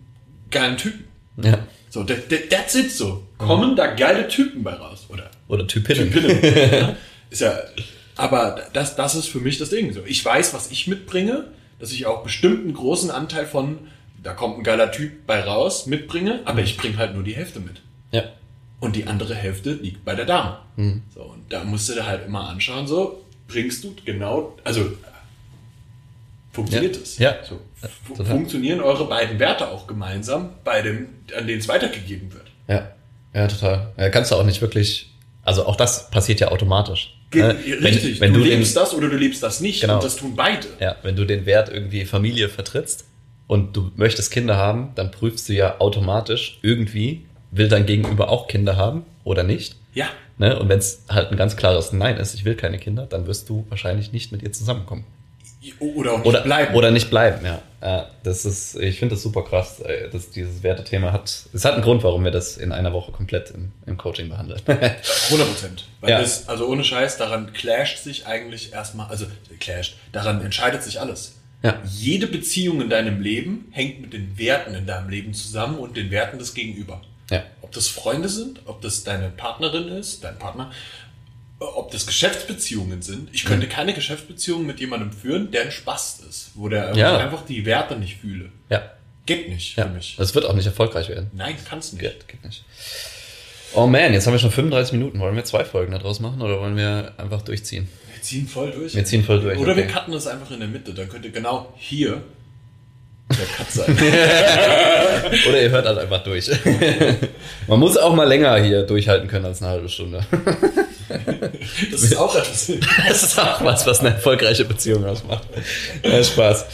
geilen 0.51 0.77
Typen? 0.77 1.05
Ja. 1.43 1.67
So, 1.91 2.05
that, 2.05 2.29
that, 2.29 2.51
that's 2.51 2.75
it 2.75 2.91
so. 2.91 3.27
Kommen 3.39 3.77
da 3.77 3.95
geile 3.95 4.29
Typen 4.29 4.63
bei 4.63 4.75
raus? 4.75 5.07
Oder 5.09 5.31
Oder 5.49 5.67
Typinnen. 5.67 6.13
Typinnen. 6.13 6.43
ja? 6.73 6.97
ist 7.31 7.41
ja, 7.41 7.59
aber 8.17 8.67
das, 8.73 8.97
das 8.97 9.15
ist 9.15 9.29
für 9.29 9.41
mich 9.41 9.59
das 9.59 9.71
Ding. 9.71 9.93
So, 9.93 10.03
ich 10.05 10.25
weiß, 10.25 10.55
was 10.55 10.71
ich 10.71 10.87
mitbringe, 10.87 11.53
dass 11.79 11.93
ich 11.93 12.07
auch 12.07 12.23
bestimmten 12.23 12.73
großen 12.73 13.11
Anteil 13.11 13.47
von, 13.47 13.79
da 14.23 14.33
kommt 14.33 14.59
ein 14.59 14.65
geiler 14.65 14.91
Typ 14.91 15.27
bei 15.27 15.41
raus, 15.41 15.87
mitbringe, 15.87 16.41
aber 16.45 16.63
ich 16.63 16.77
bringe 16.77 16.97
halt 16.97 17.15
nur 17.15 17.23
die 17.23 17.35
Hälfte 17.37 17.61
mit. 17.61 17.83
Ja. 18.13 18.25
Und 18.81 18.95
die 18.97 19.07
andere 19.07 19.35
Hälfte 19.35 19.73
liegt 19.73 20.05
bei 20.05 20.15
der 20.15 20.27
Dame. 20.27 20.59
So, 21.15 21.23
und 21.23 21.51
da 21.51 21.65
musst 21.65 21.89
du 21.89 21.95
dir 21.95 22.07
halt 22.07 22.27
immer 22.27 22.49
anschauen, 22.49 22.87
so, 22.87 23.23
bringst 23.49 23.83
du 23.85 23.95
genau, 24.05 24.55
also 24.65 24.91
funktioniert 26.53 26.97
Ja. 26.97 27.03
es? 27.03 27.19
Ja. 27.19 27.35
So, 27.49 27.61
Ja, 27.83 27.89
fu- 28.05 28.15
total. 28.15 28.33
funktionieren 28.33 28.81
eure 28.81 29.07
beiden 29.07 29.39
Werte 29.39 29.69
auch 29.69 29.87
gemeinsam 29.87 30.51
bei 30.65 30.83
dem, 30.83 31.09
an 31.37 31.47
denen 31.47 31.61
es 31.61 31.69
weitergegeben 31.69 32.33
wird? 32.33 32.47
Ja. 32.69 32.91
Ja, 33.35 33.47
total. 33.49 33.93
Ja, 33.99 34.09
kannst 34.09 34.31
du 34.31 34.37
auch 34.37 34.45
nicht 34.45 34.61
wirklich, 34.63 35.11
also 35.43 35.67
auch 35.67 35.77
das 35.77 36.11
passiert 36.11 36.41
ja 36.41 36.49
automatisch. 36.49 37.13
Ge 37.31 37.43
Ne? 37.43 37.55
richtig, 37.83 38.21
Wenn, 38.21 38.29
wenn 38.29 38.33
du, 38.35 38.39
du, 38.41 38.45
den, 38.47 38.59
lebst 38.61 38.77
das 38.77 38.95
oder 38.95 39.09
du 39.11 39.17
lebst 39.17 39.43
das 39.43 39.61
nicht 39.61 39.81
Genau. 39.83 39.97
und 39.97 40.05
das 40.05 40.17
tun 40.17 40.35
beide. 40.37 40.67
ja, 40.81 40.97
wenn 41.03 41.17
du 41.17 41.25
den 41.27 41.45
Wert 41.45 41.69
irgendwie 41.69 42.05
Familie 42.07 42.49
vertrittst 42.49 43.05
und 43.47 43.77
du 43.77 43.91
möchtest 43.97 44.31
Kinder 44.31 44.57
haben, 44.57 44.93
dann 44.95 45.11
prüfst 45.11 45.49
du 45.49 45.53
ja 45.53 45.81
automatisch 45.81 46.59
irgendwie, 46.63 47.27
will 47.57 47.69
dein 47.69 47.87
Gegenüber 47.87 48.29
auch 48.29 48.49
Kinder 48.49 48.77
haben 48.77 49.05
oder 49.25 49.43
nicht. 49.43 49.77
Ja, 49.95 50.09
Ne? 50.39 50.59
Und 50.59 50.69
wenn 50.69 50.79
es 50.79 51.03
halt 51.09 51.31
ein 51.31 51.37
ganz 51.37 51.57
klares 51.57 51.93
Nein 51.93 52.19
ist, 52.19 52.35
ich 52.35 52.45
will 52.45 52.57
keine 52.57 52.79
Kinder, 52.79 53.07
dann 53.07 53.27
wirst 53.27 53.49
du 53.49 53.65
wahrscheinlich 53.71 54.13
nicht 54.13 54.33
mit 54.33 54.43
ihr 54.43 54.53
zusammenkommen. 54.53 55.05
oder 55.81 56.13
auch 56.13 56.17
nicht 56.19 56.27
Oder 56.27 56.43
bleiben. 56.43 56.75
Oder 56.75 56.91
nicht 56.91 57.09
bleiben, 57.09 57.45
ja. 57.45 58.11
das 58.23 58.45
ist, 58.45 58.77
ich 58.77 58.99
finde 58.99 59.15
das 59.15 59.23
super 59.23 59.43
krass, 59.45 59.81
ey, 59.81 60.11
dass 60.11 60.31
dieses 60.31 60.63
Wertethema 60.63 61.13
hat. 61.13 61.47
Es 61.53 61.65
hat 61.65 61.75
einen 61.75 61.83
Grund, 61.83 62.05
warum 62.05 62.23
wir 62.25 62.31
das 62.31 62.57
in 62.59 62.73
einer 62.73 62.93
Woche 62.93 63.13
komplett 63.13 63.51
im, 63.51 63.73
im 63.87 63.97
Coaching 63.97 64.29
behandeln. 64.29 64.61
100 64.67 65.03
Prozent. 65.49 65.85
Weil 66.03 66.11
Ja. 66.11 66.21
das, 66.21 66.49
also 66.49 66.67
ohne 66.69 66.85
Scheiß, 66.85 67.17
daran 67.17 67.53
clasht 67.55 67.99
sich 68.05 68.27
eigentlich 68.27 68.73
erstmal, 68.75 69.09
also 69.09 69.27
clasht, 69.59 69.97
daran 70.13 70.45
entscheidet 70.45 70.83
sich 70.83 71.01
alles. 71.01 71.37
Ja. 71.63 71.81
Jede 71.91 72.27
Beziehung 72.27 72.83
in 72.83 72.91
deinem 72.91 73.23
Leben 73.23 73.69
hängt 73.71 74.03
mit 74.03 74.13
den 74.13 74.37
Werten 74.39 74.75
in 74.75 74.87
deinem 74.87 75.09
Leben 75.09 75.33
zusammen 75.33 75.79
und 75.79 75.97
den 75.97 76.11
Werten 76.11 76.39
des 76.39 76.53
Gegenüber. 76.53 77.01
Ja. 77.31 77.43
Ob 77.63 77.73
das 77.73 77.89
Freunde 77.89 78.29
sind, 78.29 78.61
ob 78.67 78.81
das 78.83 79.05
deine 79.05 79.31
Partnerin 79.31 79.89
ist, 79.89 80.23
dein 80.25 80.39
Partner, 80.39 80.71
ob 81.59 81.91
das 81.91 82.07
Geschäftsbeziehungen 82.07 83.03
sind. 83.03 83.31
Ich 83.33 83.45
könnte 83.45 83.67
keine 83.67 83.95
Geschäftsbeziehung 83.95 84.67
mit 84.67 84.79
jemandem 84.81 85.13
führen, 85.13 85.51
der 85.51 85.63
ein 85.63 85.73
Spaß 85.73 86.21
ist, 86.29 86.51
wo 86.55 86.69
der 86.69 86.95
Ja. 86.95 87.17
einfach 87.19 87.45
die 87.47 87.65
Werte 87.65 87.97
nicht 87.97 88.19
fühle. 88.19 88.51
Ja. 88.69 88.91
Geht 89.25 89.49
nicht 89.49 89.77
ja. 89.77 89.85
für 89.85 89.91
mich. 89.91 90.17
Das 90.19 90.35
wird 90.35 90.45
auch 90.45 90.55
nicht 90.55 90.67
erfolgreich 90.67 91.09
werden. 91.09 91.31
Nein, 91.33 91.57
kannst 91.69 91.95
nicht. 91.95 92.03
Geht, 92.03 92.29
geht 92.29 92.45
nicht. 92.45 92.65
Oh 93.75 93.87
man, 93.87 94.13
jetzt 94.13 94.27
haben 94.27 94.35
wir 94.35 94.39
schon 94.39 94.53
35 94.53 94.93
Minuten. 94.93 95.19
Wollen 95.19 95.35
wir 95.35 95.45
zwei 95.45 95.65
Folgen 95.65 95.93
daraus 95.93 96.21
machen 96.21 96.41
oder 96.41 96.61
wollen 96.61 96.77
wir 96.77 97.13
einfach 97.17 97.43
durchziehen? 97.43 97.89
Wir 98.15 98.23
ziehen 98.23 98.47
voll 98.47 98.71
durch. 98.71 98.95
Wir 98.95 99.05
ziehen 99.05 99.25
voll 99.25 99.41
durch, 99.41 99.59
Oder 99.59 99.77
wir 99.77 99.85
okay. 99.85 99.93
cutten 99.93 100.13
das 100.13 100.27
einfach 100.27 100.51
in 100.51 100.61
der 100.61 100.69
Mitte. 100.69 100.95
Dann 100.95 101.09
könnte 101.09 101.31
genau 101.31 101.75
hier 101.77 102.23
der 103.31 103.67
sein. 103.69 103.97
Oder 105.49 105.63
ihr 105.63 105.71
hört 105.71 105.87
halt 105.87 105.99
einfach 105.99 106.23
durch. 106.23 106.49
Man 107.67 107.81
muss 107.81 107.97
auch 107.97 108.15
mal 108.15 108.27
länger 108.29 108.57
hier 108.59 108.83
durchhalten 108.85 109.29
können 109.29 109.47
als 109.47 109.61
eine 109.63 109.71
halbe 109.73 109.89
Stunde. 109.89 110.25
Das 111.93 112.03
ist 112.03 112.17
auch 112.17 112.35
etwas. 112.35 112.73
Das 113.09 113.23
ist 113.23 113.39
auch 113.39 113.63
was, 113.63 113.87
was 113.87 114.01
eine 114.01 114.09
erfolgreiche 114.11 114.65
Beziehung 114.65 115.05
ausmacht. 115.05 115.45
Ja, 116.03 116.23
Spaß. 116.23 116.65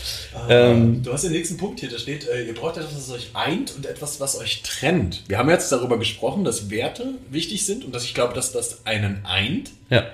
Ähm, 0.48 1.02
Du 1.02 1.12
hast 1.12 1.24
den 1.24 1.32
nächsten 1.32 1.58
Punkt 1.58 1.80
hier, 1.80 1.90
da 1.90 1.98
steht, 1.98 2.26
äh, 2.28 2.44
ihr 2.44 2.54
braucht 2.54 2.78
etwas, 2.78 2.94
was 2.96 3.10
euch 3.10 3.30
eint 3.34 3.74
und 3.76 3.84
etwas, 3.84 4.20
was 4.20 4.38
euch 4.40 4.62
trennt. 4.62 5.24
Wir 5.28 5.36
haben 5.36 5.50
jetzt 5.50 5.70
darüber 5.70 5.98
gesprochen, 5.98 6.44
dass 6.44 6.70
Werte 6.70 7.14
wichtig 7.30 7.66
sind 7.66 7.84
und 7.84 7.94
dass 7.94 8.04
ich 8.04 8.14
glaube, 8.14 8.32
dass 8.32 8.52
das 8.52 8.86
einen 8.86 9.22
eint. 9.26 9.70
ja. 9.90 10.04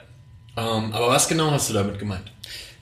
Ähm, 0.56 0.92
aber 0.92 1.08
was 1.08 1.28
genau 1.28 1.52
hast 1.52 1.70
du 1.70 1.74
damit 1.74 2.00
gemeint? 2.00 2.32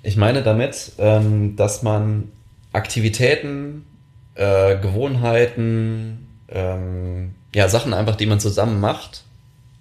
Ich 0.03 0.17
meine 0.17 0.43
damit, 0.43 0.93
ähm, 0.99 1.55
dass 1.57 1.83
man 1.83 2.33
Aktivitäten, 2.77 3.87
äh, 4.35 4.77
Gewohnheiten, 4.77 6.29
ähm, 6.49 7.35
ja, 7.55 7.69
Sachen 7.69 7.95
einfach, 7.95 8.17
die 8.17 8.27
man 8.27 8.39
zusammen 8.39 8.81
macht, 8.81 9.25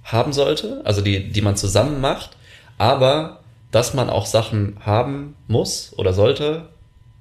haben 0.04 0.34
sollte, 0.34 0.82
also 0.86 1.02
die, 1.02 1.30
die 1.30 1.41
man 1.41 1.58
zusammen 1.58 2.00
macht, 2.00 2.38
aber 2.78 3.41
dass 3.72 3.93
man 3.93 4.10
auch 4.10 4.26
Sachen 4.26 4.78
haben 4.80 5.36
muss 5.48 5.93
oder 5.98 6.14
sollte, 6.14 6.70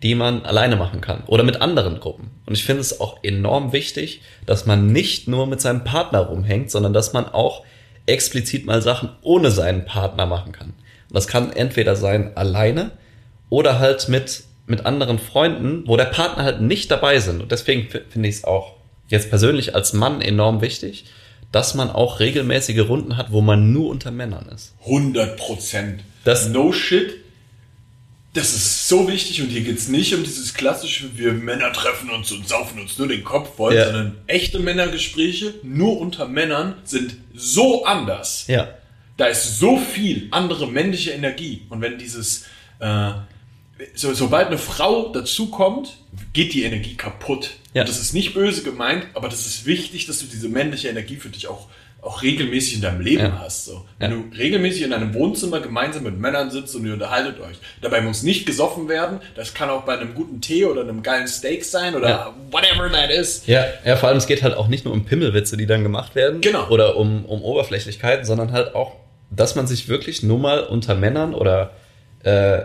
die 0.02 0.14
man 0.14 0.44
alleine 0.44 0.76
machen 0.76 1.00
kann 1.00 1.24
oder 1.26 1.42
mit 1.42 1.60
anderen 1.60 1.98
Gruppen. 1.98 2.30
Und 2.46 2.54
ich 2.54 2.64
finde 2.64 2.82
es 2.82 3.00
auch 3.00 3.24
enorm 3.24 3.72
wichtig, 3.72 4.20
dass 4.46 4.66
man 4.66 4.88
nicht 4.88 5.28
nur 5.28 5.46
mit 5.46 5.60
seinem 5.60 5.82
Partner 5.82 6.20
rumhängt, 6.20 6.70
sondern 6.70 6.92
dass 6.92 7.12
man 7.12 7.26
auch 7.26 7.64
explizit 8.06 8.66
mal 8.66 8.82
Sachen 8.82 9.08
ohne 9.22 9.50
seinen 9.50 9.86
Partner 9.86 10.26
machen 10.26 10.52
kann. 10.52 10.68
Und 10.68 11.16
das 11.16 11.26
kann 11.26 11.52
entweder 11.52 11.96
sein 11.96 12.36
alleine 12.36 12.92
oder 13.48 13.78
halt 13.78 14.08
mit, 14.08 14.44
mit 14.66 14.86
anderen 14.86 15.18
Freunden, 15.18 15.84
wo 15.86 15.96
der 15.96 16.06
Partner 16.06 16.44
halt 16.44 16.60
nicht 16.60 16.90
dabei 16.90 17.18
sind. 17.20 17.42
Und 17.42 17.52
deswegen 17.52 17.90
fi- 17.90 18.00
finde 18.08 18.28
ich 18.28 18.36
es 18.36 18.44
auch 18.44 18.74
jetzt 19.08 19.28
persönlich 19.30 19.74
als 19.74 19.92
Mann 19.92 20.20
enorm 20.20 20.60
wichtig, 20.62 21.04
dass 21.52 21.74
man 21.74 21.90
auch 21.90 22.20
regelmäßige 22.20 22.80
Runden 22.88 23.16
hat, 23.16 23.30
wo 23.30 23.40
man 23.42 23.72
nur 23.72 23.90
unter 23.90 24.10
Männern 24.10 24.48
ist. 24.54 24.74
100 24.86 25.36
Prozent. 25.36 26.02
Das- 26.24 26.48
No 26.48 26.72
shit. 26.72 27.16
Das 28.32 28.52
ist 28.52 28.88
so 28.88 29.06
wichtig 29.06 29.40
und 29.42 29.48
hier 29.48 29.60
geht's 29.60 29.86
nicht 29.86 30.12
um 30.12 30.24
dieses 30.24 30.54
klassische, 30.54 31.16
wir 31.16 31.32
Männer 31.32 31.72
treffen 31.72 32.10
uns 32.10 32.32
und 32.32 32.48
saufen 32.48 32.80
uns 32.80 32.98
nur 32.98 33.06
den 33.06 33.22
Kopf 33.22 33.54
voll, 33.56 33.76
Ja. 33.76 33.84
sondern 33.84 34.16
echte 34.26 34.58
Männergespräche 34.58 35.54
nur 35.62 36.00
unter 36.00 36.26
Männern 36.26 36.74
sind 36.82 37.14
so 37.32 37.84
anders. 37.84 38.46
Ja. 38.48 38.68
Da 39.18 39.26
ist 39.26 39.60
so 39.60 39.78
viel 39.78 40.26
andere 40.32 40.66
männliche 40.66 41.12
Energie. 41.12 41.62
Und 41.68 41.80
wenn 41.80 41.96
dieses, 41.96 42.46
äh, 42.80 43.10
so, 43.94 44.12
sobald 44.14 44.48
eine 44.48 44.58
Frau 44.58 45.08
dazukommt, 45.12 45.96
geht 46.32 46.54
die 46.54 46.64
Energie 46.64 46.94
kaputt. 46.96 47.50
Ja. 47.74 47.82
Und 47.82 47.88
das 47.88 47.98
ist 48.00 48.12
nicht 48.14 48.34
böse 48.34 48.62
gemeint, 48.62 49.04
aber 49.14 49.28
das 49.28 49.46
ist 49.46 49.66
wichtig, 49.66 50.06
dass 50.06 50.20
du 50.20 50.26
diese 50.26 50.48
männliche 50.48 50.88
Energie 50.88 51.16
für 51.16 51.28
dich 51.28 51.48
auch, 51.48 51.66
auch 52.00 52.22
regelmäßig 52.22 52.76
in 52.76 52.82
deinem 52.82 53.00
Leben 53.00 53.24
Ja. 53.24 53.40
hast. 53.42 53.64
So. 53.64 53.84
Wenn 53.98 54.12
Ja. 54.12 54.16
du 54.18 54.36
regelmäßig 54.36 54.82
in 54.82 54.92
einem 54.92 55.12
Wohnzimmer 55.14 55.58
gemeinsam 55.60 56.04
mit 56.04 56.18
Männern 56.18 56.50
sitzt 56.52 56.76
und 56.76 56.86
ihr 56.86 56.92
unterhaltet 56.92 57.40
euch. 57.40 57.56
Dabei 57.82 58.00
muss 58.00 58.22
nicht 58.22 58.46
gesoffen 58.46 58.88
werden. 58.88 59.20
Das 59.34 59.54
kann 59.54 59.70
auch 59.70 59.82
bei 59.82 59.98
einem 59.98 60.14
guten 60.14 60.40
Tee 60.40 60.66
oder 60.66 60.82
einem 60.82 61.02
geilen 61.02 61.26
Steak 61.26 61.64
sein 61.64 61.94
oder 61.96 62.08
Ja. 62.08 62.34
whatever 62.52 62.90
that 62.92 63.10
is. 63.10 63.42
Ja, 63.46 63.64
ja, 63.84 63.96
vor 63.96 64.08
allem 64.10 64.18
es 64.18 64.26
geht 64.26 64.42
halt 64.44 64.54
auch 64.56 64.68
nicht 64.68 64.84
nur 64.84 64.94
um 64.94 65.04
Pimmelwitze, 65.04 65.56
die 65.56 65.66
dann 65.66 65.82
gemacht 65.82 66.14
werden. 66.14 66.40
Genau. 66.42 66.68
Oder 66.68 66.96
um, 66.96 67.24
um 67.24 67.42
Oberflächlichkeiten, 67.42 68.24
sondern 68.24 68.52
halt 68.52 68.74
auch, 68.76 68.92
dass 69.30 69.56
man 69.56 69.66
sich 69.66 69.88
wirklich 69.88 70.22
nur 70.22 70.38
mal 70.38 70.60
unter 70.62 70.94
Männern 70.94 71.34
oder 71.34 71.72
äh, 72.22 72.60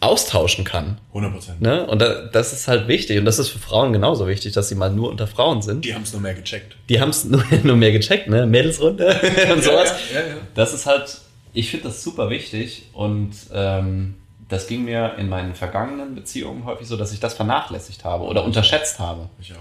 austauschen 0.00 0.64
kann. 0.64 0.98
100 1.08 1.32
Prozent. 1.32 1.60
Ne? 1.60 1.86
Und 1.86 2.02
da, 2.02 2.26
das 2.26 2.52
ist 2.52 2.66
halt 2.66 2.88
wichtig. 2.88 3.18
Und 3.18 3.24
das 3.24 3.38
ist 3.38 3.48
für 3.48 3.60
Frauen 3.60 3.92
genauso 3.92 4.26
wichtig, 4.26 4.52
dass 4.52 4.68
sie 4.68 4.74
mal 4.74 4.90
nur 4.90 5.10
unter 5.10 5.26
Frauen 5.26 5.62
sind. 5.62 5.84
Die 5.84 5.94
haben 5.94 6.02
es 6.02 6.12
nur 6.12 6.20
mehr 6.20 6.34
gecheckt. 6.34 6.76
Die 6.88 7.00
haben 7.00 7.10
es 7.10 7.24
nur, 7.24 7.44
nur 7.62 7.76
mehr 7.76 7.92
gecheckt, 7.92 8.28
ne? 8.28 8.46
Mädelsrunde 8.46 9.06
und 9.52 9.62
sowas. 9.62 9.94
Ja, 10.12 10.20
ja, 10.20 10.26
ja. 10.26 10.34
Das 10.54 10.74
ist 10.74 10.86
halt, 10.86 11.18
ich 11.52 11.70
finde 11.70 11.88
das 11.88 12.02
super 12.02 12.30
wichtig 12.30 12.88
und 12.92 13.30
ähm, 13.52 14.16
das 14.48 14.66
ging 14.66 14.84
mir 14.84 15.14
in 15.18 15.28
meinen 15.28 15.54
vergangenen 15.54 16.14
Beziehungen 16.14 16.64
häufig 16.64 16.88
so, 16.88 16.96
dass 16.96 17.12
ich 17.12 17.20
das 17.20 17.34
vernachlässigt 17.34 18.04
habe 18.04 18.24
oder 18.24 18.44
unterschätzt 18.44 18.98
habe. 18.98 19.28
Ich 19.40 19.52
auch. 19.52 19.56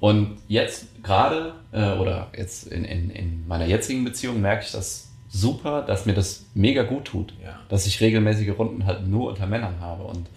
Und 0.00 0.38
jetzt 0.48 1.02
gerade, 1.02 1.54
äh, 1.72 1.92
oder 1.92 2.28
jetzt 2.36 2.68
in, 2.68 2.84
in, 2.84 3.10
in 3.10 3.46
meiner 3.46 3.66
jetzigen 3.66 4.04
Beziehung 4.04 4.40
merke 4.40 4.64
ich 4.64 4.72
das 4.72 5.07
super, 5.28 5.82
dass 5.82 6.06
mir 6.06 6.14
das 6.14 6.46
mega 6.54 6.82
gut 6.82 7.04
tut. 7.06 7.34
Ja. 7.42 7.58
Dass 7.68 7.86
ich 7.86 8.00
regelmäßige 8.00 8.58
Runden 8.58 8.86
halt 8.86 9.06
nur 9.06 9.28
unter 9.28 9.46
Männern 9.46 9.80
habe. 9.80 10.04
Und 10.04 10.28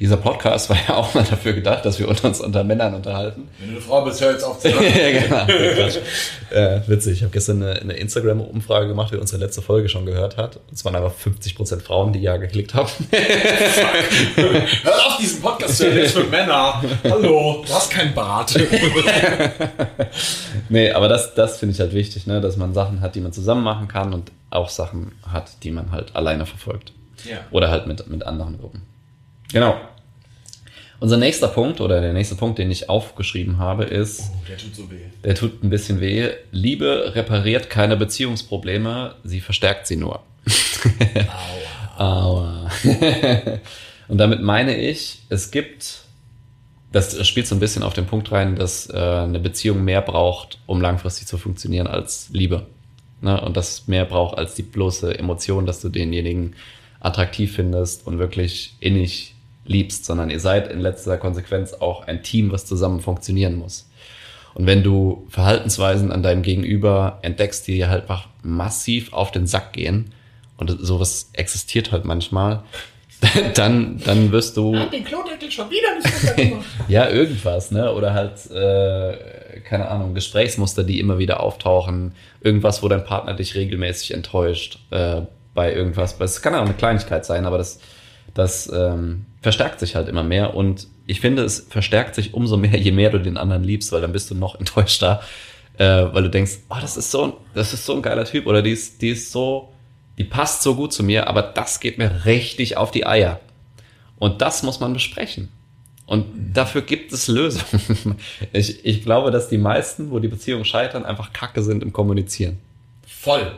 dieser 0.00 0.16
Podcast 0.16 0.70
war 0.70 0.78
ja 0.88 0.94
auch 0.96 1.12
mal 1.12 1.24
dafür 1.24 1.52
gedacht, 1.52 1.84
dass 1.84 1.98
wir 1.98 2.08
uns 2.08 2.40
unter 2.40 2.64
Männern 2.64 2.94
unterhalten. 2.94 3.50
Wenn 3.58 3.68
du 3.68 3.74
eine 3.74 3.82
Frau 3.82 4.02
bist, 4.02 4.22
hör 4.22 4.32
jetzt 4.32 4.42
auf 4.44 4.58
zu 4.58 4.68
ja, 4.70 4.76
genau. 4.80 5.46
Äh, 6.50 6.80
witzig. 6.86 7.18
Ich 7.18 7.22
habe 7.22 7.32
gestern 7.32 7.62
eine, 7.62 7.78
eine 7.78 7.92
Instagram-Umfrage 7.92 8.88
gemacht, 8.88 9.12
wer 9.12 9.20
unsere 9.20 9.44
letzte 9.44 9.60
Folge 9.60 9.90
schon 9.90 10.06
gehört 10.06 10.38
hat. 10.38 10.56
Und 10.56 10.72
es 10.72 10.86
waren 10.86 10.96
einfach 10.96 11.12
50% 11.12 11.82
Frauen, 11.82 12.14
die 12.14 12.20
ja 12.20 12.38
geklickt 12.38 12.72
haben. 12.72 12.88
Hör 14.36 15.06
auf, 15.06 15.18
diesen 15.20 15.42
Podcast 15.42 15.76
zu 15.76 15.92
hören, 15.92 16.08
für 16.08 16.24
Männer. 16.24 16.82
Hallo, 17.04 17.62
du 17.66 17.74
hast 17.74 17.90
keinen 17.90 18.14
Bart. 18.14 18.58
nee, 20.70 20.92
aber 20.92 21.08
das, 21.08 21.34
das 21.34 21.58
finde 21.58 21.74
ich 21.74 21.80
halt 21.80 21.92
wichtig, 21.92 22.26
ne? 22.26 22.40
dass 22.40 22.56
man 22.56 22.72
Sachen 22.72 23.02
hat, 23.02 23.16
die 23.16 23.20
man 23.20 23.34
zusammen 23.34 23.64
machen 23.64 23.86
kann 23.86 24.14
und 24.14 24.32
auch 24.48 24.70
Sachen 24.70 25.12
hat, 25.30 25.62
die 25.62 25.70
man 25.70 25.92
halt 25.92 26.16
alleine 26.16 26.46
verfolgt. 26.46 26.94
Ja. 27.28 27.36
Oder 27.50 27.70
halt 27.70 27.86
mit, 27.86 28.08
mit 28.08 28.22
anderen 28.24 28.58
Gruppen. 28.58 28.80
Genau. 29.52 29.76
Unser 31.00 31.16
nächster 31.16 31.48
Punkt 31.48 31.80
oder 31.80 32.00
der 32.00 32.12
nächste 32.12 32.34
Punkt, 32.34 32.58
den 32.58 32.70
ich 32.70 32.88
aufgeschrieben 32.90 33.58
habe, 33.58 33.84
ist, 33.84 34.20
Oh, 34.20 34.36
der 34.48 34.58
tut 34.58 34.74
so 34.76 34.90
weh. 34.90 34.96
der 35.24 35.34
tut 35.34 35.64
ein 35.64 35.70
bisschen 35.70 36.00
weh. 36.00 36.28
Liebe 36.52 37.12
repariert 37.14 37.70
keine 37.70 37.96
Beziehungsprobleme, 37.96 39.14
sie 39.24 39.40
verstärkt 39.40 39.86
sie 39.86 39.96
nur. 39.96 40.22
Aua. 41.98 42.70
Und 44.08 44.18
damit 44.18 44.42
meine 44.42 44.76
ich, 44.76 45.22
es 45.28 45.50
gibt, 45.50 46.02
das 46.92 47.26
spielt 47.26 47.46
so 47.46 47.54
ein 47.54 47.60
bisschen 47.60 47.82
auf 47.82 47.94
den 47.94 48.06
Punkt 48.06 48.30
rein, 48.32 48.56
dass 48.56 48.88
äh, 48.90 48.96
eine 48.96 49.40
Beziehung 49.40 49.84
mehr 49.84 50.02
braucht, 50.02 50.58
um 50.66 50.80
langfristig 50.80 51.26
zu 51.28 51.38
funktionieren 51.38 51.86
als 51.86 52.28
Liebe. 52.32 52.66
Ne? 53.20 53.40
Und 53.40 53.56
das 53.56 53.86
mehr 53.86 54.04
braucht 54.04 54.36
als 54.36 54.54
die 54.54 54.62
bloße 54.62 55.18
Emotion, 55.18 55.66
dass 55.66 55.80
du 55.80 55.88
denjenigen 55.88 56.54
attraktiv 57.00 57.54
findest 57.54 58.06
und 58.06 58.18
wirklich 58.18 58.74
innig 58.80 59.34
liebst, 59.70 60.04
sondern 60.04 60.30
ihr 60.30 60.40
seid 60.40 60.70
in 60.70 60.80
letzter 60.80 61.16
Konsequenz 61.16 61.72
auch 61.72 62.06
ein 62.06 62.22
Team, 62.22 62.52
was 62.52 62.66
zusammen 62.66 63.00
funktionieren 63.00 63.56
muss. 63.56 63.88
Und 64.54 64.66
wenn 64.66 64.82
du 64.82 65.26
Verhaltensweisen 65.30 66.10
an 66.10 66.22
deinem 66.22 66.42
Gegenüber 66.42 67.20
entdeckst, 67.22 67.66
die 67.68 67.74
dir 67.74 67.88
halt 67.88 68.02
einfach 68.02 68.28
massiv 68.42 69.12
auf 69.12 69.30
den 69.30 69.46
Sack 69.46 69.72
gehen, 69.72 70.12
und 70.56 70.76
sowas 70.80 71.30
existiert 71.32 71.90
halt 71.92 72.04
manchmal, 72.04 72.62
dann, 73.54 73.98
dann 74.04 74.32
wirst 74.32 74.56
du, 74.56 74.72
Den 74.92 75.04
Klodeckel 75.04 75.50
schon 75.50 75.68
wieder 75.70 76.42
nicht 76.44 76.64
ja, 76.88 77.08
irgendwas, 77.08 77.70
ne? 77.70 77.92
Oder 77.92 78.12
halt, 78.12 78.50
äh, 78.50 79.60
keine 79.60 79.88
Ahnung, 79.88 80.14
Gesprächsmuster, 80.14 80.84
die 80.84 81.00
immer 81.00 81.18
wieder 81.18 81.40
auftauchen, 81.40 82.12
irgendwas, 82.40 82.82
wo 82.82 82.88
dein 82.88 83.04
Partner 83.04 83.34
dich 83.34 83.54
regelmäßig 83.54 84.14
enttäuscht, 84.14 84.78
äh, 84.90 85.22
bei 85.54 85.72
irgendwas. 85.74 86.18
Es 86.20 86.42
kann 86.42 86.54
auch 86.54 86.64
eine 86.64 86.74
Kleinigkeit 86.74 87.24
sein, 87.24 87.44
aber 87.44 87.58
das, 87.58 87.80
das 88.34 88.70
ähm, 88.72 89.26
verstärkt 89.42 89.80
sich 89.80 89.94
halt 89.96 90.08
immer 90.08 90.22
mehr. 90.22 90.54
Und 90.54 90.86
ich 91.06 91.20
finde, 91.20 91.42
es 91.44 91.66
verstärkt 91.68 92.14
sich 92.14 92.34
umso 92.34 92.56
mehr, 92.56 92.76
je 92.78 92.92
mehr 92.92 93.10
du 93.10 93.18
den 93.18 93.36
anderen 93.36 93.64
liebst, 93.64 93.90
weil 93.92 94.00
dann 94.00 94.12
bist 94.12 94.30
du 94.30 94.34
noch 94.34 94.54
enttäuschter, 94.58 95.22
äh, 95.78 95.84
weil 96.12 96.22
du 96.24 96.30
denkst, 96.30 96.58
oh, 96.68 96.76
das 96.80 96.96
ist 96.96 97.10
so 97.10 97.24
ein, 97.24 97.32
das 97.54 97.72
ist 97.72 97.86
so 97.86 97.94
ein 97.94 98.02
geiler 98.02 98.24
Typ 98.24 98.46
oder 98.46 98.62
die 98.62 98.72
ist, 98.72 99.00
die 99.02 99.10
ist 99.10 99.32
so, 99.32 99.72
die 100.18 100.24
passt 100.24 100.62
so 100.62 100.74
gut 100.74 100.92
zu 100.92 101.02
mir, 101.02 101.26
aber 101.28 101.42
das 101.42 101.80
geht 101.80 101.96
mir 101.98 102.24
richtig 102.26 102.76
auf 102.76 102.90
die 102.90 103.06
Eier. 103.06 103.40
Und 104.18 104.42
das 104.42 104.62
muss 104.62 104.80
man 104.80 104.92
besprechen. 104.92 105.48
Und 106.04 106.26
dafür 106.54 106.82
gibt 106.82 107.12
es 107.12 107.28
Lösungen. 107.28 108.16
Ich, 108.52 108.84
ich 108.84 109.02
glaube, 109.04 109.30
dass 109.30 109.48
die 109.48 109.56
meisten, 109.58 110.10
wo 110.10 110.18
die 110.18 110.28
Beziehungen 110.28 110.64
scheitern, 110.64 111.06
einfach 111.06 111.32
kacke 111.32 111.62
sind 111.62 111.82
im 111.82 111.92
Kommunizieren. 111.92 112.58
Voll. 113.06 113.52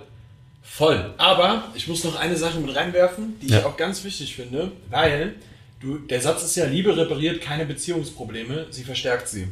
Voll. 0.63 1.13
Aber 1.19 1.65
ich 1.75 1.89
muss 1.89 2.05
noch 2.05 2.15
eine 2.15 2.37
Sache 2.37 2.61
mit 2.61 2.77
reinwerfen, 2.77 3.35
die 3.41 3.47
ich 3.47 3.53
Ja. 3.53 3.65
auch 3.67 3.77
ganz 3.77 4.05
wichtig 4.05 4.37
finde, 4.37 4.71
weil 4.91 5.35
du, 5.83 5.99
der 5.99 6.21
Satz 6.21 6.43
ist 6.45 6.57
ja, 6.57 6.65
Liebe 6.65 6.97
repariert 6.97 7.41
keine 7.41 7.67
Beziehungsprobleme, 7.67 8.67
sie 8.71 8.85
verstärkt 8.85 9.29
sie. 9.29 9.49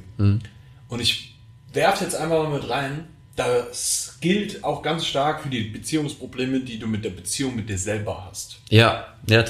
Und 0.89 1.01
ich 1.01 1.35
werft 1.73 2.03
jetzt 2.03 2.15
einfach 2.15 2.43
mal 2.43 2.59
mit 2.59 2.69
rein, 2.69 3.07
das 3.37 4.19
gilt 4.21 4.65
auch 4.65 4.83
ganz 4.83 5.07
stark 5.07 5.43
für 5.43 5.49
die 5.49 5.63
Beziehungsprobleme, 5.63 6.61
die 6.61 6.79
du 6.79 6.87
mit 6.87 7.05
der 7.05 7.11
Beziehung 7.11 7.57
mit 7.57 7.69
dir 7.69 7.79
selber 7.79 8.27
hast. 8.29 8.59
Ja, 8.69 9.07
ja, 9.29 9.45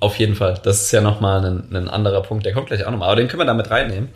auf 0.00 0.18
jeden 0.18 0.34
Fall. 0.34 0.60
Das 0.62 0.82
ist 0.82 0.92
ja 0.92 1.00
nochmal 1.00 1.44
ein, 1.44 1.76
ein 1.76 1.88
anderer 1.88 2.22
Punkt, 2.22 2.46
der 2.46 2.52
kommt 2.52 2.68
gleich 2.68 2.84
auch 2.84 2.90
nochmal. 2.90 3.08
Aber 3.08 3.16
den 3.16 3.28
können 3.28 3.40
wir 3.40 3.46
damit 3.46 3.70
reinnehmen. 3.70 4.08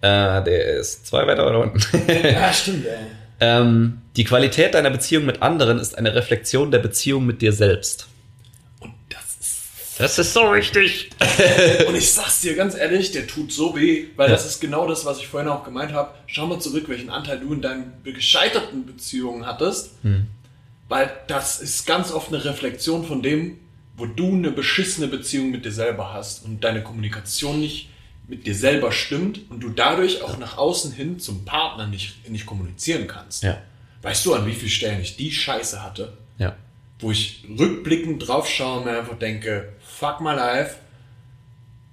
Äh, 0.00 0.42
der 0.42 0.78
ist 0.78 1.06
zwei 1.06 1.26
weiter 1.26 1.46
oder 1.48 1.60
unten. 1.60 1.80
ja, 2.08 2.52
stimmt, 2.52 2.86
ey. 2.86 2.96
Ähm, 3.40 4.02
die 4.16 4.24
Qualität 4.24 4.74
deiner 4.74 4.90
Beziehung 4.90 5.24
mit 5.24 5.42
anderen 5.42 5.78
ist 5.78 5.96
eine 5.98 6.14
Reflexion 6.14 6.70
der 6.70 6.78
Beziehung 6.78 7.26
mit 7.26 7.42
dir 7.42 7.52
selbst. 7.52 8.08
Das 9.98 10.18
ist. 10.18 10.32
So 10.32 10.52
wichtig. 10.54 11.10
Und 11.88 11.94
ich 11.94 12.12
sag's 12.12 12.40
dir 12.40 12.54
ganz 12.54 12.74
ehrlich, 12.74 13.12
der 13.12 13.26
tut 13.26 13.52
so 13.52 13.76
weh, 13.76 14.06
weil 14.16 14.28
ja. 14.28 14.34
das 14.34 14.46
ist 14.46 14.60
genau 14.60 14.88
das, 14.88 15.04
was 15.04 15.18
ich 15.18 15.28
vorhin 15.28 15.48
auch 15.48 15.64
gemeint 15.64 15.92
habe. 15.92 16.14
Schau 16.26 16.46
mal 16.46 16.60
zurück, 16.60 16.84
welchen 16.88 17.10
Anteil 17.10 17.40
du 17.40 17.52
in 17.52 17.62
deinen 17.62 17.92
gescheiterten 18.02 18.86
Beziehungen 18.86 19.46
hattest. 19.46 19.92
Hm. 20.02 20.26
Weil 20.88 21.10
das 21.28 21.60
ist 21.60 21.86
ganz 21.86 22.12
oft 22.12 22.28
eine 22.28 22.44
Reflexion 22.44 23.04
von 23.04 23.22
dem, 23.22 23.58
wo 23.96 24.06
du 24.06 24.32
eine 24.32 24.50
beschissene 24.50 25.06
Beziehung 25.06 25.50
mit 25.50 25.64
dir 25.64 25.72
selber 25.72 26.12
hast 26.12 26.44
und 26.44 26.62
deine 26.64 26.82
Kommunikation 26.82 27.60
nicht 27.60 27.88
mit 28.26 28.46
dir 28.46 28.54
selber 28.54 28.90
stimmt 28.90 29.50
und 29.50 29.60
du 29.60 29.68
dadurch 29.68 30.22
auch 30.22 30.38
nach 30.38 30.56
außen 30.56 30.92
hin 30.92 31.18
zum 31.18 31.44
Partner 31.44 31.86
nicht, 31.86 32.28
nicht 32.28 32.46
kommunizieren 32.46 33.06
kannst. 33.06 33.42
Ja. 33.42 33.60
Weißt 34.02 34.24
du, 34.26 34.34
an 34.34 34.46
wie 34.46 34.52
vielen 34.52 34.70
Stellen 34.70 35.00
ich 35.00 35.16
die 35.16 35.30
Scheiße 35.30 35.82
hatte? 35.82 36.16
Ja. 36.38 36.56
Wo 36.98 37.10
ich 37.10 37.44
rückblickend 37.58 38.26
drauf 38.26 38.48
schaue 38.48 38.78
und 38.78 38.84
mir 38.86 38.98
einfach 38.98 39.18
denke, 39.18 39.72
fuck 39.98 40.20
my 40.20 40.34
life. 40.34 40.76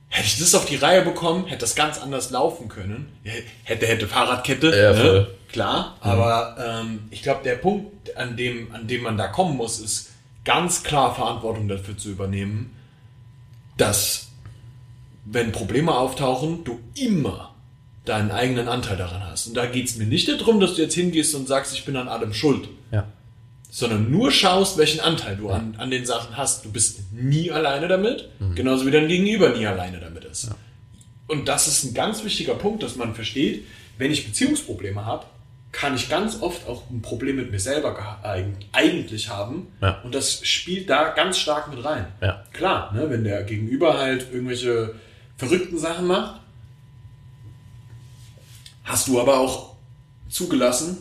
Hätte 0.09 0.27
ich 0.27 0.39
das 0.39 0.55
auf 0.55 0.65
die 0.65 0.75
Reihe 0.75 1.03
bekommen, 1.03 1.45
hätte 1.47 1.61
das 1.61 1.75
ganz 1.75 1.97
anders 1.97 2.31
laufen 2.31 2.67
können. 2.67 3.17
Hätte, 3.63 3.87
hätte 3.87 4.07
Fahrradkette, 4.07 4.67
ja, 4.67 4.91
ne? 4.91 5.27
klar. 5.49 5.95
Mhm. 6.01 6.09
Aber 6.09 6.55
ähm, 6.59 6.99
ich 7.11 7.23
glaube, 7.23 7.43
der 7.43 7.55
Punkt, 7.55 8.15
an 8.17 8.35
dem, 8.35 8.73
an 8.73 8.87
dem 8.87 9.03
man 9.03 9.17
da 9.17 9.27
kommen 9.27 9.55
muss, 9.55 9.79
ist 9.79 10.09
ganz 10.43 10.83
klar 10.83 11.15
Verantwortung 11.15 11.69
dafür 11.69 11.97
zu 11.97 12.09
übernehmen, 12.09 12.75
dass 13.77 14.27
wenn 15.23 15.51
Probleme 15.51 15.95
auftauchen, 15.95 16.63
du 16.65 16.79
immer 16.95 17.53
deinen 18.05 18.31
eigenen 18.31 18.67
Anteil 18.67 18.97
daran 18.97 19.23
hast. 19.23 19.47
Und 19.47 19.55
da 19.55 19.65
geht 19.67 19.87
es 19.87 19.95
mir 19.95 20.07
nicht 20.07 20.27
darum, 20.27 20.59
dass 20.59 20.75
du 20.75 20.81
jetzt 20.81 20.95
hingehst 20.95 21.35
und 21.35 21.47
sagst, 21.47 21.73
ich 21.73 21.85
bin 21.85 21.95
an 21.95 22.07
allem 22.07 22.33
schuld. 22.33 22.67
Ja. 22.91 23.07
Sondern 23.73 24.11
nur 24.11 24.31
schaust, 24.31 24.77
welchen 24.77 24.99
Anteil 24.99 25.37
du 25.37 25.49
an, 25.49 25.75
an 25.77 25.89
den 25.89 26.05
Sachen 26.05 26.35
hast. 26.35 26.65
Du 26.65 26.71
bist 26.71 27.13
nie 27.13 27.51
alleine 27.51 27.87
damit, 27.87 28.29
mhm. 28.39 28.53
genauso 28.53 28.85
wie 28.85 28.91
dein 28.91 29.07
Gegenüber 29.07 29.49
nie 29.49 29.65
alleine 29.65 29.99
damit 29.99 30.25
ist. 30.25 30.49
Ja. 30.49 30.55
Und 31.27 31.47
das 31.47 31.67
ist 31.67 31.85
ein 31.85 31.93
ganz 31.93 32.23
wichtiger 32.25 32.55
Punkt, 32.55 32.83
dass 32.83 32.97
man 32.97 33.15
versteht, 33.15 33.65
wenn 33.97 34.11
ich 34.11 34.27
Beziehungsprobleme 34.27 35.05
habe, 35.05 35.25
kann 35.71 35.95
ich 35.95 36.09
ganz 36.09 36.41
oft 36.41 36.67
auch 36.67 36.89
ein 36.89 37.01
Problem 37.01 37.37
mit 37.37 37.51
mir 37.51 37.59
selber 37.59 38.19
eigentlich 38.73 39.29
haben. 39.29 39.67
Ja. 39.81 40.01
Und 40.03 40.13
das 40.13 40.45
spielt 40.45 40.89
da 40.89 41.09
ganz 41.09 41.37
stark 41.37 41.73
mit 41.73 41.83
rein. 41.83 42.07
Ja. 42.21 42.43
Klar, 42.51 42.93
ne, 42.93 43.09
wenn 43.09 43.23
der 43.23 43.43
Gegenüber 43.43 43.97
halt 43.97 44.27
irgendwelche 44.31 44.95
verrückten 45.37 45.77
Sachen 45.77 46.07
macht, 46.07 46.41
hast 48.83 49.07
du 49.07 49.19
aber 49.19 49.39
auch 49.39 49.75
zugelassen, 50.29 50.97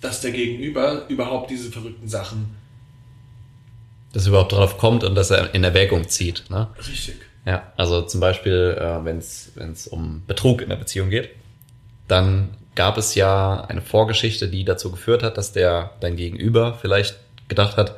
dass 0.00 0.20
der 0.20 0.30
Gegenüber 0.30 1.06
überhaupt 1.08 1.50
diese 1.50 1.70
verrückten 1.70 2.08
Sachen. 2.08 2.54
Dass 4.12 4.24
er 4.24 4.30
überhaupt 4.30 4.52
darauf 4.52 4.78
kommt 4.78 5.04
und 5.04 5.14
dass 5.14 5.30
er 5.30 5.54
in 5.54 5.64
Erwägung 5.64 6.08
zieht. 6.08 6.44
Ne? 6.50 6.68
Richtig. 6.78 7.16
Ja, 7.44 7.72
also 7.76 8.02
zum 8.02 8.20
Beispiel, 8.20 8.76
äh, 8.78 9.04
wenn 9.04 9.18
es 9.18 9.86
um 9.88 10.22
Betrug 10.26 10.62
in 10.62 10.68
der 10.68 10.76
Beziehung 10.76 11.10
geht, 11.10 11.30
dann 12.08 12.50
gab 12.74 12.98
es 12.98 13.14
ja 13.14 13.64
eine 13.68 13.82
Vorgeschichte, 13.82 14.48
die 14.48 14.64
dazu 14.64 14.90
geführt 14.90 15.22
hat, 15.22 15.38
dass 15.38 15.52
der 15.52 15.92
dein 16.00 16.16
Gegenüber 16.16 16.78
vielleicht 16.80 17.16
gedacht 17.48 17.76
hat, 17.76 17.96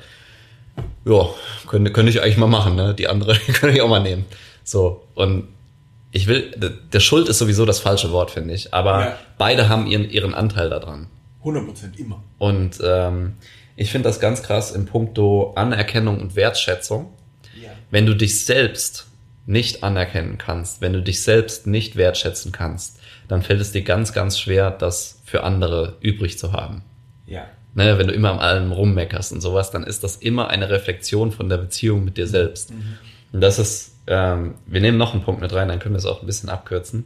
ja, 1.04 1.28
könnte, 1.66 1.92
könnte 1.92 2.10
ich 2.10 2.22
eigentlich 2.22 2.36
mal 2.36 2.46
machen, 2.46 2.76
ne? 2.76 2.94
Die 2.94 3.08
andere 3.08 3.34
könnte 3.52 3.74
ich 3.74 3.82
auch 3.82 3.88
mal 3.88 4.00
nehmen. 4.00 4.24
So, 4.64 5.04
und 5.14 5.48
ich 6.12 6.26
will, 6.26 6.54
der 6.92 7.00
Schuld 7.00 7.28
ist 7.28 7.38
sowieso 7.38 7.66
das 7.66 7.80
falsche 7.80 8.12
Wort, 8.12 8.30
finde 8.30 8.54
ich. 8.54 8.72
Aber 8.72 9.00
ja. 9.00 9.18
beide 9.36 9.68
haben 9.68 9.86
ihren, 9.86 10.08
ihren 10.08 10.34
Anteil 10.34 10.70
daran. 10.70 11.08
100% 11.48 11.98
immer. 11.98 12.22
Und 12.38 12.78
ähm, 12.84 13.34
ich 13.76 13.90
finde 13.90 14.08
das 14.08 14.20
ganz 14.20 14.42
krass 14.42 14.72
im 14.72 14.86
Punkto 14.86 15.52
Anerkennung 15.54 16.20
und 16.20 16.36
Wertschätzung. 16.36 17.12
Ja. 17.60 17.70
Wenn 17.90 18.06
du 18.06 18.14
dich 18.14 18.44
selbst 18.44 19.06
nicht 19.46 19.82
anerkennen 19.82 20.36
kannst, 20.38 20.80
wenn 20.80 20.92
du 20.92 21.02
dich 21.02 21.22
selbst 21.22 21.66
nicht 21.66 21.96
wertschätzen 21.96 22.52
kannst, 22.52 23.00
dann 23.28 23.42
fällt 23.42 23.60
es 23.60 23.72
dir 23.72 23.82
ganz, 23.82 24.12
ganz 24.12 24.38
schwer, 24.38 24.70
das 24.70 25.20
für 25.24 25.42
andere 25.42 25.96
übrig 26.00 26.38
zu 26.38 26.52
haben. 26.52 26.82
Ja. 27.26 27.46
Ne, 27.74 27.98
wenn 27.98 28.08
du 28.08 28.14
immer 28.14 28.30
am 28.30 28.38
allem 28.38 28.72
rummeckerst 28.72 29.32
und 29.32 29.40
sowas, 29.40 29.70
dann 29.70 29.84
ist 29.84 30.02
das 30.02 30.16
immer 30.16 30.48
eine 30.48 30.70
Reflexion 30.70 31.32
von 31.32 31.48
der 31.48 31.58
Beziehung 31.58 32.04
mit 32.04 32.16
dir 32.16 32.26
selbst. 32.26 32.70
Mhm. 32.70 32.98
Und 33.32 33.40
das 33.40 33.58
ist 33.58 33.92
ähm, 34.08 34.54
wir 34.66 34.80
nehmen 34.80 34.96
noch 34.96 35.12
einen 35.12 35.22
Punkt 35.22 35.40
mit 35.40 35.52
rein, 35.52 35.68
dann 35.68 35.78
können 35.78 35.94
wir 35.94 35.98
es 35.98 36.06
auch 36.06 36.22
ein 36.22 36.26
bisschen 36.26 36.48
abkürzen. 36.48 37.04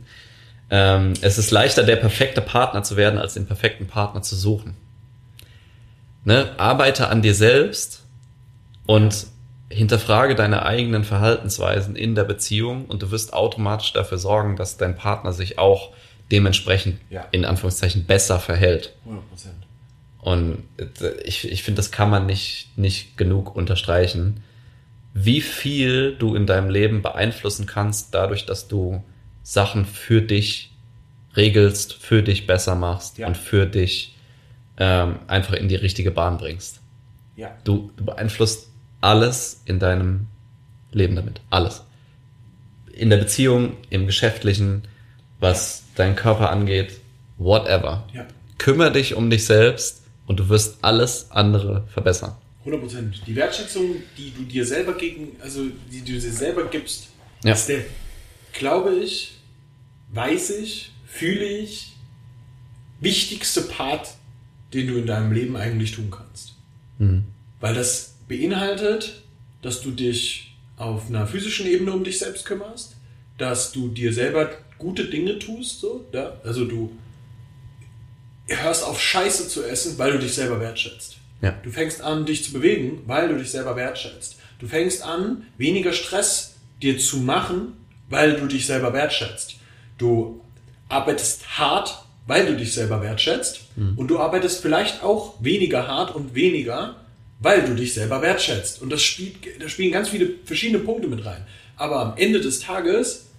Ähm, 0.75 1.13
es 1.21 1.39
ist 1.39 1.51
leichter, 1.51 1.85
der 1.85 1.97
perfekte 1.97 2.41
Partner 2.41 2.83
zu 2.83 2.97
werden, 2.97 3.19
als 3.19 3.35
den 3.35 3.47
perfekten 3.47 3.87
Partner 3.87 4.23
zu 4.23 4.35
suchen. 4.35 4.75
Ne? 6.25 6.51
Arbeite 6.59 7.09
an 7.09 7.23
dir 7.23 7.35
selbst 7.35 8.03
und 8.87 9.27
hinterfrage 9.69 10.35
deine 10.35 10.65
eigenen 10.65 11.05
Verhaltensweisen 11.05 11.95
in 11.95 12.15
der 12.15 12.25
Beziehung 12.25 12.87
und 12.87 13.03
du 13.03 13.11
wirst 13.11 13.33
automatisch 13.33 13.93
dafür 13.93 14.19
sorgen, 14.19 14.57
dass 14.57 14.79
dein 14.79 14.97
Partner 14.97 15.33
sich 15.33 15.59
auch 15.59 15.93
dementsprechend 16.31 16.99
ja. 17.11 17.27
in 17.31 17.45
Anführungszeichen 17.45 18.05
besser 18.05 18.41
verhält. 18.41 18.95
100%. 19.07 19.19
Und 20.23 20.65
ich, 21.25 21.51
ich 21.51 21.63
finde, 21.63 21.77
das 21.77 21.91
kann 21.91 22.09
man 22.09 22.27
nicht, 22.27 22.77
nicht 22.77 23.17
genug 23.17 23.55
unterstreichen 23.55 24.43
wie 25.15 25.41
viel 25.41 26.17
du 26.17 26.35
in 26.35 26.47
deinem 26.47 26.71
Leben 26.71 27.03
beeinflussen 27.03 27.67
kannst, 27.67 28.15
dadurch, 28.15 28.47
dass 28.47 28.69
du 28.69 29.03
Sachen 29.43 29.85
für 29.85 30.23
dich 30.23 30.73
regelst, 31.37 31.95
für 31.95 32.23
dich 32.23 32.47
besser 32.47 32.75
machst 32.75 33.19
ja. 33.19 33.27
und 33.27 33.37
für 33.37 33.67
dich 33.67 34.17
ähm, 34.77 35.17
einfach 35.27 35.55
in 35.55 35.69
die 35.69 35.77
richtige 35.77 36.11
Bahn 36.11 36.39
bringst. 36.39 36.81
Ja. 37.37 37.57
Du, 37.65 37.91
du 37.97 38.05
beeinflusst 38.05 38.69
alles 39.01 39.63
in 39.65 39.79
deinem 39.79 40.27
Leben 40.93 41.17
damit. 41.17 41.41
Alles. 41.51 41.83
In 42.93 43.11
der 43.11 43.17
Beziehung, 43.17 43.77
im 43.91 44.07
Geschäftlichen, 44.07 44.83
was 45.41 45.81
ja. 45.81 46.05
deinen 46.05 46.17
Körper 46.17 46.51
angeht, 46.51 47.01
whatever. 47.39 48.07
Ja. 48.13 48.27
Kümmere 48.59 48.93
dich 48.93 49.15
um 49.15 49.31
dich 49.31 49.45
selbst 49.45 50.03
und 50.27 50.39
du 50.39 50.49
wirst 50.49 50.85
alles 50.85 51.31
andere 51.31 51.87
verbessern. 51.89 52.37
100 52.61 52.81
Prozent. 52.81 53.23
Die 53.27 53.35
Wertschätzung, 53.35 53.97
die 54.17 54.31
du 54.31 54.45
dir 54.45 54.65
selber 54.65 54.93
gegen, 54.93 55.37
also 55.41 55.63
die 55.91 56.01
du 56.01 56.13
dir 56.13 56.21
selber 56.21 56.67
gibst, 56.67 57.09
ja. 57.43 57.55
ist 57.55 57.69
der, 57.69 57.81
glaube 58.53 58.95
ich, 58.95 59.39
weiß 60.13 60.51
ich, 60.51 60.93
fühle 61.07 61.45
ich, 61.45 61.93
wichtigste 63.01 63.63
Part, 63.63 64.15
den 64.73 64.87
du 64.87 64.97
in 64.97 65.07
deinem 65.07 65.33
Leben 65.33 65.57
eigentlich 65.57 65.93
tun 65.93 66.11
kannst. 66.11 66.55
Mhm. 66.99 67.25
Weil 67.61 67.75
das 67.75 68.15
beinhaltet, 68.29 69.23
dass 69.61 69.83
du 69.83 69.91
dich 69.91 70.55
auf 70.77 71.09
einer 71.09 71.27
physischen 71.27 71.67
Ebene 71.67 71.93
um 71.93 72.05
dich 72.05 72.19
selbst 72.19 72.45
kümmerst, 72.45 72.97
dass 73.39 73.73
du 73.73 73.89
dir 73.89 74.13
selber 74.13 74.51
gute 74.79 75.05
Dinge 75.05 75.39
tust, 75.39 75.81
so, 75.81 76.07
ja? 76.13 76.41
also 76.45 76.65
du 76.65 76.97
hörst 78.49 78.85
auf 78.85 79.01
Scheiße 79.01 79.49
zu 79.49 79.63
essen, 79.63 79.99
weil 79.99 80.13
du 80.13 80.19
dich 80.19 80.35
selber 80.35 80.61
wertschätzt. 80.61 81.17
Ja. 81.41 81.53
Du 81.63 81.71
fängst 81.71 82.01
an, 82.03 82.27
dich 82.27 82.45
zu 82.45 82.53
bewegen, 82.53 83.03
weil 83.07 83.29
du 83.29 83.39
dich 83.39 83.51
selber 83.51 83.77
wertschätzt. 83.77 84.37
Du 84.59 84.67
fängst 84.69 85.03
an, 85.03 85.45
weniger 85.59 85.93
Stress 85.93 86.55
dir 86.81 86.99
zu 86.99 87.19
machen, 87.19 87.75
weil 88.13 88.35
du 88.35 88.47
dich 88.47 88.67
selber 88.67 88.93
wertschätzt. 88.93 89.57
Du 89.97 90.43
arbeitest 90.89 91.59
hart, 91.59 92.05
weil 92.27 92.45
du 92.45 92.57
dich 92.57 92.75
selber 92.75 93.01
wertschätzt. 93.01 93.63
Mhm. 93.75 93.97
Und 93.97 94.09
du 94.09 94.19
arbeitest 94.19 94.61
vielleicht 94.61 95.03
auch 95.03 95.35
weniger 95.41 95.89
hart 95.89 96.15
und 96.15 96.35
weniger, 96.35 96.97
weil 97.41 97.63
du 97.63 97.75
dich 97.75 97.95
selber 97.95 98.21
wertschätzt. 98.21 98.83
Und 98.83 98.91
das 98.91 99.03
spielt, 99.03 99.37
da 99.59 99.69
spielen 99.69 99.93
ganz 99.93 100.11
viele 100.11 100.31
verschiedene 100.45 100.81
Punkte 100.81 101.09
mit 101.09 101.25
rein. 101.25 101.47
Aber 101.77 102.01
am 102.01 102.15
Ende 102.19 102.41
des 102.41 102.61
Tages 102.61 103.31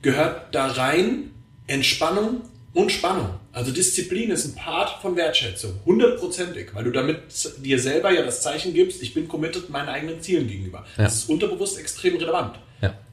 gehört 0.00 0.54
da 0.54 0.68
rein 0.68 1.30
Entspannung 1.66 2.40
und 2.72 2.90
Spannung. 2.90 3.34
Also 3.52 3.70
Disziplin 3.70 4.30
ist 4.30 4.46
ein 4.46 4.54
Part 4.54 5.02
von 5.02 5.14
Wertschätzung, 5.16 5.80
hundertprozentig, 5.84 6.74
weil 6.74 6.84
du 6.84 6.90
damit 6.90 7.18
dir 7.58 7.78
selber 7.78 8.12
ja 8.12 8.22
das 8.22 8.40
Zeichen 8.42 8.72
gibst, 8.72 9.02
ich 9.02 9.12
bin 9.12 9.28
committed 9.28 9.68
meinen 9.68 9.88
eigenen 9.88 10.22
Zielen 10.22 10.48
gegenüber. 10.48 10.86
Ja. 10.96 11.04
Das 11.04 11.16
ist 11.16 11.28
unterbewusst 11.28 11.78
extrem 11.78 12.16
relevant. 12.16 12.56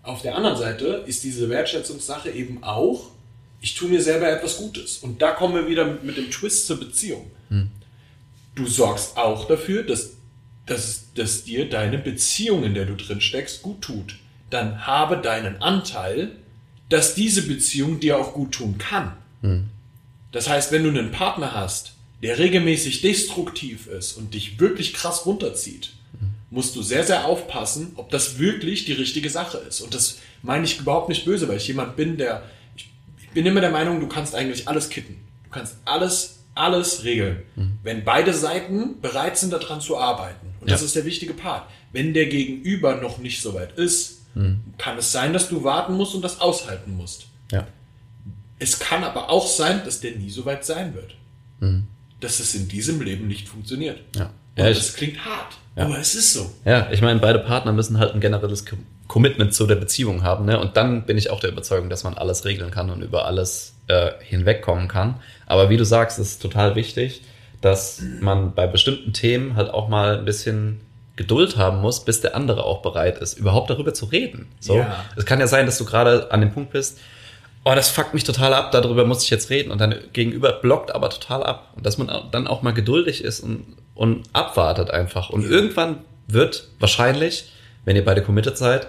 Auf 0.08 0.22
der 0.22 0.36
anderen 0.36 0.58
Seite 0.58 1.04
ist 1.06 1.24
diese 1.26 1.50
Wertschätzungssache 1.50 2.30
eben 2.30 2.64
auch, 2.64 3.12
ich 3.60 3.76
tue 3.76 3.90
mir 3.90 4.02
selber 4.02 4.30
etwas 4.30 4.58
Gutes. 4.58 5.00
Und 5.00 5.22
da 5.22 5.32
kommen 5.32 5.56
wir 5.56 5.68
wieder 5.68 5.86
mit 6.02 6.16
dem 6.16 6.32
Twist 6.32 6.66
zur 6.66 6.80
Beziehung. 6.80 7.30
Hm. 7.50 7.72
Du 8.56 8.66
sorgst 8.66 9.18
auch 9.18 9.48
dafür, 9.48 9.84
dass, 9.84 10.12
dass, 10.66 11.14
dass 11.14 11.44
dir 11.44 11.70
deine 11.70 11.98
Beziehung, 11.98 12.64
in 12.64 12.74
der 12.74 12.86
du 12.86 12.96
drin 12.96 13.20
steckst, 13.20 13.62
gut 13.62 13.82
tut. 13.82 14.16
Dann 14.50 14.88
habe 14.88 15.18
deinen 15.18 15.62
Anteil, 15.62 16.32
dass 16.90 17.14
diese 17.14 17.42
Beziehung 17.42 18.00
dir 18.00 18.18
auch 18.18 18.34
gut 18.34 18.54
tun 18.54 18.78
kann. 18.78 19.18
Hm 19.42 19.70
Das 20.32 20.48
heißt, 20.48 20.72
wenn 20.72 20.84
du 20.84 20.90
einen 20.90 21.12
Partner 21.12 21.54
hast, 21.54 21.94
der 22.24 22.40
regelmäßig 22.40 23.02
destruktiv 23.02 23.88
ist 23.88 24.14
und 24.14 24.34
dich 24.34 24.60
wirklich 24.60 24.94
krass 24.94 25.26
runterzieht, 25.26 25.94
musst 26.50 26.76
du 26.76 26.82
sehr, 26.82 27.04
sehr 27.04 27.26
aufpassen, 27.26 27.94
ob 27.96 28.10
das 28.10 28.40
wirklich 28.40 28.86
die 28.86 28.94
richtige 28.94 29.30
Sache 29.30 29.58
ist. 29.58 29.82
Und 29.82 29.94
das 29.94 30.20
meine 30.42 30.66
ich 30.66 30.80
überhaupt 30.80 31.10
nicht 31.10 31.26
böse, 31.26 31.48
weil 31.48 31.58
ich 31.58 31.68
jemand 31.68 31.96
bin, 31.96 32.18
der, 32.18 32.44
ich, 32.76 32.90
ich 33.22 33.30
bin 33.32 33.46
immer 33.46 33.62
der 33.62 33.72
Meinung, 33.72 34.00
du 34.00 34.08
kannst 34.08 34.34
eigentlich 34.34 34.68
alles 34.68 34.90
kitten. 34.90 35.18
Du 35.44 35.50
kannst 35.50 35.78
alles, 35.86 36.40
alles 36.56 37.04
regeln. 37.04 37.44
Mhm. 37.56 37.80
Wenn 37.84 38.04
beide 38.06 38.34
Seiten 38.34 39.02
bereit 39.02 39.38
sind, 39.38 39.52
daran 39.52 39.82
zu 39.82 39.98
arbeiten. 39.98 40.48
Und 40.62 40.70
ja. 40.70 40.74
das 40.74 40.84
ist 40.84 40.96
der 40.96 41.06
wichtige 41.06 41.34
Part. 41.34 41.70
Wenn 41.92 42.14
der 42.14 42.28
Gegenüber 42.28 42.96
noch 42.96 43.18
nicht 43.18 43.42
so 43.42 43.54
weit 43.54 43.78
ist, 43.78 44.22
mhm. 44.36 44.62
kann 44.78 44.98
es 44.98 45.12
sein, 45.12 45.34
dass 45.34 45.50
du 45.50 45.64
warten 45.64 45.96
musst 45.96 46.16
und 46.16 46.22
das 46.22 46.40
aushalten 46.40 46.96
musst. 46.96 47.28
Ja. 47.52 47.68
Es 48.60 48.80
kann 48.80 49.04
aber 49.04 49.30
auch 49.30 49.48
sein, 49.48 49.84
dass 49.84 50.00
der 50.00 50.16
nie 50.16 50.30
so 50.30 50.46
weit 50.46 50.66
sein 50.66 50.94
wird. 50.94 51.16
Mhm. 51.60 51.88
Dass 52.22 52.40
es 52.40 52.56
in 52.56 52.68
diesem 52.68 53.02
Leben 53.02 53.28
nicht 53.28 53.48
funktioniert. 53.48 54.00
Ja. 54.16 54.32
Und 54.58 54.64
ja, 54.64 54.70
das 54.70 54.96
klingt 54.96 55.24
hart, 55.24 55.58
ja. 55.76 55.86
aber 55.86 56.00
es 56.00 56.16
ist 56.16 56.34
so. 56.34 56.52
Ja, 56.66 56.90
ich 56.92 57.02
meine, 57.02 57.20
beide 57.20 57.40
Partner 57.40 57.72
müssen 57.72 58.00
halt 58.00 58.14
ein 58.14 58.20
generelles 58.20 58.66
Commitment 59.08 59.54
zu 59.54 59.68
der 59.68 59.76
Beziehung 59.76 60.24
haben. 60.24 60.46
Ne? 60.46 60.60
Und 60.60 60.78
dann 60.78 61.06
bin 61.06 61.18
ich 61.18 61.30
auch 61.30 61.40
der 61.40 61.52
Überzeugung, 61.52 61.90
dass 61.90 62.04
man 62.04 62.16
alles 62.16 62.46
regeln 62.46 62.72
kann 62.72 62.90
und 62.90 63.02
über 63.02 63.26
alles 63.26 63.74
äh, 63.88 64.12
hinwegkommen 64.20 64.88
kann. 64.88 65.16
Aber 65.46 65.70
wie 65.70 65.78
du 65.78 65.86
sagst, 65.86 66.20
ist 66.20 66.42
total 66.42 66.76
wichtig, 66.76 67.22
dass 67.62 68.02
man 68.20 68.54
bei 68.54 68.68
bestimmten 68.68 69.14
Themen 69.14 69.56
halt 69.56 69.70
auch 69.70 69.88
mal 69.88 70.20
ein 70.20 70.26
bisschen 70.26 70.82
Geduld 71.16 71.58
haben 71.58 71.82
muss, 71.82 72.06
bis 72.06 72.22
der 72.22 72.36
andere 72.36 72.64
auch 72.64 72.82
bereit 72.82 73.18
ist, 73.18 73.38
überhaupt 73.38 73.70
darüber 73.70 73.94
zu 73.94 74.06
reden. 74.06 74.48
So, 74.60 74.78
ja. 74.78 75.04
es 75.16 75.26
kann 75.26 75.40
ja 75.40 75.48
sein, 75.48 75.66
dass 75.66 75.78
du 75.78 75.86
gerade 75.86 76.32
an 76.32 76.42
dem 76.42 76.54
Punkt 76.54 76.72
bist, 76.72 77.00
oh, 77.66 77.74
das 77.76 77.90
fuckt 77.90 78.14
mich 78.14 78.24
total 78.24 78.54
ab, 78.54 78.72
darüber 78.72 79.04
muss 79.04 79.24
ich 79.24 79.30
jetzt 79.30 79.50
reden 79.50 79.72
und 79.72 79.82
dein 79.82 79.96
Gegenüber 80.14 80.54
blockt 80.54 80.94
aber 80.94 81.10
total 81.10 81.44
ab 81.44 81.74
und 81.76 81.86
dass 81.86 81.98
man 81.98 82.10
dann 82.32 82.48
auch 82.48 82.62
mal 82.62 82.72
geduldig 82.72 83.24
ist 83.24 83.42
und, 83.42 83.66
und 83.98 84.24
abwartet 84.34 84.92
einfach 84.92 85.30
und 85.30 85.46
irgendwann 85.46 86.00
wird 86.28 86.70
wahrscheinlich, 86.80 87.52
wenn 87.86 87.96
ihr 87.96 88.06
beide 88.06 88.22
committed 88.22 88.58
seid, 88.58 88.88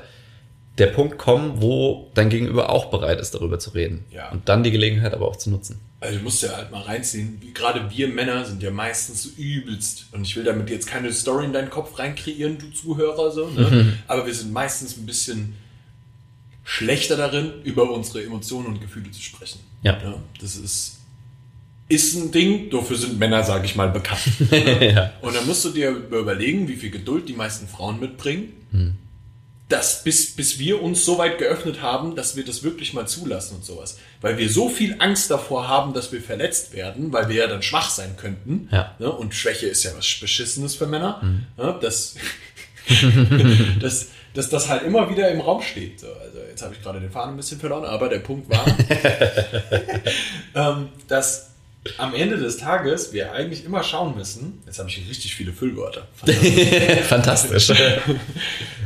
der 0.78 0.86
Punkt 0.86 1.18
kommen, 1.18 1.60
wo 1.60 2.10
dein 2.14 2.28
Gegenüber 2.28 2.70
auch 2.70 2.86
bereit 2.86 3.20
ist, 3.20 3.34
darüber 3.34 3.58
zu 3.58 3.70
reden. 3.70 4.04
Ja. 4.10 4.30
Und 4.30 4.48
dann 4.48 4.62
die 4.62 4.70
Gelegenheit 4.70 5.12
aber 5.12 5.26
auch 5.26 5.36
zu 5.36 5.50
nutzen. 5.50 5.80
Also 6.00 6.18
du 6.18 6.24
musst 6.24 6.42
ja 6.42 6.56
halt 6.56 6.70
mal 6.70 6.82
reinziehen, 6.82 7.40
gerade 7.52 7.90
wir 7.90 8.06
Männer 8.06 8.44
sind 8.44 8.62
ja 8.62 8.70
meistens 8.70 9.24
so 9.24 9.30
übelst. 9.36 10.06
Und 10.12 10.22
ich 10.22 10.36
will 10.36 10.44
damit 10.44 10.70
jetzt 10.70 10.86
keine 10.86 11.12
Story 11.12 11.46
in 11.46 11.52
deinen 11.52 11.70
Kopf 11.70 11.98
reinkreieren, 11.98 12.58
du 12.58 12.70
Zuhörer, 12.70 13.32
so, 13.32 13.48
ne? 13.48 13.68
Mhm. 13.68 13.98
Aber 14.06 14.24
wir 14.26 14.34
sind 14.34 14.52
meistens 14.52 14.96
ein 14.96 15.06
bisschen 15.06 15.54
schlechter 16.62 17.16
darin, 17.16 17.62
über 17.64 17.90
unsere 17.90 18.22
Emotionen 18.22 18.66
und 18.66 18.80
Gefühle 18.80 19.10
zu 19.10 19.20
sprechen. 19.20 19.58
Ja. 19.82 19.98
ja 20.00 20.14
das 20.40 20.54
ist, 20.54 20.97
ist 21.88 22.14
ein 22.14 22.30
Ding, 22.32 22.70
dafür 22.70 22.96
sind 22.96 23.18
Männer, 23.18 23.42
sage 23.44 23.64
ich 23.64 23.74
mal, 23.76 23.88
bekannt. 23.88 24.20
ja. 24.50 25.12
Und 25.22 25.34
dann 25.34 25.46
musst 25.46 25.64
du 25.64 25.70
dir 25.70 25.90
überlegen, 25.90 26.68
wie 26.68 26.76
viel 26.76 26.90
Geduld 26.90 27.28
die 27.28 27.34
meisten 27.34 27.66
Frauen 27.66 27.98
mitbringen. 27.98 28.52
Mhm 28.70 28.94
dass 29.68 30.02
bis, 30.02 30.34
bis 30.34 30.58
wir 30.58 30.82
uns 30.82 31.04
so 31.04 31.18
weit 31.18 31.38
geöffnet 31.38 31.82
haben, 31.82 32.16
dass 32.16 32.36
wir 32.36 32.44
das 32.44 32.62
wirklich 32.62 32.94
mal 32.94 33.06
zulassen 33.06 33.56
und 33.56 33.64
sowas. 33.64 33.98
Weil 34.22 34.38
wir 34.38 34.48
so 34.48 34.70
viel 34.70 34.96
Angst 34.98 35.30
davor 35.30 35.68
haben, 35.68 35.92
dass 35.92 36.10
wir 36.10 36.22
verletzt 36.22 36.72
werden, 36.72 37.12
weil 37.12 37.28
wir 37.28 37.36
ja 37.36 37.46
dann 37.46 37.62
schwach 37.62 37.90
sein 37.90 38.16
könnten. 38.16 38.68
Ja. 38.72 38.94
Ne? 38.98 39.12
Und 39.12 39.34
Schwäche 39.34 39.66
ist 39.66 39.84
ja 39.84 39.90
was 39.94 40.06
Beschissenes 40.20 40.74
für 40.74 40.86
Männer. 40.86 41.20
Mhm. 41.22 41.46
Ne? 41.58 41.78
Dass, 41.82 42.14
dass, 43.80 44.08
dass 44.32 44.48
das 44.48 44.68
halt 44.70 44.84
immer 44.84 45.10
wieder 45.10 45.30
im 45.30 45.40
Raum 45.40 45.60
steht. 45.60 46.00
So, 46.00 46.06
also 46.06 46.38
jetzt 46.48 46.62
habe 46.62 46.74
ich 46.74 46.82
gerade 46.82 47.00
den 47.00 47.10
Faden 47.10 47.34
ein 47.34 47.36
bisschen 47.36 47.60
verloren, 47.60 47.84
aber 47.84 48.08
der 48.08 48.20
Punkt 48.20 48.48
war, 48.48 48.64
ähm, 50.54 50.88
dass 51.08 51.47
am 51.96 52.14
Ende 52.14 52.36
des 52.36 52.58
Tages 52.58 53.12
wir 53.12 53.32
eigentlich 53.32 53.64
immer 53.64 53.82
schauen 53.82 54.16
müssen, 54.16 54.62
jetzt 54.66 54.78
habe 54.78 54.88
ich 54.88 55.08
richtig 55.08 55.34
viele 55.34 55.52
Füllwörter. 55.52 56.06
Fantastisch. 57.08 57.66
Fantastisch. 57.66 57.72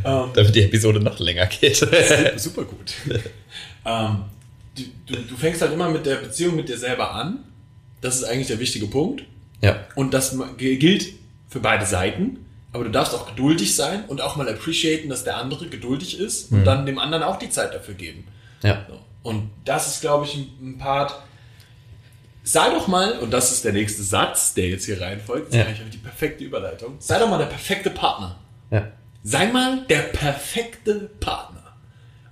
Ähm, 0.05 0.31
Damit 0.35 0.57
die 0.57 0.63
Episode 0.63 0.99
noch 0.99 1.21
länger 1.21 1.47
geht. 1.47 1.77
super, 2.37 2.65
gut. 2.65 2.93
ähm, 3.87 4.25
du, 4.75 4.83
du, 5.07 5.15
du 5.15 5.37
fängst 5.37 5.63
halt 5.63 5.73
immer 5.73 5.89
mit 5.91 6.05
der 6.05 6.17
Beziehung 6.17 6.57
mit 6.57 6.69
dir 6.69 6.77
selber 6.77 7.15
an. 7.15 7.45
Das 8.01 8.17
ist 8.17 8.25
eigentlich 8.25 8.49
der 8.49 8.59
wichtige 8.59 8.89
Punkt. 8.89 9.23
Ja. 9.61 9.87
Und 9.95 10.13
das 10.13 10.37
gilt 10.57 11.07
für 11.49 11.61
beide 11.61 11.87
Seiten. 11.87 12.39
Aber 12.73 12.83
du 12.83 12.91
darfst 12.91 13.15
auch 13.15 13.29
geduldig 13.29 13.77
sein 13.77 14.05
und 14.09 14.21
auch 14.21 14.37
mal 14.37 14.49
appreciaten, 14.49 15.09
dass 15.09 15.25
der 15.25 15.37
andere 15.37 15.69
geduldig 15.69 16.19
ist 16.19 16.51
und 16.51 16.61
mhm. 16.61 16.65
dann 16.65 16.87
dem 16.87 16.99
anderen 16.99 17.23
auch 17.23 17.39
die 17.39 17.51
Zeit 17.51 17.75
dafür 17.75 17.95
geben. 17.95 18.25
Ja. 18.63 18.87
Und 19.23 19.51
das 19.65 19.87
ist, 19.87 20.01
glaube 20.01 20.25
ich, 20.27 20.35
ein 20.61 20.79
Part, 20.79 21.15
sei 22.43 22.71
doch 22.71 22.89
mal, 22.89 23.19
und 23.19 23.31
das 23.33 23.53
ist 23.53 23.65
der 23.65 23.73
nächste 23.73 24.03
Satz, 24.03 24.55
der 24.55 24.69
jetzt 24.69 24.85
hier 24.87 25.01
reinfolgt, 25.01 25.55
ja. 25.55 25.63
ist 25.63 25.69
eigentlich 25.69 25.91
die 25.91 25.99
perfekte 25.99 26.45
Überleitung, 26.45 26.97
sei 26.99 27.19
doch 27.19 27.29
mal 27.29 27.39
der 27.39 27.47
perfekte 27.47 27.91
Partner. 27.91 28.39
Ja. 28.71 28.93
Sei 29.23 29.47
mal 29.47 29.85
der 29.89 30.01
perfekte 30.01 31.11
Partner. 31.21 31.63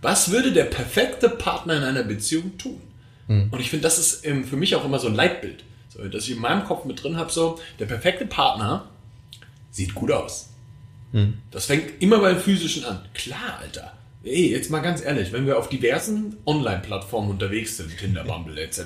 Was 0.03 0.31
würde 0.31 0.53
der 0.53 0.65
perfekte 0.65 1.29
Partner 1.29 1.77
in 1.77 1.85
einer 1.85 2.03
Beziehung 2.03 2.59
tun? 2.59 2.81
Mhm. 3.29 3.49
Und 3.51 3.61
ich 3.61 3.71
finde, 3.71 3.83
das 3.85 3.99
ist 3.99 4.27
für 4.27 4.57
mich 4.57 4.75
auch 4.75 4.85
immer 4.85 4.99
so 4.99 5.09
ein 5.09 5.15
Leitbild. 5.15 5.65
So, 5.89 6.07
dass 6.09 6.25
ich 6.25 6.33
in 6.33 6.41
meinem 6.41 6.65
Kopf 6.65 6.85
mit 6.85 7.03
drin 7.03 7.17
habe, 7.17 7.31
so, 7.31 7.61
der 7.79 7.87
perfekte 7.87 8.27
Partner 8.27 8.89
sieht 9.71 9.95
gut 9.95 10.11
aus. 10.11 10.51
Mhm. 11.13 11.39
Das 11.51 11.67
fängt 11.67 12.03
immer 12.03 12.19
beim 12.19 12.39
Physischen 12.39 12.85
an. 12.85 13.05
Klar, 13.15 13.59
Alter. 13.61 13.93
Ey, 14.23 14.51
jetzt 14.51 14.71
mal 14.71 14.81
ganz 14.81 15.03
ehrlich, 15.03 15.33
wenn 15.33 15.47
wir 15.47 15.57
auf 15.59 15.71
diversen 15.71 16.37
Online-Plattformen 16.45 17.31
unterwegs 17.31 17.79
sind, 17.79 17.97
Tinder, 17.97 18.23
Bumble 18.23 18.59
etc., 18.59 18.83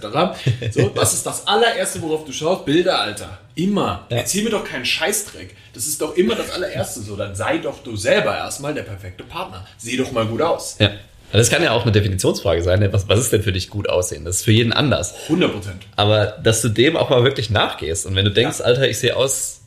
so, 0.71 0.93
was 0.95 1.13
ist 1.13 1.27
das 1.27 1.49
allererste, 1.49 2.01
worauf 2.03 2.25
du 2.25 2.31
schaust? 2.31 2.65
Bilder, 2.65 3.01
Alter. 3.01 3.39
Immer. 3.57 4.07
Ja. 4.11 4.19
Erzähl 4.19 4.45
mir 4.45 4.51
doch 4.51 4.65
keinen 4.65 4.85
Scheißdreck. 4.85 5.57
Das 5.73 5.87
ist 5.87 6.01
doch 6.01 6.17
immer 6.17 6.37
das 6.37 6.53
allererste 6.53 7.01
so. 7.01 7.17
Dann 7.17 7.35
sei 7.35 7.59
doch 7.59 7.83
du 7.83 7.97
selber 7.97 8.37
erstmal 8.37 8.75
der 8.75 8.85
perfekte 8.85 9.25
Partner. 9.25 9.67
Sieh 9.77 9.97
doch 9.97 10.13
mal 10.13 10.25
gut 10.25 10.41
aus. 10.41 10.77
Ja. 10.79 10.93
Das 11.33 11.51
kann 11.51 11.65
ja 11.65 11.73
auch 11.73 11.83
eine 11.83 11.91
Definitionsfrage 11.91 12.63
sein. 12.63 12.79
Ne? 12.79 12.93
Was, 12.93 13.09
was 13.09 13.19
ist 13.19 13.33
denn 13.33 13.43
für 13.43 13.51
dich 13.51 13.71
gut 13.71 13.89
aussehen? 13.89 14.25
Das 14.25 14.37
ist 14.37 14.45
für 14.45 14.53
jeden 14.53 14.73
anders. 14.73 15.15
100 15.25 15.53
Prozent. 15.53 15.83
Aber 15.97 16.27
dass 16.27 16.63
du 16.63 16.69
dem 16.69 16.97
auch 16.97 17.11
mal 17.11 17.25
wirklich 17.25 17.51
nachgehst. 17.51 18.07
Und 18.07 18.15
wenn 18.15 18.25
du 18.25 18.31
denkst, 18.31 18.61
ja. 18.61 18.67
Alter, 18.67 18.89
ich 18.89 18.99
sehe 18.99 19.17
aus, 19.17 19.63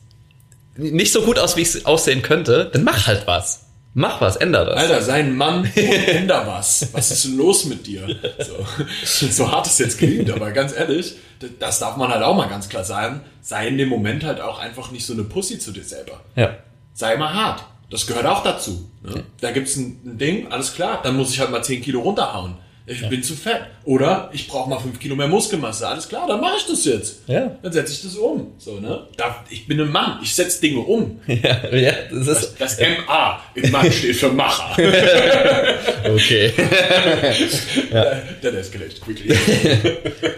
nicht 0.76 1.12
so 1.12 1.20
gut 1.22 1.38
aus, 1.38 1.58
wie 1.58 1.62
ich 1.62 1.84
aussehen 1.84 2.22
könnte, 2.22 2.70
dann 2.72 2.84
mach 2.84 3.06
halt 3.06 3.26
was. 3.26 3.67
Mach 3.98 4.20
was, 4.20 4.36
änder 4.36 4.64
das. 4.64 4.76
Alter, 4.76 5.02
sei 5.02 5.14
ein 5.14 5.36
Mann 5.36 5.64
änder 5.74 6.46
was. 6.46 6.88
Was 6.92 7.10
ist 7.10 7.24
denn 7.24 7.36
los 7.36 7.64
mit 7.64 7.84
dir? 7.84 8.06
So, 8.38 9.26
so 9.26 9.50
hart 9.50 9.66
es 9.66 9.78
jetzt 9.78 9.98
klingt, 9.98 10.30
aber 10.30 10.52
ganz 10.52 10.72
ehrlich, 10.72 11.16
das 11.58 11.80
darf 11.80 11.96
man 11.96 12.08
halt 12.08 12.22
auch 12.22 12.36
mal 12.36 12.48
ganz 12.48 12.68
klar 12.68 12.84
sagen. 12.84 13.22
Sei 13.42 13.66
in 13.66 13.76
dem 13.76 13.88
Moment 13.88 14.22
halt 14.22 14.40
auch 14.40 14.60
einfach 14.60 14.92
nicht 14.92 15.04
so 15.04 15.14
eine 15.14 15.24
Pussy 15.24 15.58
zu 15.58 15.72
dir 15.72 15.82
selber. 15.82 16.20
Ja. 16.36 16.58
Sei 16.94 17.16
mal 17.16 17.34
hart. 17.34 17.64
Das 17.90 18.06
gehört 18.06 18.26
auch 18.26 18.44
dazu. 18.44 18.88
Ne? 19.02 19.24
Da 19.40 19.50
gibt's 19.50 19.74
ein, 19.74 20.00
ein 20.04 20.18
Ding, 20.18 20.52
alles 20.52 20.74
klar, 20.74 21.00
dann 21.02 21.16
muss 21.16 21.32
ich 21.32 21.40
halt 21.40 21.50
mal 21.50 21.64
10 21.64 21.82
Kilo 21.82 21.98
runterhauen. 22.00 22.54
Ich 22.88 23.02
ja. 23.02 23.08
bin 23.08 23.22
zu 23.22 23.34
fett. 23.34 23.60
Oder 23.84 24.30
ich 24.32 24.48
brauche 24.48 24.70
mal 24.70 24.78
fünf 24.78 24.98
Kilo 24.98 25.14
mehr 25.14 25.28
Muskelmasse. 25.28 25.86
Alles 25.86 26.08
klar, 26.08 26.26
dann 26.26 26.40
mache 26.40 26.56
ich 26.56 26.66
das 26.66 26.84
jetzt. 26.86 27.28
Ja. 27.28 27.56
Dann 27.62 27.72
setze 27.72 27.92
ich 27.92 28.02
das 28.02 28.16
um. 28.16 28.54
So, 28.56 28.80
ne? 28.80 29.06
Da, 29.16 29.44
ich 29.50 29.66
bin 29.66 29.80
ein 29.80 29.90
Mann, 29.90 30.20
ich 30.22 30.34
setze 30.34 30.60
Dinge 30.60 30.80
um. 30.80 31.20
Ja, 31.28 31.68
ja, 31.74 31.92
das 32.10 32.26
ist. 32.26 32.56
Das, 32.58 32.76
das 32.76 32.80
MA 33.06 33.40
in 33.54 33.70
Mann 33.70 33.92
steht 33.92 34.16
für 34.16 34.30
Macher. 34.30 34.72
okay. 36.12 36.52
ja. 37.92 38.04
That 38.42 38.54
escalated 38.54 39.00
quickly. 39.00 39.36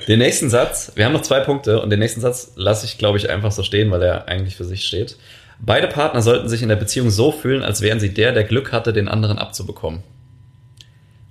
den 0.09 0.18
nächsten 0.18 0.51
Satz, 0.51 0.92
wir 0.96 1.05
haben 1.05 1.12
noch 1.12 1.22
zwei 1.22 1.40
Punkte 1.40 1.80
und 1.80 1.90
den 1.90 2.01
nächsten 2.01 2.20
Satz 2.20 2.53
lasse 2.57 2.84
ich, 2.84 2.98
glaube 2.98 3.18
ich, 3.18 3.30
einfach 3.30 3.53
so 3.53 3.62
stehen, 3.62 3.90
weil 3.90 4.03
er 4.03 4.28
eigentlich 4.28 4.57
für 4.57 4.64
sich 4.64 4.84
steht. 4.84 5.16
Beide 5.61 5.88
Partner 5.88 6.22
sollten 6.22 6.48
sich 6.48 6.62
in 6.62 6.68
der 6.68 6.76
Beziehung 6.76 7.11
so 7.11 7.32
fühlen, 7.32 7.62
als 7.62 7.80
wären 7.80 8.01
sie 8.01 8.12
der, 8.12 8.32
der 8.32 8.44
Glück 8.44 8.72
hatte, 8.72 8.92
den 8.92 9.09
anderen 9.09 9.38
abzubekommen. 9.38 10.03